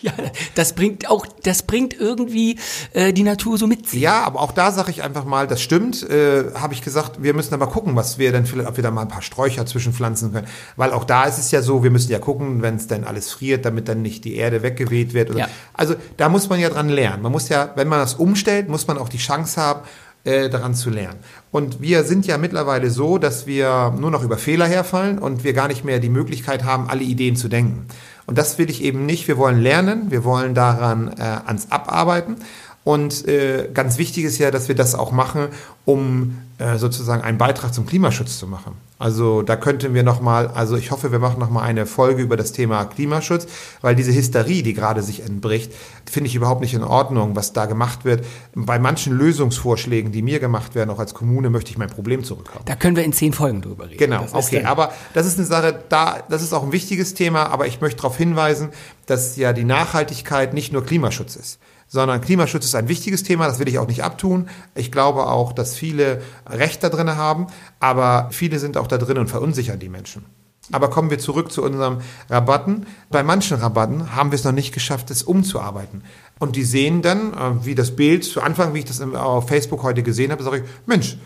Ja, 0.00 0.12
das 0.54 0.72
bringt 0.72 1.08
auch, 1.08 1.26
das 1.44 1.62
bringt 1.62 1.94
irgendwie 1.94 2.58
äh, 2.92 3.12
die 3.12 3.22
Natur 3.22 3.58
so 3.58 3.66
mit 3.66 3.88
sich. 3.88 4.00
Ja, 4.00 4.22
aber 4.24 4.40
auch 4.40 4.52
da 4.52 4.72
sage 4.72 4.90
ich 4.90 5.02
einfach 5.02 5.24
mal, 5.24 5.46
das 5.46 5.62
stimmt. 5.62 6.08
Äh, 6.08 6.52
Habe 6.54 6.74
ich 6.74 6.82
gesagt, 6.82 7.22
wir 7.22 7.34
müssen 7.34 7.54
aber 7.54 7.68
gucken, 7.68 7.94
was 7.94 8.18
wir 8.18 8.32
dann 8.32 8.46
vielleicht, 8.46 8.68
ob 8.68 8.76
wir 8.76 8.82
da 8.82 8.90
mal 8.90 9.02
ein 9.02 9.08
paar 9.08 9.22
Sträucher 9.22 9.64
zwischenpflanzen 9.66 10.32
können. 10.32 10.46
Weil 10.76 10.92
auch 10.92 11.04
da 11.04 11.24
ist 11.24 11.38
es 11.38 11.50
ja 11.50 11.62
so, 11.62 11.82
wir 11.82 11.90
müssen 11.90 12.10
ja 12.10 12.18
gucken, 12.18 12.62
wenn 12.62 12.76
es 12.76 12.86
dann 12.86 13.04
alles 13.04 13.30
friert, 13.30 13.64
damit 13.64 13.88
dann 13.88 14.02
nicht 14.02 14.24
die 14.24 14.36
Erde 14.36 14.62
weggeweht 14.62 15.14
wird. 15.14 15.34
Ja. 15.34 15.48
Also 15.72 15.94
da 16.16 16.28
muss 16.28 16.48
man 16.48 16.58
ja 16.58 16.68
dran 16.68 16.88
lernen. 16.88 17.22
Man 17.22 17.32
muss 17.32 17.48
ja, 17.48 17.72
wenn 17.76 17.88
man 17.88 18.00
das 18.00 18.14
umstellt, 18.14 18.68
muss 18.68 18.86
man 18.86 18.98
auch 18.98 19.08
die 19.08 19.18
Chance 19.18 19.60
haben, 19.60 19.82
äh, 20.24 20.48
daran 20.48 20.74
zu 20.74 20.90
lernen. 20.90 21.18
Und 21.50 21.80
wir 21.80 22.04
sind 22.04 22.26
ja 22.26 22.38
mittlerweile 22.38 22.90
so, 22.90 23.18
dass 23.18 23.46
wir 23.46 23.92
nur 23.98 24.10
noch 24.10 24.22
über 24.22 24.38
Fehler 24.38 24.66
herfallen 24.66 25.18
und 25.18 25.42
wir 25.42 25.52
gar 25.52 25.68
nicht 25.68 25.84
mehr 25.84 25.98
die 25.98 26.08
Möglichkeit 26.08 26.64
haben, 26.64 26.88
alle 26.88 27.02
Ideen 27.02 27.34
zu 27.34 27.48
denken. 27.48 27.86
Und 28.26 28.38
das 28.38 28.58
will 28.58 28.70
ich 28.70 28.82
eben 28.82 29.06
nicht. 29.06 29.28
Wir 29.28 29.36
wollen 29.36 29.60
lernen, 29.60 30.10
wir 30.10 30.24
wollen 30.24 30.54
daran 30.54 31.14
äh, 31.18 31.22
ans 31.22 31.70
Abarbeiten. 31.70 32.36
Und 32.84 33.26
äh, 33.28 33.68
ganz 33.72 33.98
wichtig 33.98 34.24
ist 34.24 34.38
ja, 34.38 34.50
dass 34.50 34.68
wir 34.68 34.74
das 34.74 34.94
auch 34.94 35.12
machen, 35.12 35.48
um 35.84 36.38
sozusagen 36.76 37.22
einen 37.22 37.38
Beitrag 37.38 37.72
zum 37.74 37.86
Klimaschutz 37.86 38.38
zu 38.38 38.46
machen. 38.46 38.72
Also 38.98 39.42
da 39.42 39.56
könnten 39.56 39.94
wir 39.94 40.04
nochmal, 40.04 40.46
also 40.46 40.76
ich 40.76 40.92
hoffe, 40.92 41.10
wir 41.10 41.18
machen 41.18 41.40
nochmal 41.40 41.64
eine 41.64 41.86
Folge 41.86 42.22
über 42.22 42.36
das 42.36 42.52
Thema 42.52 42.84
Klimaschutz, 42.84 43.46
weil 43.80 43.96
diese 43.96 44.14
Hysterie, 44.14 44.62
die 44.62 44.74
gerade 44.74 45.02
sich 45.02 45.24
entbricht, 45.24 45.72
finde 46.08 46.28
ich 46.28 46.36
überhaupt 46.36 46.60
nicht 46.60 46.74
in 46.74 46.84
Ordnung, 46.84 47.34
was 47.34 47.52
da 47.52 47.66
gemacht 47.66 48.04
wird. 48.04 48.24
Bei 48.54 48.78
manchen 48.78 49.12
Lösungsvorschlägen, 49.12 50.12
die 50.12 50.22
mir 50.22 50.38
gemacht 50.38 50.76
werden, 50.76 50.90
auch 50.90 51.00
als 51.00 51.14
Kommune, 51.14 51.50
möchte 51.50 51.72
ich 51.72 51.78
mein 51.78 51.90
Problem 51.90 52.22
zurückhaben. 52.22 52.64
Da 52.64 52.76
können 52.76 52.94
wir 52.94 53.02
in 53.02 53.12
zehn 53.12 53.32
Folgen 53.32 53.60
drüber 53.60 53.86
reden. 53.86 53.98
Genau, 53.98 54.24
okay, 54.32 54.64
aber 54.64 54.92
das 55.14 55.26
ist 55.26 55.36
eine 55.38 55.46
Sache, 55.46 55.82
da, 55.88 56.22
das 56.28 56.42
ist 56.42 56.52
auch 56.52 56.62
ein 56.62 56.72
wichtiges 56.72 57.14
Thema, 57.14 57.46
aber 57.46 57.66
ich 57.66 57.80
möchte 57.80 57.96
darauf 57.96 58.16
hinweisen, 58.16 58.68
dass 59.06 59.36
ja 59.36 59.52
die 59.52 59.64
Nachhaltigkeit 59.64 60.54
nicht 60.54 60.72
nur 60.72 60.84
Klimaschutz 60.84 61.34
ist 61.34 61.58
sondern 61.92 62.22
Klimaschutz 62.22 62.64
ist 62.64 62.74
ein 62.74 62.88
wichtiges 62.88 63.22
Thema, 63.22 63.46
das 63.46 63.58
will 63.58 63.68
ich 63.68 63.78
auch 63.78 63.86
nicht 63.86 64.02
abtun. 64.02 64.48
Ich 64.74 64.90
glaube 64.90 65.26
auch, 65.26 65.52
dass 65.52 65.76
viele 65.76 66.22
Recht 66.48 66.82
da 66.82 66.88
drin 66.88 67.16
haben, 67.16 67.48
aber 67.80 68.28
viele 68.32 68.58
sind 68.58 68.78
auch 68.78 68.86
da 68.86 68.96
drin 68.96 69.18
und 69.18 69.28
verunsichern 69.28 69.78
die 69.78 69.90
Menschen. 69.90 70.24
Aber 70.70 70.88
kommen 70.88 71.10
wir 71.10 71.18
zurück 71.18 71.52
zu 71.52 71.62
unseren 71.62 72.00
Rabatten. 72.30 72.86
Bei 73.10 73.22
manchen 73.22 73.58
Rabatten 73.58 74.16
haben 74.16 74.30
wir 74.30 74.36
es 74.36 74.44
noch 74.44 74.52
nicht 74.52 74.72
geschafft, 74.72 75.10
es 75.10 75.22
umzuarbeiten. 75.22 76.02
Und 76.38 76.56
die 76.56 76.64
sehen 76.64 77.02
dann, 77.02 77.34
äh, 77.34 77.66
wie 77.66 77.74
das 77.74 77.94
Bild 77.94 78.24
zu 78.24 78.40
Anfang, 78.40 78.72
wie 78.72 78.78
ich 78.78 78.84
das 78.86 79.02
auf 79.02 79.48
Facebook 79.48 79.82
heute 79.82 80.02
gesehen 80.02 80.32
habe, 80.32 80.42
sage 80.42 80.58
ich, 80.58 80.62
Mensch, 80.86 81.18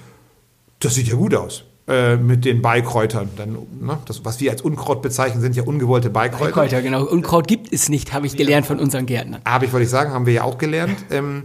das 0.81 0.97
sieht 0.97 1.07
ja 1.07 1.15
gut 1.15 1.35
aus. 1.37 1.63
Äh, 1.89 2.17
mit 2.17 2.45
den 2.45 2.63
Beikräutern. 2.63 3.29
Dann, 3.37 3.59
ne, 3.81 3.99
das, 4.07 4.25
was 4.25 4.41
wir 4.41 4.51
als 4.51 4.61
Unkraut 4.61 5.03
bezeichnen, 5.03 5.41
sind 5.41 5.55
ja 5.55 5.63
ungewollte 5.63 6.11
Beikräuter. 6.11 6.47
Beikräuter, 6.47 6.83
genau. 6.83 7.05
Unkraut 7.05 7.47
gibt 7.47 7.73
es 7.73 7.89
nicht, 7.89 8.13
habe 8.13 8.27
ich 8.27 8.37
gelernt 8.37 8.67
von 8.67 8.81
unseren 8.81 9.07
Gärtnern. 9.07 9.41
Habe 9.45 9.67
ich, 9.67 9.73
wollte 9.73 9.85
ich 9.85 9.91
sagen, 9.91 10.11
haben 10.11 10.27
wir 10.27 10.33
ja 10.33 10.43
auch 10.43 10.59
gelernt. 10.59 10.97
Ähm, 11.11 11.45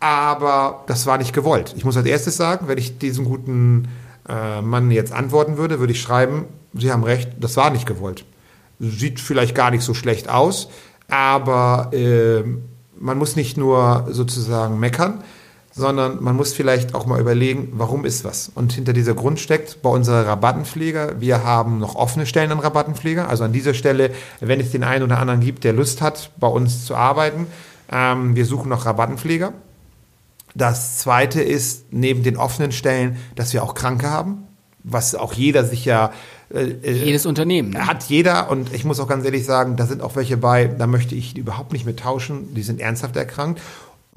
aber 0.00 0.84
das 0.86 1.06
war 1.06 1.18
nicht 1.18 1.34
gewollt. 1.34 1.74
Ich 1.76 1.84
muss 1.84 1.96
als 1.96 2.06
erstes 2.06 2.36
sagen, 2.36 2.68
wenn 2.68 2.78
ich 2.78 2.98
diesem 2.98 3.24
guten 3.24 3.88
äh, 4.28 4.62
Mann 4.62 4.90
jetzt 4.90 5.12
antworten 5.12 5.58
würde, 5.58 5.80
würde 5.80 5.92
ich 5.92 6.00
schreiben, 6.00 6.46
Sie 6.72 6.90
haben 6.90 7.04
recht, 7.04 7.30
das 7.40 7.56
war 7.56 7.70
nicht 7.70 7.84
gewollt. 7.84 8.24
Sieht 8.78 9.20
vielleicht 9.20 9.54
gar 9.54 9.70
nicht 9.70 9.82
so 9.82 9.92
schlecht 9.92 10.30
aus, 10.30 10.70
aber 11.08 11.90
äh, 11.92 12.42
man 12.98 13.18
muss 13.18 13.36
nicht 13.36 13.56
nur 13.56 14.06
sozusagen 14.10 14.78
meckern, 14.78 15.22
sondern 15.78 16.22
man 16.22 16.34
muss 16.34 16.52
vielleicht 16.52 16.94
auch 16.96 17.06
mal 17.06 17.20
überlegen, 17.20 17.68
warum 17.74 18.04
ist 18.04 18.24
was. 18.24 18.50
Und 18.52 18.72
hinter 18.72 18.92
dieser 18.92 19.14
Grund 19.14 19.38
steckt 19.38 19.80
bei 19.80 19.88
unserer 19.88 20.26
Rabattenpfleger, 20.26 21.20
wir 21.20 21.44
haben 21.44 21.78
noch 21.78 21.94
offene 21.94 22.26
Stellen 22.26 22.50
an 22.50 22.58
Rabattenpfleger. 22.58 23.28
Also 23.28 23.44
an 23.44 23.52
dieser 23.52 23.74
Stelle, 23.74 24.10
wenn 24.40 24.58
es 24.58 24.72
den 24.72 24.82
einen 24.82 25.04
oder 25.04 25.18
anderen 25.18 25.40
gibt, 25.40 25.62
der 25.62 25.72
Lust 25.72 26.02
hat, 26.02 26.32
bei 26.38 26.48
uns 26.48 26.84
zu 26.84 26.96
arbeiten, 26.96 27.46
ähm, 27.92 28.34
wir 28.34 28.44
suchen 28.44 28.68
noch 28.68 28.86
Rabattenpfleger. 28.86 29.52
Das 30.56 30.98
zweite 30.98 31.42
ist 31.42 31.92
neben 31.92 32.24
den 32.24 32.36
offenen 32.36 32.72
Stellen, 32.72 33.16
dass 33.36 33.52
wir 33.52 33.62
auch 33.62 33.74
Kranke 33.74 34.10
haben, 34.10 34.48
was 34.82 35.14
auch 35.14 35.32
jeder 35.32 35.64
sich 35.64 35.84
ja 35.84 36.10
äh, 36.52 36.64
äh 36.82 37.04
jedes 37.04 37.26
Unternehmen 37.26 37.70
ne? 37.70 37.86
hat 37.86 38.04
jeder 38.04 38.50
und 38.50 38.74
ich 38.74 38.84
muss 38.84 38.98
auch 38.98 39.06
ganz 39.06 39.24
ehrlich 39.24 39.44
sagen, 39.44 39.76
da 39.76 39.86
sind 39.86 40.02
auch 40.02 40.16
welche 40.16 40.36
bei, 40.36 40.64
da 40.66 40.86
möchte 40.86 41.14
ich 41.14 41.36
überhaupt 41.36 41.72
nicht 41.72 41.84
mit 41.84 42.00
tauschen, 42.00 42.54
die 42.54 42.62
sind 42.62 42.80
ernsthaft 42.80 43.14
erkrankt 43.16 43.60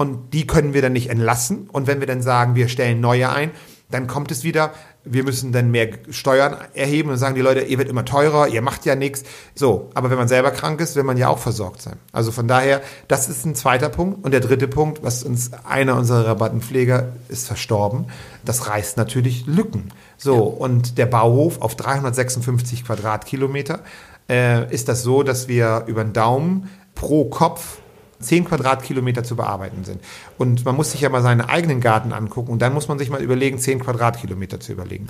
und 0.02 0.34
die 0.34 0.48
können 0.48 0.74
wir 0.74 0.82
dann 0.82 0.94
nicht 0.94 1.12
entlassen. 1.12 1.70
Und 1.72 1.86
wenn 1.86 2.00
wir 2.00 2.08
dann 2.08 2.24
sagen, 2.24 2.56
wir 2.56 2.70
stellen 2.70 3.00
neue 3.02 3.30
ein, 3.30 3.52
dann 3.92 4.08
kommt 4.08 4.32
es 4.32 4.44
wieder, 4.44 4.72
wir 5.04 5.24
müssen 5.24 5.52
dann 5.52 5.70
mehr 5.70 5.90
Steuern 6.10 6.58
erheben 6.74 7.12
und 7.12 7.18
sagen 7.18 7.36
die 7.36 7.42
Leute, 7.42 7.62
ihr 7.62 7.78
wird 7.78 7.88
immer 7.88 8.04
teurer, 8.04 8.48
ihr 8.48 8.64
macht 8.64 8.86
ja 8.86 8.96
nichts. 8.96 9.24
So, 9.54 9.92
aber 9.94 10.10
wenn 10.10 10.18
man 10.18 10.28
selber 10.28 10.50
krank 10.50 10.82
ist, 10.82 10.96
will 10.96 11.04
man 11.04 11.18
ja 11.18 11.28
auch 11.28 11.38
versorgt 11.38 11.84
sein. 11.84 11.98
Also 12.12 12.32
von 12.32 12.48
daher, 12.48 12.82
das 13.08 13.30
ist 13.30 13.46
ein 13.46 13.54
zweiter 13.54 13.90
Punkt. 13.90 14.26
Und 14.26 14.32
der 14.32 14.40
dritte 14.40 14.68
Punkt, 14.68 15.04
was 15.04 15.24
uns 15.24 15.52
einer 15.66 15.96
unserer 15.98 16.26
Rabattenpfleger 16.26 17.12
ist 17.30 17.46
verstorben, 17.46 18.06
das 18.44 18.68
reißt 18.68 18.98
natürlich 18.98 19.46
Lücken. 19.46 19.92
So, 20.18 20.36
ja. 20.36 20.42
und 20.66 20.98
der 20.98 21.06
Bauhof 21.06 21.62
auf 21.62 21.76
356 21.76 22.86
Quadratkilometer 22.86 23.82
äh, 24.30 24.74
ist 24.74 24.88
das 24.88 25.04
so, 25.04 25.22
dass 25.22 25.48
wir 25.48 25.84
über 25.86 26.04
den 26.04 26.14
Daumen 26.14 26.70
pro 26.96 27.26
Kopf 27.26 27.81
10 28.22 28.46
Quadratkilometer 28.46 29.24
zu 29.24 29.36
bearbeiten 29.36 29.84
sind. 29.84 30.02
Und 30.38 30.66
man 30.66 30.76
muss 30.76 30.92
sich 30.92 31.02
ja 31.02 31.10
mal 31.10 31.22
seinen 31.22 31.42
eigenen 31.42 31.82
Garten 31.82 32.14
angucken 32.14 32.52
und 32.52 32.62
dann 32.62 32.74
muss 32.74 32.88
man 32.88 33.00
sich 33.00 33.10
mal 33.10 33.22
überlegen, 33.22 33.60
10 33.60 33.80
Quadratkilometer 33.80 34.60
zu 34.60 34.72
überlegen. 34.74 35.08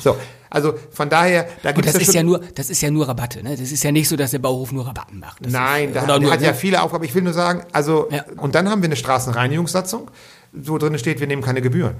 So, 0.00 0.16
also 0.50 0.74
von 0.90 1.10
daher, 1.10 1.46
da 1.62 1.72
gibt 1.72 1.86
es 1.86 1.92
das 1.92 2.02
ist 2.02 2.14
ja 2.14 2.22
nur, 2.22 2.40
das 2.54 2.70
ist 2.70 2.80
ja 2.80 2.90
nur 2.90 3.06
Rabatte, 3.08 3.42
ne? 3.42 3.50
Das 3.50 3.70
ist 3.70 3.82
ja 3.82 3.92
nicht 3.92 4.08
so, 4.08 4.16
dass 4.16 4.30
der 4.30 4.38
Bauhof 4.38 4.72
nur 4.72 4.86
Rabatten 4.86 5.18
macht. 5.18 5.44
Das 5.44 5.52
Nein, 5.52 5.88
ist, 5.88 5.96
da, 5.96 6.18
der 6.18 6.30
hat 6.30 6.40
ja 6.40 6.48
ne? 6.48 6.54
viele 6.54 6.82
Aufgaben. 6.82 7.04
Ich 7.04 7.14
will 7.14 7.22
nur 7.22 7.32
sagen, 7.32 7.64
also 7.72 8.08
ja. 8.10 8.24
und 8.36 8.54
dann 8.54 8.70
haben 8.70 8.80
wir 8.80 8.88
eine 8.88 8.96
Straßenreinigungssatzung, 8.96 10.10
wo 10.52 10.78
drin 10.78 10.98
steht, 10.98 11.20
wir 11.20 11.26
nehmen 11.26 11.42
keine 11.42 11.60
Gebühren. 11.60 11.96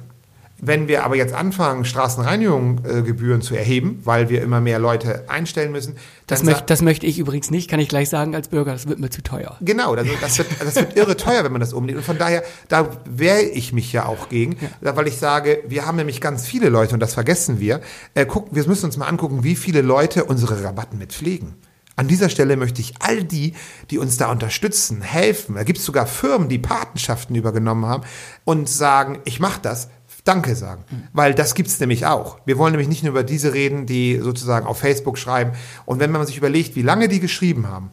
Wenn 0.67 0.89
wir 0.89 1.05
aber 1.05 1.17
jetzt 1.17 1.35
anfangen, 1.35 1.85
Straßenreinigungsgebühren 1.85 3.43
zu 3.43 3.55
erheben, 3.55 4.01
weil 4.05 4.29
wir 4.29 4.43
immer 4.43 4.61
mehr 4.61 4.79
Leute 4.79 5.25
einstellen 5.29 5.73
müssen. 5.73 5.97
Das, 6.27 6.43
möcht, 6.43 6.71
das 6.71 6.81
möchte 6.81 7.07
ich 7.07 7.19
übrigens 7.19 7.51
nicht, 7.51 7.69
kann 7.69 7.81
ich 7.81 7.89
gleich 7.89 8.09
sagen 8.09 8.35
als 8.35 8.49
Bürger, 8.49 8.73
das 8.73 8.89
wird 8.89 8.99
mir 8.99 9.11
zu 9.11 9.23
teuer. 9.23 9.57
Genau, 9.61 9.95
das, 9.95 10.07
das, 10.21 10.39
wird, 10.39 10.49
das 10.59 10.77
wird 10.77 10.97
irre 10.97 11.17
teuer, 11.17 11.45
wenn 11.45 11.53
man 11.53 11.61
das 11.61 11.73
umlegt. 11.73 11.99
Und 11.99 12.05
von 12.05 12.19
daher, 12.19 12.43
da 12.69 12.89
wehre 13.05 13.43
ich 13.43 13.73
mich 13.73 13.93
ja 13.93 14.07
auch 14.07 14.29
gegen, 14.29 14.57
ja. 14.81 14.97
weil 14.97 15.07
ich 15.07 15.19
sage, 15.19 15.63
wir 15.69 15.87
haben 15.87 15.97
nämlich 15.97 16.21
ganz 16.21 16.47
viele 16.47 16.71
Leute, 16.71 16.95
und 16.95 17.01
das 17.01 17.15
vergessen 17.15 17.61
wir. 17.61 17.81
Äh, 18.15 18.25
guck, 18.27 18.55
wir 18.55 18.67
müssen 18.67 18.87
uns 18.87 18.97
mal 18.97 19.07
angucken, 19.07 19.45
wie 19.45 19.57
viele 19.57 19.83
Leute 19.83 20.25
unsere 20.25 20.65
Rabatten 20.65 20.99
mit 20.99 21.13
pflegen. 21.13 21.55
An 21.97 22.09
dieser 22.09 22.29
Stelle 22.29 22.57
möchte 22.57 22.81
ich 22.81 22.95
all 23.01 23.23
die, 23.23 23.55
die 23.91 23.99
uns 23.99 24.17
da 24.17 24.31
unterstützen, 24.31 25.01
helfen. 25.01 25.55
Da 25.55 25.63
gibt 25.63 25.79
es 25.79 25.85
sogar 25.85 26.07
Firmen, 26.07 26.49
die 26.49 26.59
Patenschaften 26.59 27.37
übergenommen 27.37 27.87
haben 27.87 28.03
und 28.45 28.69
sagen, 28.69 29.21
ich 29.25 29.39
mache 29.39 29.61
das, 29.63 29.89
Danke 30.25 30.57
sagen. 30.57 30.85
Weil 31.13 31.35
das 31.35 31.55
gibt's 31.55 31.79
nämlich 31.81 32.07
auch. 32.07 32.39
Wir 32.47 32.57
wollen 32.57 32.73
nämlich 32.73 32.89
nicht 32.89 33.03
nur 33.03 33.11
über 33.11 33.25
diese 33.25 33.53
reden, 33.53 33.85
die 33.85 34.19
sozusagen 34.19 34.67
auf 34.67 34.79
Facebook 34.79 35.19
schreiben. 35.19 35.53
Und 35.85 36.01
wenn 36.01 36.11
man 36.11 36.27
sich 36.27 36.39
überlegt, 36.39 36.77
wie 36.77 36.83
lange 36.83 37.09
die 37.09 37.21
geschrieben 37.21 37.69
haben, 37.69 37.91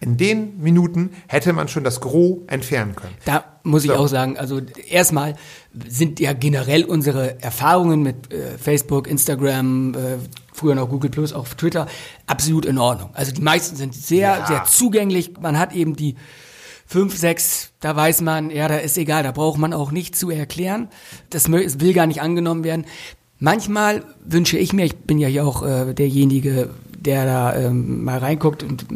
in 0.00 0.16
den 0.16 0.60
Minuten 0.60 1.10
hätte 1.26 1.52
man 1.52 1.68
schon 1.68 1.82
das 1.82 2.00
Gros 2.00 2.38
entfernen 2.46 2.94
können. 2.94 3.14
Da 3.24 3.44
muss 3.64 3.84
ich 3.84 3.90
so. 3.90 3.96
auch 3.96 4.06
sagen, 4.06 4.38
also 4.38 4.60
erstmal 4.88 5.34
sind 5.88 6.20
ja 6.20 6.32
generell 6.32 6.84
unsere 6.84 7.42
Erfahrungen 7.42 8.02
mit 8.02 8.32
äh, 8.32 8.58
Facebook, 8.58 9.08
Instagram, 9.08 9.94
äh, 9.94 9.98
früher 10.52 10.76
noch 10.76 10.88
Google 10.88 11.10
Plus, 11.10 11.32
auch 11.32 11.48
Twitter, 11.48 11.88
absolut 12.26 12.64
in 12.64 12.78
Ordnung. 12.78 13.10
Also 13.14 13.32
die 13.32 13.42
meisten 13.42 13.74
sind 13.76 13.94
sehr, 13.94 14.38
ja. 14.38 14.46
sehr 14.46 14.64
zugänglich. 14.64 15.32
Man 15.40 15.58
hat 15.58 15.72
eben 15.72 15.96
die 15.96 16.14
fünf, 16.88 17.16
sechs, 17.16 17.70
da 17.80 17.94
weiß 17.94 18.22
man, 18.22 18.50
ja, 18.50 18.66
da 18.66 18.78
ist 18.78 18.96
egal, 18.96 19.22
da 19.22 19.30
braucht 19.30 19.58
man 19.58 19.74
auch 19.74 19.92
nicht 19.92 20.16
zu 20.16 20.30
erklären. 20.30 20.88
Das 21.30 21.50
will 21.52 21.92
gar 21.92 22.06
nicht 22.06 22.22
angenommen 22.22 22.64
werden. 22.64 22.86
Manchmal 23.38 24.02
wünsche 24.24 24.58
ich 24.58 24.72
mir, 24.72 24.86
ich 24.86 24.96
bin 24.96 25.18
ja 25.18 25.28
hier 25.28 25.46
auch 25.46 25.62
äh, 25.62 25.94
derjenige, 25.94 26.70
der 26.98 27.26
da 27.26 27.54
ähm, 27.54 28.02
mal 28.02 28.18
reinguckt 28.18 28.62
und 28.62 28.86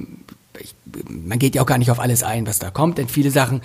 ich, 0.59 0.75
man 1.09 1.39
geht 1.39 1.55
ja 1.55 1.63
auch 1.63 1.67
gar 1.67 1.79
nicht 1.79 1.91
auf 1.91 2.01
alles 2.01 2.23
ein, 2.23 2.47
was 2.47 2.59
da 2.59 2.71
kommt, 2.71 2.99
denn 2.99 3.09
viele 3.09 3.31
Sachen 3.31 3.61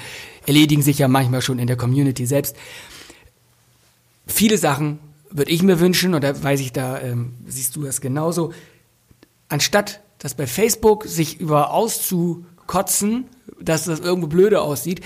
erledigen 0.45 0.81
sich 0.81 0.99
ja 0.99 1.07
manchmal 1.07 1.41
schon 1.41 1.57
in 1.57 1.67
der 1.67 1.77
Community 1.77 2.25
selbst. 2.25 2.55
Viele 4.27 4.57
Sachen 4.57 4.99
würde 5.31 5.51
ich 5.51 5.63
mir 5.63 5.79
wünschen, 5.79 6.13
und 6.13 6.23
da 6.23 6.43
weiß 6.43 6.59
ich, 6.59 6.73
da 6.73 6.99
ähm, 6.99 7.33
siehst 7.47 7.75
du 7.75 7.83
das 7.83 8.01
genauso, 8.01 8.53
anstatt 9.49 10.01
dass 10.19 10.33
bei 10.33 10.47
Facebook 10.47 11.05
sich 11.05 11.39
über 11.39 11.71
auszukotzen, 11.71 13.25
dass 13.59 13.85
das 13.85 13.99
irgendwo 13.99 14.27
blöde 14.27 14.61
aussieht. 14.61 15.01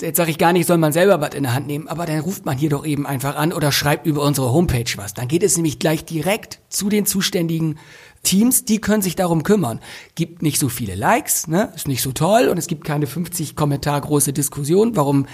Jetzt 0.00 0.16
sage 0.16 0.30
ich 0.30 0.38
gar 0.38 0.54
nicht, 0.54 0.66
soll 0.66 0.78
man 0.78 0.92
selber 0.92 1.20
was 1.20 1.34
in 1.34 1.42
der 1.42 1.52
Hand 1.52 1.66
nehmen, 1.66 1.86
aber 1.86 2.06
dann 2.06 2.20
ruft 2.20 2.46
man 2.46 2.56
hier 2.56 2.70
doch 2.70 2.86
eben 2.86 3.06
einfach 3.06 3.36
an 3.36 3.52
oder 3.52 3.70
schreibt 3.70 4.06
über 4.06 4.22
unsere 4.22 4.50
Homepage 4.50 4.90
was. 4.96 5.12
Dann 5.12 5.28
geht 5.28 5.42
es 5.42 5.56
nämlich 5.56 5.78
gleich 5.78 6.04
direkt 6.04 6.60
zu 6.70 6.88
den 6.88 7.04
zuständigen 7.04 7.78
Teams, 8.22 8.64
die 8.66 8.80
können 8.80 9.02
sich 9.02 9.16
darum 9.16 9.42
kümmern. 9.42 9.80
Gibt 10.14 10.42
nicht 10.42 10.58
so 10.58 10.68
viele 10.68 10.94
Likes, 10.94 11.48
ne? 11.48 11.72
ist 11.74 11.88
nicht 11.88 12.02
so 12.02 12.12
toll 12.12 12.48
und 12.48 12.58
es 12.58 12.66
gibt 12.66 12.84
keine 12.84 13.06
50 13.06 13.56
Kommentar 13.56 14.00
große 14.00 14.32
Diskussion, 14.32 14.94
warum 14.94 15.26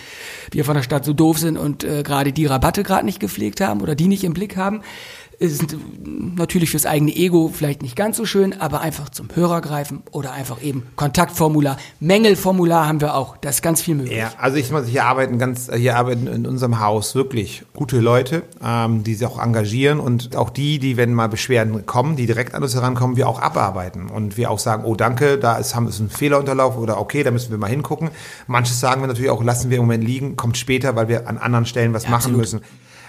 wir 0.52 0.64
von 0.64 0.76
der 0.76 0.84
Stadt 0.84 1.04
so 1.04 1.12
doof 1.12 1.38
sind 1.38 1.56
und 1.56 1.82
äh, 1.82 2.04
gerade 2.04 2.32
die 2.32 2.46
Rabatte 2.46 2.84
gerade 2.84 3.04
nicht 3.04 3.18
gepflegt 3.18 3.60
haben 3.60 3.80
oder 3.80 3.96
die 3.96 4.06
nicht 4.06 4.22
im 4.22 4.34
Blick 4.34 4.56
haben 4.56 4.82
ist 5.38 5.76
natürlich 6.06 6.70
fürs 6.70 6.86
eigene 6.86 7.14
Ego 7.14 7.50
vielleicht 7.52 7.82
nicht 7.82 7.94
ganz 7.94 8.16
so 8.16 8.24
schön, 8.24 8.58
aber 8.58 8.80
einfach 8.80 9.10
zum 9.10 9.28
Hörer 9.34 9.60
greifen 9.60 10.02
oder 10.10 10.32
einfach 10.32 10.62
eben 10.62 10.84
Kontaktformular, 10.96 11.76
Mängelformular 12.00 12.88
haben 12.88 13.00
wir 13.00 13.14
auch. 13.14 13.36
Das 13.36 13.56
ist 13.56 13.62
ganz 13.62 13.82
viel 13.82 13.96
möglich. 13.96 14.16
Ja, 14.16 14.32
also 14.38 14.56
ich 14.56 14.70
muss 14.70 14.86
hier 14.86 15.04
arbeiten 15.04 15.38
ganz, 15.38 15.70
hier 15.74 15.96
arbeiten 15.96 16.26
in 16.26 16.46
unserem 16.46 16.80
Haus 16.80 17.14
wirklich 17.14 17.64
gute 17.74 18.00
Leute, 18.00 18.44
ähm, 18.64 19.04
die 19.04 19.14
sich 19.14 19.26
auch 19.26 19.42
engagieren 19.42 20.00
und 20.00 20.36
auch 20.36 20.48
die, 20.48 20.78
die, 20.78 20.96
wenn 20.96 21.12
mal 21.12 21.28
Beschwerden 21.28 21.84
kommen, 21.84 22.16
die 22.16 22.26
direkt 22.26 22.54
an 22.54 22.62
uns 22.62 22.74
herankommen, 22.74 23.16
wir 23.16 23.28
auch 23.28 23.40
abarbeiten 23.40 24.08
und 24.08 24.38
wir 24.38 24.50
auch 24.50 24.58
sagen, 24.58 24.84
oh 24.84 24.94
danke, 24.94 25.38
da 25.38 25.58
ist, 25.58 25.74
haben 25.74 25.86
wir 25.86 25.94
einen 25.94 26.08
Fehler 26.08 26.38
unterlaufen 26.38 26.80
oder 26.80 26.98
okay, 26.98 27.22
da 27.22 27.30
müssen 27.30 27.50
wir 27.50 27.58
mal 27.58 27.68
hingucken. 27.68 28.10
Manches 28.46 28.80
sagen 28.80 29.02
wir 29.02 29.06
natürlich 29.06 29.30
auch, 29.30 29.44
lassen 29.44 29.68
wir 29.68 29.76
im 29.76 29.84
Moment 29.84 30.04
liegen, 30.04 30.36
kommt 30.36 30.56
später, 30.56 30.96
weil 30.96 31.08
wir 31.08 31.28
an 31.28 31.36
anderen 31.36 31.66
Stellen 31.66 31.92
was 31.92 32.04
ja, 32.04 32.10
machen 32.10 32.34
absolut. 32.34 32.40
müssen. 32.40 32.60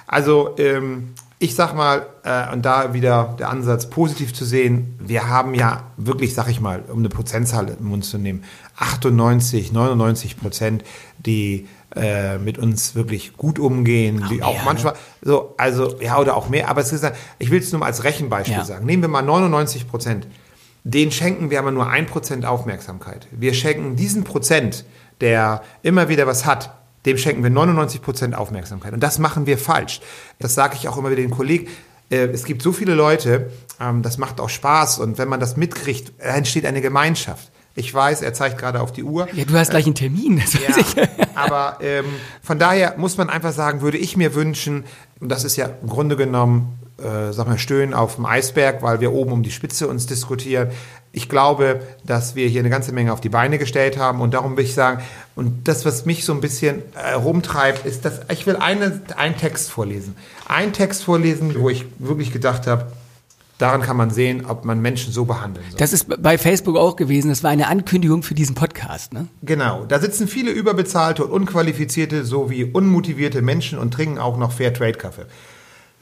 Also 0.08 0.56
ähm, 0.58 1.14
ich 1.40 1.54
sag 1.56 1.76
mal, 1.76 2.08
äh, 2.24 2.52
und 2.52 2.66
da 2.66 2.94
wieder 2.94 3.36
der 3.38 3.50
Ansatz 3.50 3.90
positiv 3.90 4.34
zu 4.34 4.44
sehen, 4.44 4.98
wir 5.00 5.30
haben 5.30 5.54
ja 5.54 5.84
wirklich, 5.96 6.34
sag 6.34 6.50
ich 6.50 6.60
mal, 6.60 6.84
um 6.92 7.00
eine 7.00 7.10
Prozentzahl 7.10 7.70
im 7.80 7.86
Mund 7.86 8.06
zu 8.06 8.18
nehmen, 8.18 8.44
98, 8.78 9.72
99 9.72 10.40
Prozent, 10.40 10.84
die 11.20 11.68
äh, 11.96 12.38
mit 12.40 12.58
uns 12.58 12.96
wirklich 12.96 13.38
gut 13.38 13.60
umgehen, 13.60 14.24
Auch 14.24 14.28
die 14.30 14.36
mehr, 14.38 14.48
auch 14.48 14.64
manchmal 14.66 14.94
so, 15.22 15.54
also 15.58 16.00
ja 16.02 16.18
oder 16.20 16.36
auch 16.36 16.50
mehr, 16.50 16.70
aber 16.70 16.82
es 16.82 16.92
ist, 16.92 17.06
ich 17.40 17.52
will 17.52 17.60
es 17.60 17.72
nur 17.72 17.80
mal 17.80 17.86
als 17.86 18.04
Rechenbeispiel 18.04 18.58
Ja. 18.58 18.66
sagen. 18.66 18.86
Nehmen 18.86 19.04
wir 19.04 19.10
mal 19.10 19.22
99 19.22 19.88
Prozent. 19.88 20.28
Den 20.84 21.12
schenken 21.12 21.50
wir 21.50 21.60
aber 21.60 21.72
nur 21.72 21.88
ein 21.90 22.06
Prozent 22.08 22.46
Aufmerksamkeit. 22.46 23.28
Wir 23.32 23.54
schenken 23.54 23.96
diesen 23.96 24.24
Prozent, 24.24 24.86
der 25.22 25.62
immer 25.84 26.10
wieder 26.10 26.28
was 26.28 26.46
hat, 26.46 26.77
dem 27.06 27.18
schenken 27.18 27.44
wir 27.44 27.50
99 27.50 28.02
Prozent 28.02 28.36
Aufmerksamkeit. 28.36 28.94
Und 28.94 29.02
das 29.02 29.20
machen 29.20 29.46
wir 29.46 29.58
falsch. 29.58 30.02
Das 30.40 30.56
sage 30.56 30.76
ich 30.80 30.88
auch 30.88 30.98
immer 30.98 31.10
wieder 31.10 31.22
den 31.22 31.32
Kollegen. 31.32 31.68
Äh, 32.10 32.28
Es 32.28 32.44
gibt 32.46 32.62
so 32.62 32.72
viele 32.72 32.94
Leute, 32.96 33.52
ähm, 33.80 34.02
das 34.02 34.18
macht 34.18 34.40
auch 34.40 34.50
Spaß. 34.50 35.00
Und 35.00 35.18
wenn 35.18 35.30
man 35.30 35.40
das 35.40 35.58
mitkriegt, 35.58 36.14
entsteht 36.20 36.66
eine 36.66 36.82
Gemeinschaft. 36.82 37.52
Ich 37.76 37.94
weiß, 37.94 38.24
er 38.24 38.34
zeigt 38.34 38.58
gerade 38.58 38.82
auf 38.82 38.92
die 38.92 39.04
Uhr. 39.04 39.28
Ja, 39.34 39.46
du 39.46 39.54
hast 39.54 39.70
gleich 39.70 39.86
einen 39.86 39.94
Termin. 39.94 40.42
Das 40.42 40.56
weiß 40.56 40.78
ich. 40.78 41.28
Aber 41.36 41.78
ähm, 41.80 42.06
von 42.42 42.58
daher 42.58 42.96
muss 42.98 43.18
man 43.18 43.30
einfach 43.30 43.54
sagen, 43.54 43.82
würde 43.82 44.00
ich 44.00 44.18
mir 44.18 44.34
wünschen, 44.34 44.86
und 45.20 45.30
das 45.30 45.44
ist 45.44 45.58
ja 45.58 45.70
im 45.84 45.88
Grunde 45.88 46.16
genommen, 46.16 46.80
äh, 46.98 47.32
sag 47.32 47.48
mal, 47.48 47.60
Stöhnen 47.60 47.94
auf 47.94 48.16
dem 48.16 48.26
Eisberg, 48.26 48.82
weil 48.82 49.00
wir 49.00 49.14
oben 49.14 49.32
um 49.32 49.44
die 49.44 49.52
Spitze 49.52 49.88
uns 49.88 50.08
diskutieren. 50.08 50.72
Ich 51.12 51.30
glaube, 51.30 51.82
dass 52.06 52.36
wir 52.36 52.48
hier 52.48 52.60
eine 52.60 52.70
ganze 52.70 52.92
Menge 52.92 53.12
auf 53.14 53.22
die 53.22 53.30
Beine 53.30 53.58
gestellt 53.58 53.98
haben 53.98 54.22
und 54.22 54.34
darum 54.34 54.56
will 54.58 54.64
ich 54.64 54.74
sagen, 54.74 55.02
und 55.36 55.68
das, 55.68 55.86
was 55.86 56.06
mich 56.06 56.26
so 56.26 56.34
ein 56.34 56.42
bisschen 56.42 56.82
äh, 56.96 57.14
rumtreibt, 57.14 57.86
ist, 57.86 58.06
dass 58.06 58.22
ich 58.32 58.46
will 58.46 58.58
eine, 58.58 59.02
einen 59.16 59.38
Text 59.38 59.72
vorlesen. 59.72 60.16
Einen 60.48 60.74
Text 60.74 61.04
vorlesen, 61.04 61.56
wo 61.60 61.70
ich 61.70 61.86
wirklich 62.00 62.32
gedacht 62.32 62.68
habe, 62.68 62.92
daran 63.58 63.82
kann 63.82 63.98
man 63.98 64.10
sehen, 64.10 64.46
ob 64.46 64.66
man 64.66 64.82
Menschen 64.82 65.12
so 65.12 65.26
behandeln 65.26 65.66
soll. 65.70 65.80
Das 65.80 65.94
ist 65.94 66.22
bei 66.22 66.38
Facebook 66.38 66.78
auch 66.78 66.96
gewesen. 66.96 67.30
Das 67.30 67.44
war 67.44 67.52
eine 67.52 67.68
Ankündigung 67.68 68.24
für 68.24 68.36
diesen 68.36 68.56
Podcast. 68.56 69.14
Ne? 69.14 69.28
Genau, 69.42 69.86
da 69.86 70.00
sitzen 70.00 70.28
viele 70.28 70.52
überbezahlte 70.52 71.26
und 71.26 71.32
unqualifizierte 71.32 72.26
sowie 72.26 72.66
unmotivierte 72.66 73.42
Menschen 73.42 73.80
und 73.80 73.94
trinken 73.94 74.20
auch 74.20 74.38
noch 74.38 74.52
Fairtrade-Kaffee. 74.52 75.26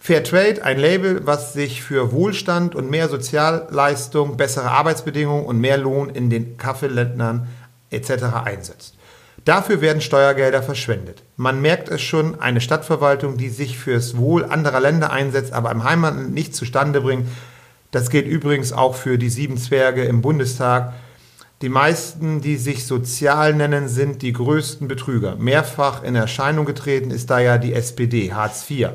Fairtrade, 0.05 0.63
ein 0.63 0.77
Label, 0.77 1.25
was 1.25 1.53
sich 1.53 1.81
für 1.81 2.11
Wohlstand 2.11 2.75
und 2.75 2.91
mehr 2.91 3.09
Sozialleistung, 3.09 4.37
bessere 4.37 4.69
Arbeitsbedingungen 4.69 5.47
und 5.47 5.59
mehr 5.59 5.79
Lohn 5.79 6.11
in 6.11 6.29
den 6.29 6.57
Kaffeeländern 6.57 7.47
etc. 7.89 8.11
einsetzt. 8.45 8.93
Dafür 9.45 9.81
werden 9.81 10.01
Steuergelder 10.01 10.61
verschwendet. 10.61 11.23
Man 11.37 11.59
merkt 11.59 11.89
es 11.89 12.03
schon, 12.03 12.39
eine 12.39 12.61
Stadtverwaltung, 12.61 13.37
die 13.37 13.49
sich 13.49 13.79
fürs 13.79 14.15
Wohl 14.15 14.45
anderer 14.45 14.79
Länder 14.79 15.11
einsetzt, 15.11 15.53
aber 15.53 15.71
im 15.71 15.83
Heimatland 15.83 16.35
nichts 16.35 16.57
zustande 16.57 17.01
bringt. 17.01 17.27
Das 17.89 18.11
gilt 18.11 18.27
übrigens 18.27 18.73
auch 18.73 18.93
für 18.93 19.17
die 19.17 19.31
sieben 19.31 19.57
Zwerge 19.57 20.03
im 20.03 20.21
Bundestag. 20.21 20.93
Die 21.63 21.69
meisten, 21.69 22.41
die 22.41 22.57
sich 22.57 22.85
sozial 22.85 23.55
nennen, 23.55 23.87
sind 23.87 24.21
die 24.21 24.33
größten 24.33 24.87
Betrüger. 24.87 25.35
Mehrfach 25.35 26.03
in 26.03 26.15
Erscheinung 26.15 26.67
getreten 26.67 27.09
ist 27.09 27.31
da 27.31 27.39
ja 27.39 27.57
die 27.57 27.73
SPD, 27.73 28.33
Hartz 28.33 28.69
IV. 28.69 28.89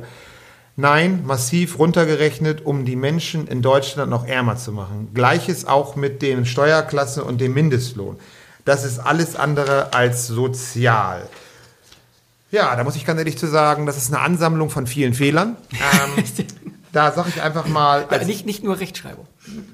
Nein, 0.80 1.24
massiv 1.26 1.78
runtergerechnet, 1.78 2.64
um 2.64 2.86
die 2.86 2.96
Menschen 2.96 3.46
in 3.46 3.60
Deutschland 3.60 4.10
noch 4.10 4.26
ärmer 4.26 4.56
zu 4.56 4.72
machen. 4.72 5.10
Gleiches 5.12 5.66
auch 5.66 5.94
mit 5.94 6.22
den 6.22 6.46
Steuerklassen 6.46 7.22
und 7.22 7.38
dem 7.38 7.52
Mindestlohn. 7.52 8.18
Das 8.64 8.84
ist 8.84 8.98
alles 8.98 9.36
andere 9.36 9.92
als 9.92 10.26
sozial. 10.26 11.28
Ja, 12.50 12.74
da 12.76 12.82
muss 12.82 12.96
ich 12.96 13.04
ganz 13.04 13.18
ehrlich 13.18 13.36
zu 13.36 13.46
sagen, 13.46 13.84
das 13.84 13.98
ist 13.98 14.10
eine 14.10 14.22
Ansammlung 14.22 14.70
von 14.70 14.86
vielen 14.86 15.12
Fehlern. 15.12 15.56
Ähm, 15.72 16.24
da 16.92 17.12
sage 17.12 17.28
ich 17.28 17.42
einfach 17.42 17.66
mal, 17.66 18.06
als 18.08 18.26
nicht, 18.26 18.46
nicht 18.46 18.64
nur 18.64 18.80
Rechtschreibung. 18.80 19.26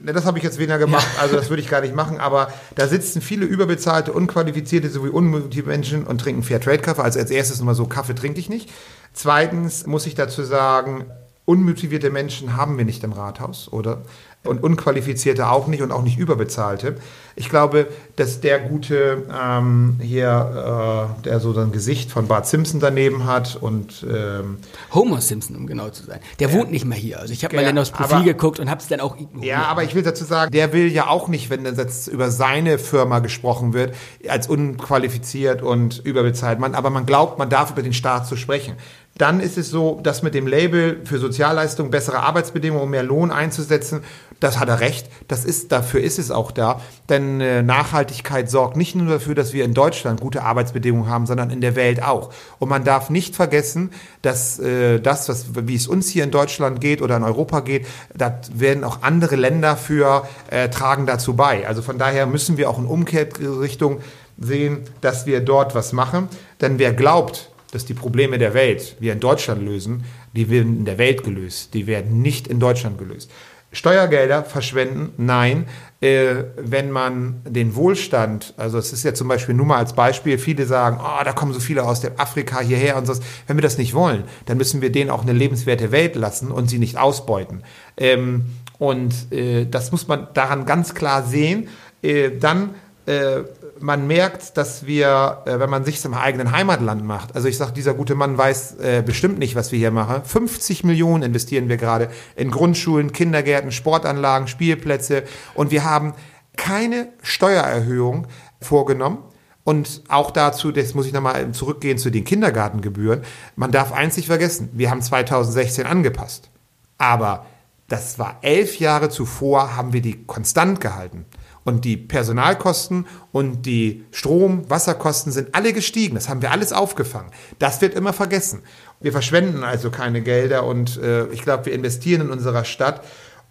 Ne, 0.02 0.12
das 0.12 0.24
habe 0.24 0.38
ich 0.38 0.44
jetzt 0.44 0.58
weniger 0.58 0.78
gemacht, 0.78 1.06
also 1.20 1.36
das 1.36 1.48
würde 1.48 1.62
ich 1.62 1.68
gar 1.68 1.80
nicht 1.80 1.94
machen, 1.94 2.20
aber 2.20 2.52
da 2.74 2.86
sitzen 2.86 3.20
viele 3.20 3.46
überbezahlte, 3.46 4.12
unqualifizierte 4.12 4.90
sowie 4.90 5.08
unmotivierte 5.08 5.68
Menschen 5.68 6.06
und 6.06 6.20
trinken 6.20 6.42
Fairtrade-Kaffee. 6.42 7.02
Also 7.02 7.18
als 7.18 7.30
erstes 7.30 7.60
immer 7.60 7.74
so, 7.74 7.86
Kaffee 7.86 8.14
trinke 8.14 8.40
ich 8.40 8.48
nicht. 8.48 8.70
Zweitens 9.12 9.86
muss 9.86 10.06
ich 10.06 10.14
dazu 10.14 10.42
sagen, 10.42 11.06
unmotivierte 11.46 12.10
Menschen 12.10 12.56
haben 12.56 12.76
wir 12.76 12.84
nicht 12.84 13.02
im 13.04 13.12
Rathaus, 13.12 13.72
oder? 13.72 14.02
Und 14.46 14.62
unqualifizierte 14.62 15.48
auch 15.48 15.66
nicht 15.66 15.82
und 15.82 15.92
auch 15.92 16.02
nicht 16.02 16.18
überbezahlte. 16.18 16.96
Ich 17.38 17.50
glaube, 17.50 17.86
dass 18.16 18.40
der 18.40 18.58
gute 18.60 19.24
ähm, 19.30 19.98
hier, 20.00 21.08
äh, 21.20 21.22
der 21.24 21.38
so 21.40 21.54
ein 21.58 21.70
Gesicht 21.70 22.10
von 22.10 22.28
Bart 22.28 22.46
Simpson 22.46 22.80
daneben 22.80 23.26
hat 23.26 23.56
und 23.60 24.06
ähm, 24.10 24.56
Homer 24.94 25.20
Simpson, 25.20 25.54
um 25.56 25.66
genau 25.66 25.90
zu 25.90 26.04
sein. 26.04 26.20
Der 26.38 26.52
wohnt 26.54 26.70
nicht 26.70 26.86
mehr 26.86 26.96
hier. 26.96 27.20
Also 27.20 27.34
ich 27.34 27.44
habe 27.44 27.56
mal 27.56 27.62
Ja, 27.62 27.70
in 27.70 27.78
aufs 27.78 27.90
Profil 27.90 28.16
aber- 28.16 28.24
geguckt 28.24 28.58
und 28.58 28.70
habe 28.70 28.80
es 28.80 28.88
dann 28.88 29.00
auch 29.00 29.16
ignoriert. 29.18 29.44
Ja, 29.44 29.64
aber 29.66 29.84
ich 29.84 29.94
will 29.94 30.02
dazu 30.02 30.24
sagen, 30.24 30.50
der 30.50 30.72
will 30.72 30.90
ja 30.90 31.08
auch 31.08 31.28
nicht, 31.28 31.50
wenn 31.50 31.66
jetzt 31.66 32.08
über 32.08 32.30
seine 32.30 32.78
Firma 32.78 33.18
gesprochen 33.18 33.74
wird, 33.74 33.94
als 34.28 34.48
unqualifiziert 34.48 35.60
und 35.60 35.98
überbezahlt. 36.04 36.58
Man, 36.58 36.74
aber 36.74 36.88
man 36.88 37.04
glaubt, 37.04 37.38
man 37.38 37.50
darf 37.50 37.70
über 37.72 37.82
den 37.82 37.92
Staat 37.92 38.26
zu 38.26 38.36
sprechen. 38.36 38.76
Dann 39.18 39.40
ist 39.40 39.56
es 39.56 39.70
so, 39.70 39.98
das 40.02 40.22
mit 40.22 40.34
dem 40.34 40.46
Label 40.46 41.00
für 41.04 41.18
Sozialleistung, 41.18 41.90
bessere 41.90 42.20
Arbeitsbedingungen 42.20 42.84
und 42.84 42.90
mehr 42.90 43.02
Lohn 43.02 43.30
einzusetzen, 43.30 44.02
das 44.40 44.58
hat 44.58 44.68
er 44.68 44.80
recht. 44.80 45.08
Das 45.28 45.46
ist, 45.46 45.72
dafür 45.72 46.02
ist 46.02 46.18
es 46.18 46.30
auch 46.30 46.50
da. 46.50 46.82
Denn 47.08 47.40
äh, 47.40 47.62
Nachhaltigkeit 47.62 48.50
sorgt 48.50 48.76
nicht 48.76 48.94
nur 48.94 49.10
dafür, 49.10 49.34
dass 49.34 49.54
wir 49.54 49.64
in 49.64 49.72
Deutschland 49.72 50.20
gute 50.20 50.42
Arbeitsbedingungen 50.42 51.08
haben, 51.08 51.26
sondern 51.26 51.48
in 51.48 51.62
der 51.62 51.74
Welt 51.76 52.02
auch. 52.02 52.30
Und 52.58 52.68
man 52.68 52.84
darf 52.84 53.08
nicht 53.08 53.34
vergessen, 53.34 53.90
dass 54.20 54.58
äh, 54.58 55.00
das, 55.00 55.30
was, 55.30 55.46
wie 55.66 55.74
es 55.74 55.86
uns 55.86 56.08
hier 56.10 56.24
in 56.24 56.30
Deutschland 56.30 56.82
geht 56.82 57.00
oder 57.00 57.16
in 57.16 57.22
Europa 57.22 57.60
geht, 57.60 57.86
da 58.14 58.38
werden 58.52 58.84
auch 58.84 59.02
andere 59.02 59.36
Länder 59.36 59.76
für 59.78 60.28
äh, 60.50 60.68
tragen 60.68 61.06
dazu 61.06 61.34
bei. 61.34 61.66
Also 61.66 61.80
von 61.80 61.96
daher 61.96 62.26
müssen 62.26 62.58
wir 62.58 62.68
auch 62.68 62.78
in 62.78 62.84
Umkehrrichtung 62.84 64.00
sehen, 64.38 64.80
dass 65.00 65.24
wir 65.24 65.40
dort 65.40 65.74
was 65.74 65.94
machen. 65.94 66.28
Denn 66.60 66.78
wer 66.78 66.92
glaubt, 66.92 67.50
dass 67.76 67.84
die 67.84 67.92
Probleme 67.92 68.38
der 68.38 68.54
Welt 68.54 68.96
wir 69.00 69.12
in 69.12 69.20
Deutschland 69.20 69.62
lösen, 69.62 70.04
die 70.34 70.48
werden 70.48 70.78
in 70.78 70.84
der 70.86 70.96
Welt 70.96 71.22
gelöst. 71.22 71.74
Die 71.74 71.86
werden 71.86 72.22
nicht 72.22 72.48
in 72.48 72.58
Deutschland 72.58 72.96
gelöst. 72.96 73.30
Steuergelder 73.70 74.44
verschwenden, 74.44 75.12
nein. 75.18 75.66
Äh, 76.00 76.44
wenn 76.56 76.90
man 76.90 77.42
den 77.44 77.74
Wohlstand, 77.74 78.54
also 78.56 78.78
es 78.78 78.94
ist 78.94 79.04
ja 79.04 79.12
zum 79.12 79.28
Beispiel 79.28 79.54
nur 79.54 79.66
mal 79.66 79.76
als 79.76 79.92
Beispiel, 79.92 80.38
viele 80.38 80.64
sagen, 80.64 80.98
oh, 81.02 81.22
da 81.22 81.32
kommen 81.32 81.52
so 81.52 81.60
viele 81.60 81.82
aus 81.82 82.00
dem 82.00 82.12
Afrika 82.16 82.60
hierher 82.60 82.96
und 82.96 83.06
so. 83.06 83.12
Wenn 83.46 83.58
wir 83.58 83.62
das 83.62 83.76
nicht 83.76 83.92
wollen, 83.92 84.24
dann 84.46 84.56
müssen 84.56 84.80
wir 84.80 84.90
denen 84.90 85.10
auch 85.10 85.20
eine 85.20 85.34
lebenswerte 85.34 85.92
Welt 85.92 86.16
lassen 86.16 86.50
und 86.50 86.70
sie 86.70 86.78
nicht 86.78 86.96
ausbeuten. 86.96 87.62
Ähm, 87.98 88.46
und 88.78 89.30
äh, 89.32 89.66
das 89.66 89.92
muss 89.92 90.08
man 90.08 90.28
daran 90.32 90.64
ganz 90.64 90.94
klar 90.94 91.24
sehen. 91.24 91.68
Äh, 92.00 92.30
dann 92.40 92.74
äh, 93.04 93.42
man 93.80 94.06
merkt, 94.06 94.56
dass 94.56 94.86
wir, 94.86 95.42
äh, 95.46 95.58
wenn 95.58 95.70
man 95.70 95.84
sich 95.84 96.04
im 96.04 96.14
eigenen 96.14 96.52
Heimatland 96.52 97.04
macht, 97.04 97.34
also 97.34 97.48
ich 97.48 97.56
sage, 97.56 97.72
dieser 97.72 97.94
gute 97.94 98.14
Mann 98.14 98.36
weiß 98.36 98.76
äh, 98.76 99.02
bestimmt 99.04 99.38
nicht, 99.38 99.54
was 99.54 99.72
wir 99.72 99.78
hier 99.78 99.90
machen. 99.90 100.22
50 100.24 100.84
Millionen 100.84 101.22
investieren 101.22 101.68
wir 101.68 101.76
gerade 101.76 102.08
in 102.34 102.50
Grundschulen, 102.50 103.12
Kindergärten, 103.12 103.72
Sportanlagen, 103.72 104.48
Spielplätze 104.48 105.24
und 105.54 105.70
wir 105.70 105.84
haben 105.84 106.14
keine 106.56 107.08
Steuererhöhung 107.22 108.26
vorgenommen. 108.60 109.18
Und 109.64 110.04
auch 110.08 110.30
dazu, 110.30 110.70
das 110.70 110.94
muss 110.94 111.06
ich 111.06 111.12
nochmal 111.12 111.50
zurückgehen 111.50 111.98
zu 111.98 112.10
den 112.10 112.24
Kindergartengebühren. 112.24 113.22
Man 113.56 113.72
darf 113.72 113.92
eins 113.92 114.16
nicht 114.16 114.26
vergessen, 114.26 114.70
wir 114.72 114.90
haben 114.90 115.02
2016 115.02 115.86
angepasst. 115.86 116.50
Aber 116.98 117.46
das 117.88 118.18
war 118.18 118.38
elf 118.42 118.78
Jahre 118.78 119.10
zuvor, 119.10 119.76
haben 119.76 119.92
wir 119.92 120.02
die 120.02 120.24
konstant 120.24 120.80
gehalten. 120.80 121.24
Und 121.66 121.84
die 121.84 121.96
Personalkosten 121.96 123.06
und 123.32 123.66
die 123.66 124.04
Strom-, 124.12 124.70
Wasserkosten 124.70 125.32
sind 125.32 125.52
alle 125.56 125.72
gestiegen. 125.72 126.14
Das 126.14 126.28
haben 126.28 126.40
wir 126.40 126.52
alles 126.52 126.72
aufgefangen. 126.72 127.32
Das 127.58 127.80
wird 127.80 127.94
immer 127.96 128.12
vergessen. 128.12 128.62
Wir 129.00 129.10
verschwenden 129.10 129.64
also 129.64 129.90
keine 129.90 130.22
Gelder 130.22 130.64
und 130.64 130.96
äh, 131.02 131.26
ich 131.26 131.42
glaube, 131.42 131.66
wir 131.66 131.72
investieren 131.72 132.20
in 132.20 132.30
unserer 132.30 132.64
Stadt. 132.64 133.02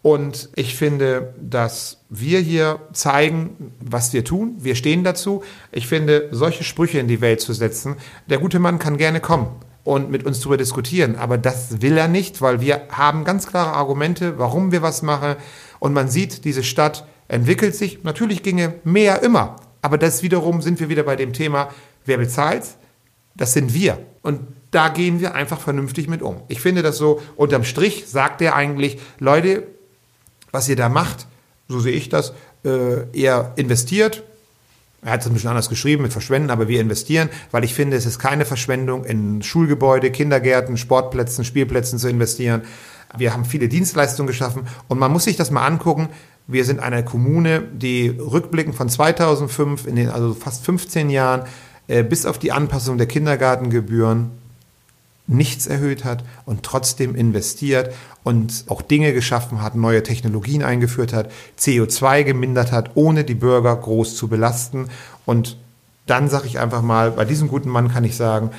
Und 0.02 0.50
ich 0.56 0.76
finde, 0.76 1.34
dass 1.42 2.06
wir 2.10 2.40
hier 2.40 2.80
zeigen, 2.94 3.74
was 3.82 4.14
wir 4.14 4.24
tun. 4.24 4.56
Wir 4.60 4.76
stehen 4.76 5.04
dazu. 5.04 5.44
Ich 5.74 5.88
finde, 5.88 6.30
solche 6.32 6.64
Sprüche 6.64 7.00
in 7.00 7.10
die 7.10 7.20
Welt 7.20 7.42
zu 7.42 7.52
setzen, 7.52 7.98
der 8.30 8.38
gute 8.38 8.60
Mann 8.60 8.80
kann 8.80 8.96
gerne 8.96 9.20
kommen 9.20 9.48
und 9.84 10.10
mit 10.10 10.26
uns 10.26 10.40
darüber 10.40 10.56
diskutieren. 10.56 11.18
Aber 11.18 11.38
das 11.38 11.82
will 11.82 11.98
er 11.98 12.08
nicht, 12.08 12.42
weil 12.42 12.62
wir 12.62 12.84
haben 12.92 13.26
ganz 13.26 13.46
klare 13.46 13.74
Argumente, 13.74 14.40
warum 14.40 14.72
wir 14.72 14.82
was 14.82 15.02
machen. 15.02 15.36
Und 15.80 15.92
man 15.92 16.08
sieht, 16.08 16.46
diese 16.46 16.64
Stadt 16.64 17.06
entwickelt 17.28 17.76
sich. 17.76 18.04
Natürlich 18.04 18.44
ginge 18.44 18.76
mehr 18.84 19.22
immer. 19.24 19.56
Aber 19.82 19.98
das 19.98 20.24
wiederum 20.24 20.62
sind 20.62 20.80
wir 20.80 20.90
wieder 20.90 21.04
bei 21.04 21.16
dem 21.16 21.34
Thema, 21.34 21.70
wer 22.06 22.18
bezahlt? 22.18 22.64
Das 23.36 23.54
sind 23.54 23.74
wir. 23.74 24.00
Und 24.22 24.40
da 24.72 24.90
gehen 24.90 25.20
wir 25.20 25.36
einfach 25.36 25.60
vernünftig 25.60 26.08
mit 26.08 26.22
um. 26.22 26.42
Ich 26.48 26.60
finde 26.60 26.82
das 26.82 26.98
so, 26.98 27.22
unterm 27.36 27.64
Strich 27.64 28.06
sagt 28.08 28.42
er 28.42 28.56
eigentlich, 28.56 29.00
Leute, 29.20 29.64
was 30.52 30.68
ihr 30.68 30.76
da 30.76 30.90
macht, 30.90 31.28
so 31.68 31.80
sehe 31.80 31.94
ich 31.94 32.10
das, 32.10 32.34
äh, 32.64 33.04
ihr 33.14 33.54
investiert, 33.56 34.24
Er 35.06 35.12
hat 35.12 35.22
es 35.22 35.28
ein 35.28 35.34
bisschen 35.34 35.50
anders 35.50 35.70
geschrieben 35.70 36.02
mit 36.02 36.12
Verschwenden, 36.12 36.50
aber 36.50 36.68
wir 36.68 36.82
investieren, 36.82 37.30
weil 37.52 37.64
ich 37.64 37.76
finde, 37.76 37.96
es 37.96 38.08
ist 38.08 38.18
keine 38.18 38.44
Verschwendung, 38.44 39.06
in 39.06 39.44
Schulgebäude, 39.44 40.10
Kindergärten, 40.10 40.78
Sportplätzen, 40.78 41.46
Spielplätzen 41.46 42.00
zu 42.00 42.10
investieren. 42.10 42.64
Wir 43.16 43.32
haben 43.32 43.46
viele 43.46 43.70
Dienstleistungen 43.70 44.26
geschaffen 44.26 44.68
und 44.88 44.98
man 44.98 45.12
muss 45.12 45.26
sich 45.26 45.36
das 45.36 45.52
mal 45.52 45.66
angucken. 45.66 46.10
Wir 46.48 46.64
sind 46.64 46.80
eine 46.80 47.04
Kommune, 47.04 47.64
die 47.74 48.10
rückblickend 48.10 48.76
von 48.76 48.90
2005, 48.90 49.88
in 49.88 49.96
den, 49.96 50.10
also 50.10 50.34
fast 50.34 50.64
15 50.66 51.10
Jahren, 51.10 51.44
äh, 51.88 52.04
bis 52.04 52.26
auf 52.26 52.38
die 52.38 52.52
Anpassung 52.52 52.98
der 52.98 53.08
Kindergartengebühren 53.08 54.32
nichts 55.28 55.66
erhöht 55.66 56.06
hat 56.06 56.24
und 56.46 56.64
trotzdem 56.64 57.16
investiert 57.16 57.94
und 58.24 58.66
auch 58.68 58.82
Dinge 58.82 59.14
geschaffen 59.14 59.62
hat, 59.62 59.76
neue 59.76 60.04
Technologien 60.04 60.64
eingeführt 60.64 61.14
hat, 61.14 61.32
CO2 61.60 62.24
gemindert 62.24 62.72
hat, 62.72 62.92
ohne 62.96 63.24
die 63.24 63.34
Bürger 63.34 63.76
groß 63.76 64.16
zu 64.16 64.28
belasten. 64.28 64.90
Und 65.26 65.58
dann 66.06 66.30
sage 66.30 66.46
ich 66.46 66.60
einfach 66.60 66.84
mal, 66.84 67.12
bei 67.12 67.26
diesem 67.26 67.48
guten 67.48 67.70
Mann 67.70 67.92
kann 67.92 68.04
ich 68.04 68.16
sagen, 68.16 68.52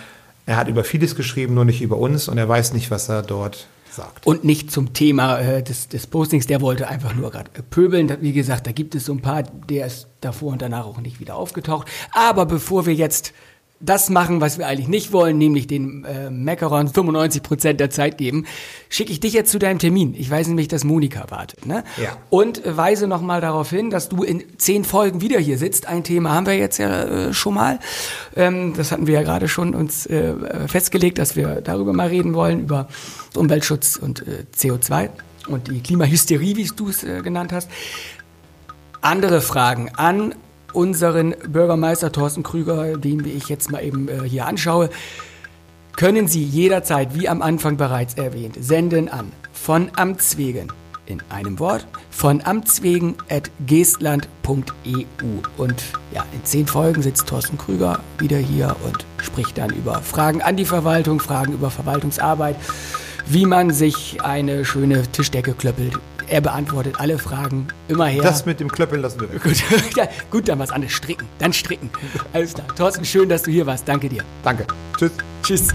er 0.46 0.56
hat 0.56 0.68
über 0.68 0.84
vieles 0.84 1.16
geschrieben, 1.16 1.54
nur 1.54 1.64
nicht 1.64 1.82
über 1.82 1.98
uns 1.98 2.28
und 2.28 2.38
er 2.38 2.48
weiß 2.48 2.72
nicht, 2.72 2.90
was 2.90 3.08
er 3.08 3.22
dort 3.22 3.66
sagt. 3.90 4.26
Und 4.26 4.44
nicht 4.44 4.70
zum 4.70 4.92
Thema 4.92 5.38
äh, 5.38 5.62
des, 5.62 5.88
des 5.88 6.06
Postings, 6.06 6.46
der 6.46 6.60
wollte 6.60 6.88
einfach 6.88 7.14
nur 7.14 7.30
gerade 7.30 7.50
äh, 7.54 7.62
pöbeln. 7.62 8.16
Wie 8.20 8.32
gesagt, 8.32 8.66
da 8.66 8.72
gibt 8.72 8.94
es 8.94 9.06
so 9.06 9.12
ein 9.12 9.22
paar, 9.22 9.42
der 9.42 9.86
ist 9.86 10.06
davor 10.20 10.52
und 10.52 10.62
danach 10.62 10.86
auch 10.86 11.00
nicht 11.00 11.18
wieder 11.18 11.34
aufgetaucht. 11.34 11.88
Aber 12.12 12.46
bevor 12.46 12.86
wir 12.86 12.94
jetzt 12.94 13.32
das 13.80 14.08
machen, 14.08 14.40
was 14.40 14.58
wir 14.58 14.66
eigentlich 14.66 14.88
nicht 14.88 15.12
wollen, 15.12 15.36
nämlich 15.36 15.66
den 15.66 16.04
äh, 16.04 16.30
Macaron 16.30 16.88
95 16.88 17.42
Prozent 17.42 17.80
der 17.80 17.90
Zeit 17.90 18.16
geben, 18.16 18.46
schicke 18.88 19.12
ich 19.12 19.20
dich 19.20 19.34
jetzt 19.34 19.50
zu 19.50 19.58
deinem 19.58 19.78
Termin. 19.78 20.14
Ich 20.16 20.30
weiß 20.30 20.48
nämlich, 20.48 20.68
dass 20.68 20.84
Monika 20.84 21.30
wartet. 21.30 21.66
Ne? 21.66 21.84
Ja. 22.02 22.16
Und 22.30 22.64
äh, 22.64 22.76
weise 22.76 23.06
nochmal 23.06 23.40
darauf 23.40 23.68
hin, 23.70 23.90
dass 23.90 24.08
du 24.08 24.22
in 24.22 24.44
zehn 24.56 24.84
Folgen 24.84 25.20
wieder 25.20 25.38
hier 25.38 25.58
sitzt. 25.58 25.86
Ein 25.86 26.04
Thema 26.04 26.32
haben 26.32 26.46
wir 26.46 26.56
jetzt 26.56 26.78
ja 26.78 27.04
äh, 27.04 27.34
schon 27.34 27.54
mal. 27.54 27.78
Ähm, 28.34 28.72
das 28.74 28.92
hatten 28.92 29.06
wir 29.06 29.14
ja 29.14 29.22
gerade 29.22 29.46
schon 29.48 29.74
uns 29.74 30.06
äh, 30.06 30.34
festgelegt, 30.68 31.18
dass 31.18 31.36
wir 31.36 31.60
darüber 31.60 31.92
mal 31.92 32.08
reden 32.08 32.32
wollen, 32.32 32.60
über 32.60 32.88
Umweltschutz 33.34 33.96
und 33.96 34.26
äh, 34.26 34.44
CO2 34.56 35.10
und 35.48 35.68
die 35.68 35.82
Klimahysterie, 35.82 36.56
wie 36.56 36.64
du 36.74 36.88
es 36.88 37.04
äh, 37.04 37.20
genannt 37.20 37.52
hast. 37.52 37.70
Andere 39.02 39.42
Fragen 39.42 39.90
an 39.94 40.34
unseren 40.76 41.34
Bürgermeister 41.48 42.12
Thorsten 42.12 42.42
Krüger, 42.42 42.98
den 42.98 43.24
ich 43.24 43.48
jetzt 43.48 43.70
mal 43.70 43.82
eben 43.82 44.08
äh, 44.08 44.28
hier 44.28 44.46
anschaue, 44.46 44.90
können 45.96 46.28
Sie 46.28 46.42
jederzeit, 46.42 47.14
wie 47.14 47.28
am 47.28 47.40
Anfang 47.40 47.78
bereits 47.78 48.14
erwähnt, 48.14 48.56
senden 48.60 49.08
an 49.08 49.32
von 49.52 49.90
Amts 49.96 50.36
wegen 50.36 50.68
in 51.06 51.22
einem 51.30 51.58
Wort 51.58 51.86
von 52.10 52.42
amtswegen 52.44 53.14
at 53.30 53.50
geestland.eu. 53.66 54.24
Und 55.56 55.84
ja, 56.12 56.24
in 56.32 56.44
zehn 56.44 56.66
Folgen 56.66 57.02
sitzt 57.02 57.28
Thorsten 57.28 57.58
Krüger 57.58 58.00
wieder 58.18 58.38
hier 58.38 58.76
und 58.84 59.06
spricht 59.22 59.56
dann 59.58 59.70
über 59.70 60.02
Fragen 60.02 60.42
an 60.42 60.56
die 60.56 60.64
Verwaltung, 60.64 61.20
Fragen 61.20 61.52
über 61.52 61.70
Verwaltungsarbeit, 61.70 62.56
wie 63.26 63.46
man 63.46 63.70
sich 63.70 64.22
eine 64.22 64.64
schöne 64.64 65.02
Tischdecke 65.12 65.54
klöppelt, 65.54 65.98
er 66.28 66.40
beantwortet 66.40 66.98
alle 66.98 67.18
Fragen 67.18 67.68
immer 67.88 68.06
her. 68.06 68.22
Das 68.22 68.46
mit 68.46 68.60
dem 68.60 68.70
Klöppeln 68.70 69.02
lassen 69.02 69.20
wir 69.20 69.32
weg. 69.32 69.42
Gut, 69.42 69.62
ja, 69.96 70.08
gut, 70.30 70.48
dann 70.48 70.58
was 70.58 70.70
anderes. 70.70 70.94
Stricken. 70.94 71.26
Dann 71.38 71.52
stricken. 71.52 71.90
Alles 72.32 72.54
klar. 72.54 72.66
Thorsten, 72.76 73.04
schön, 73.04 73.28
dass 73.28 73.42
du 73.42 73.50
hier 73.50 73.66
warst. 73.66 73.88
Danke 73.88 74.08
dir. 74.08 74.22
Danke. 74.42 74.66
Tschüss. 74.96 75.12
Tschüss. 75.42 75.68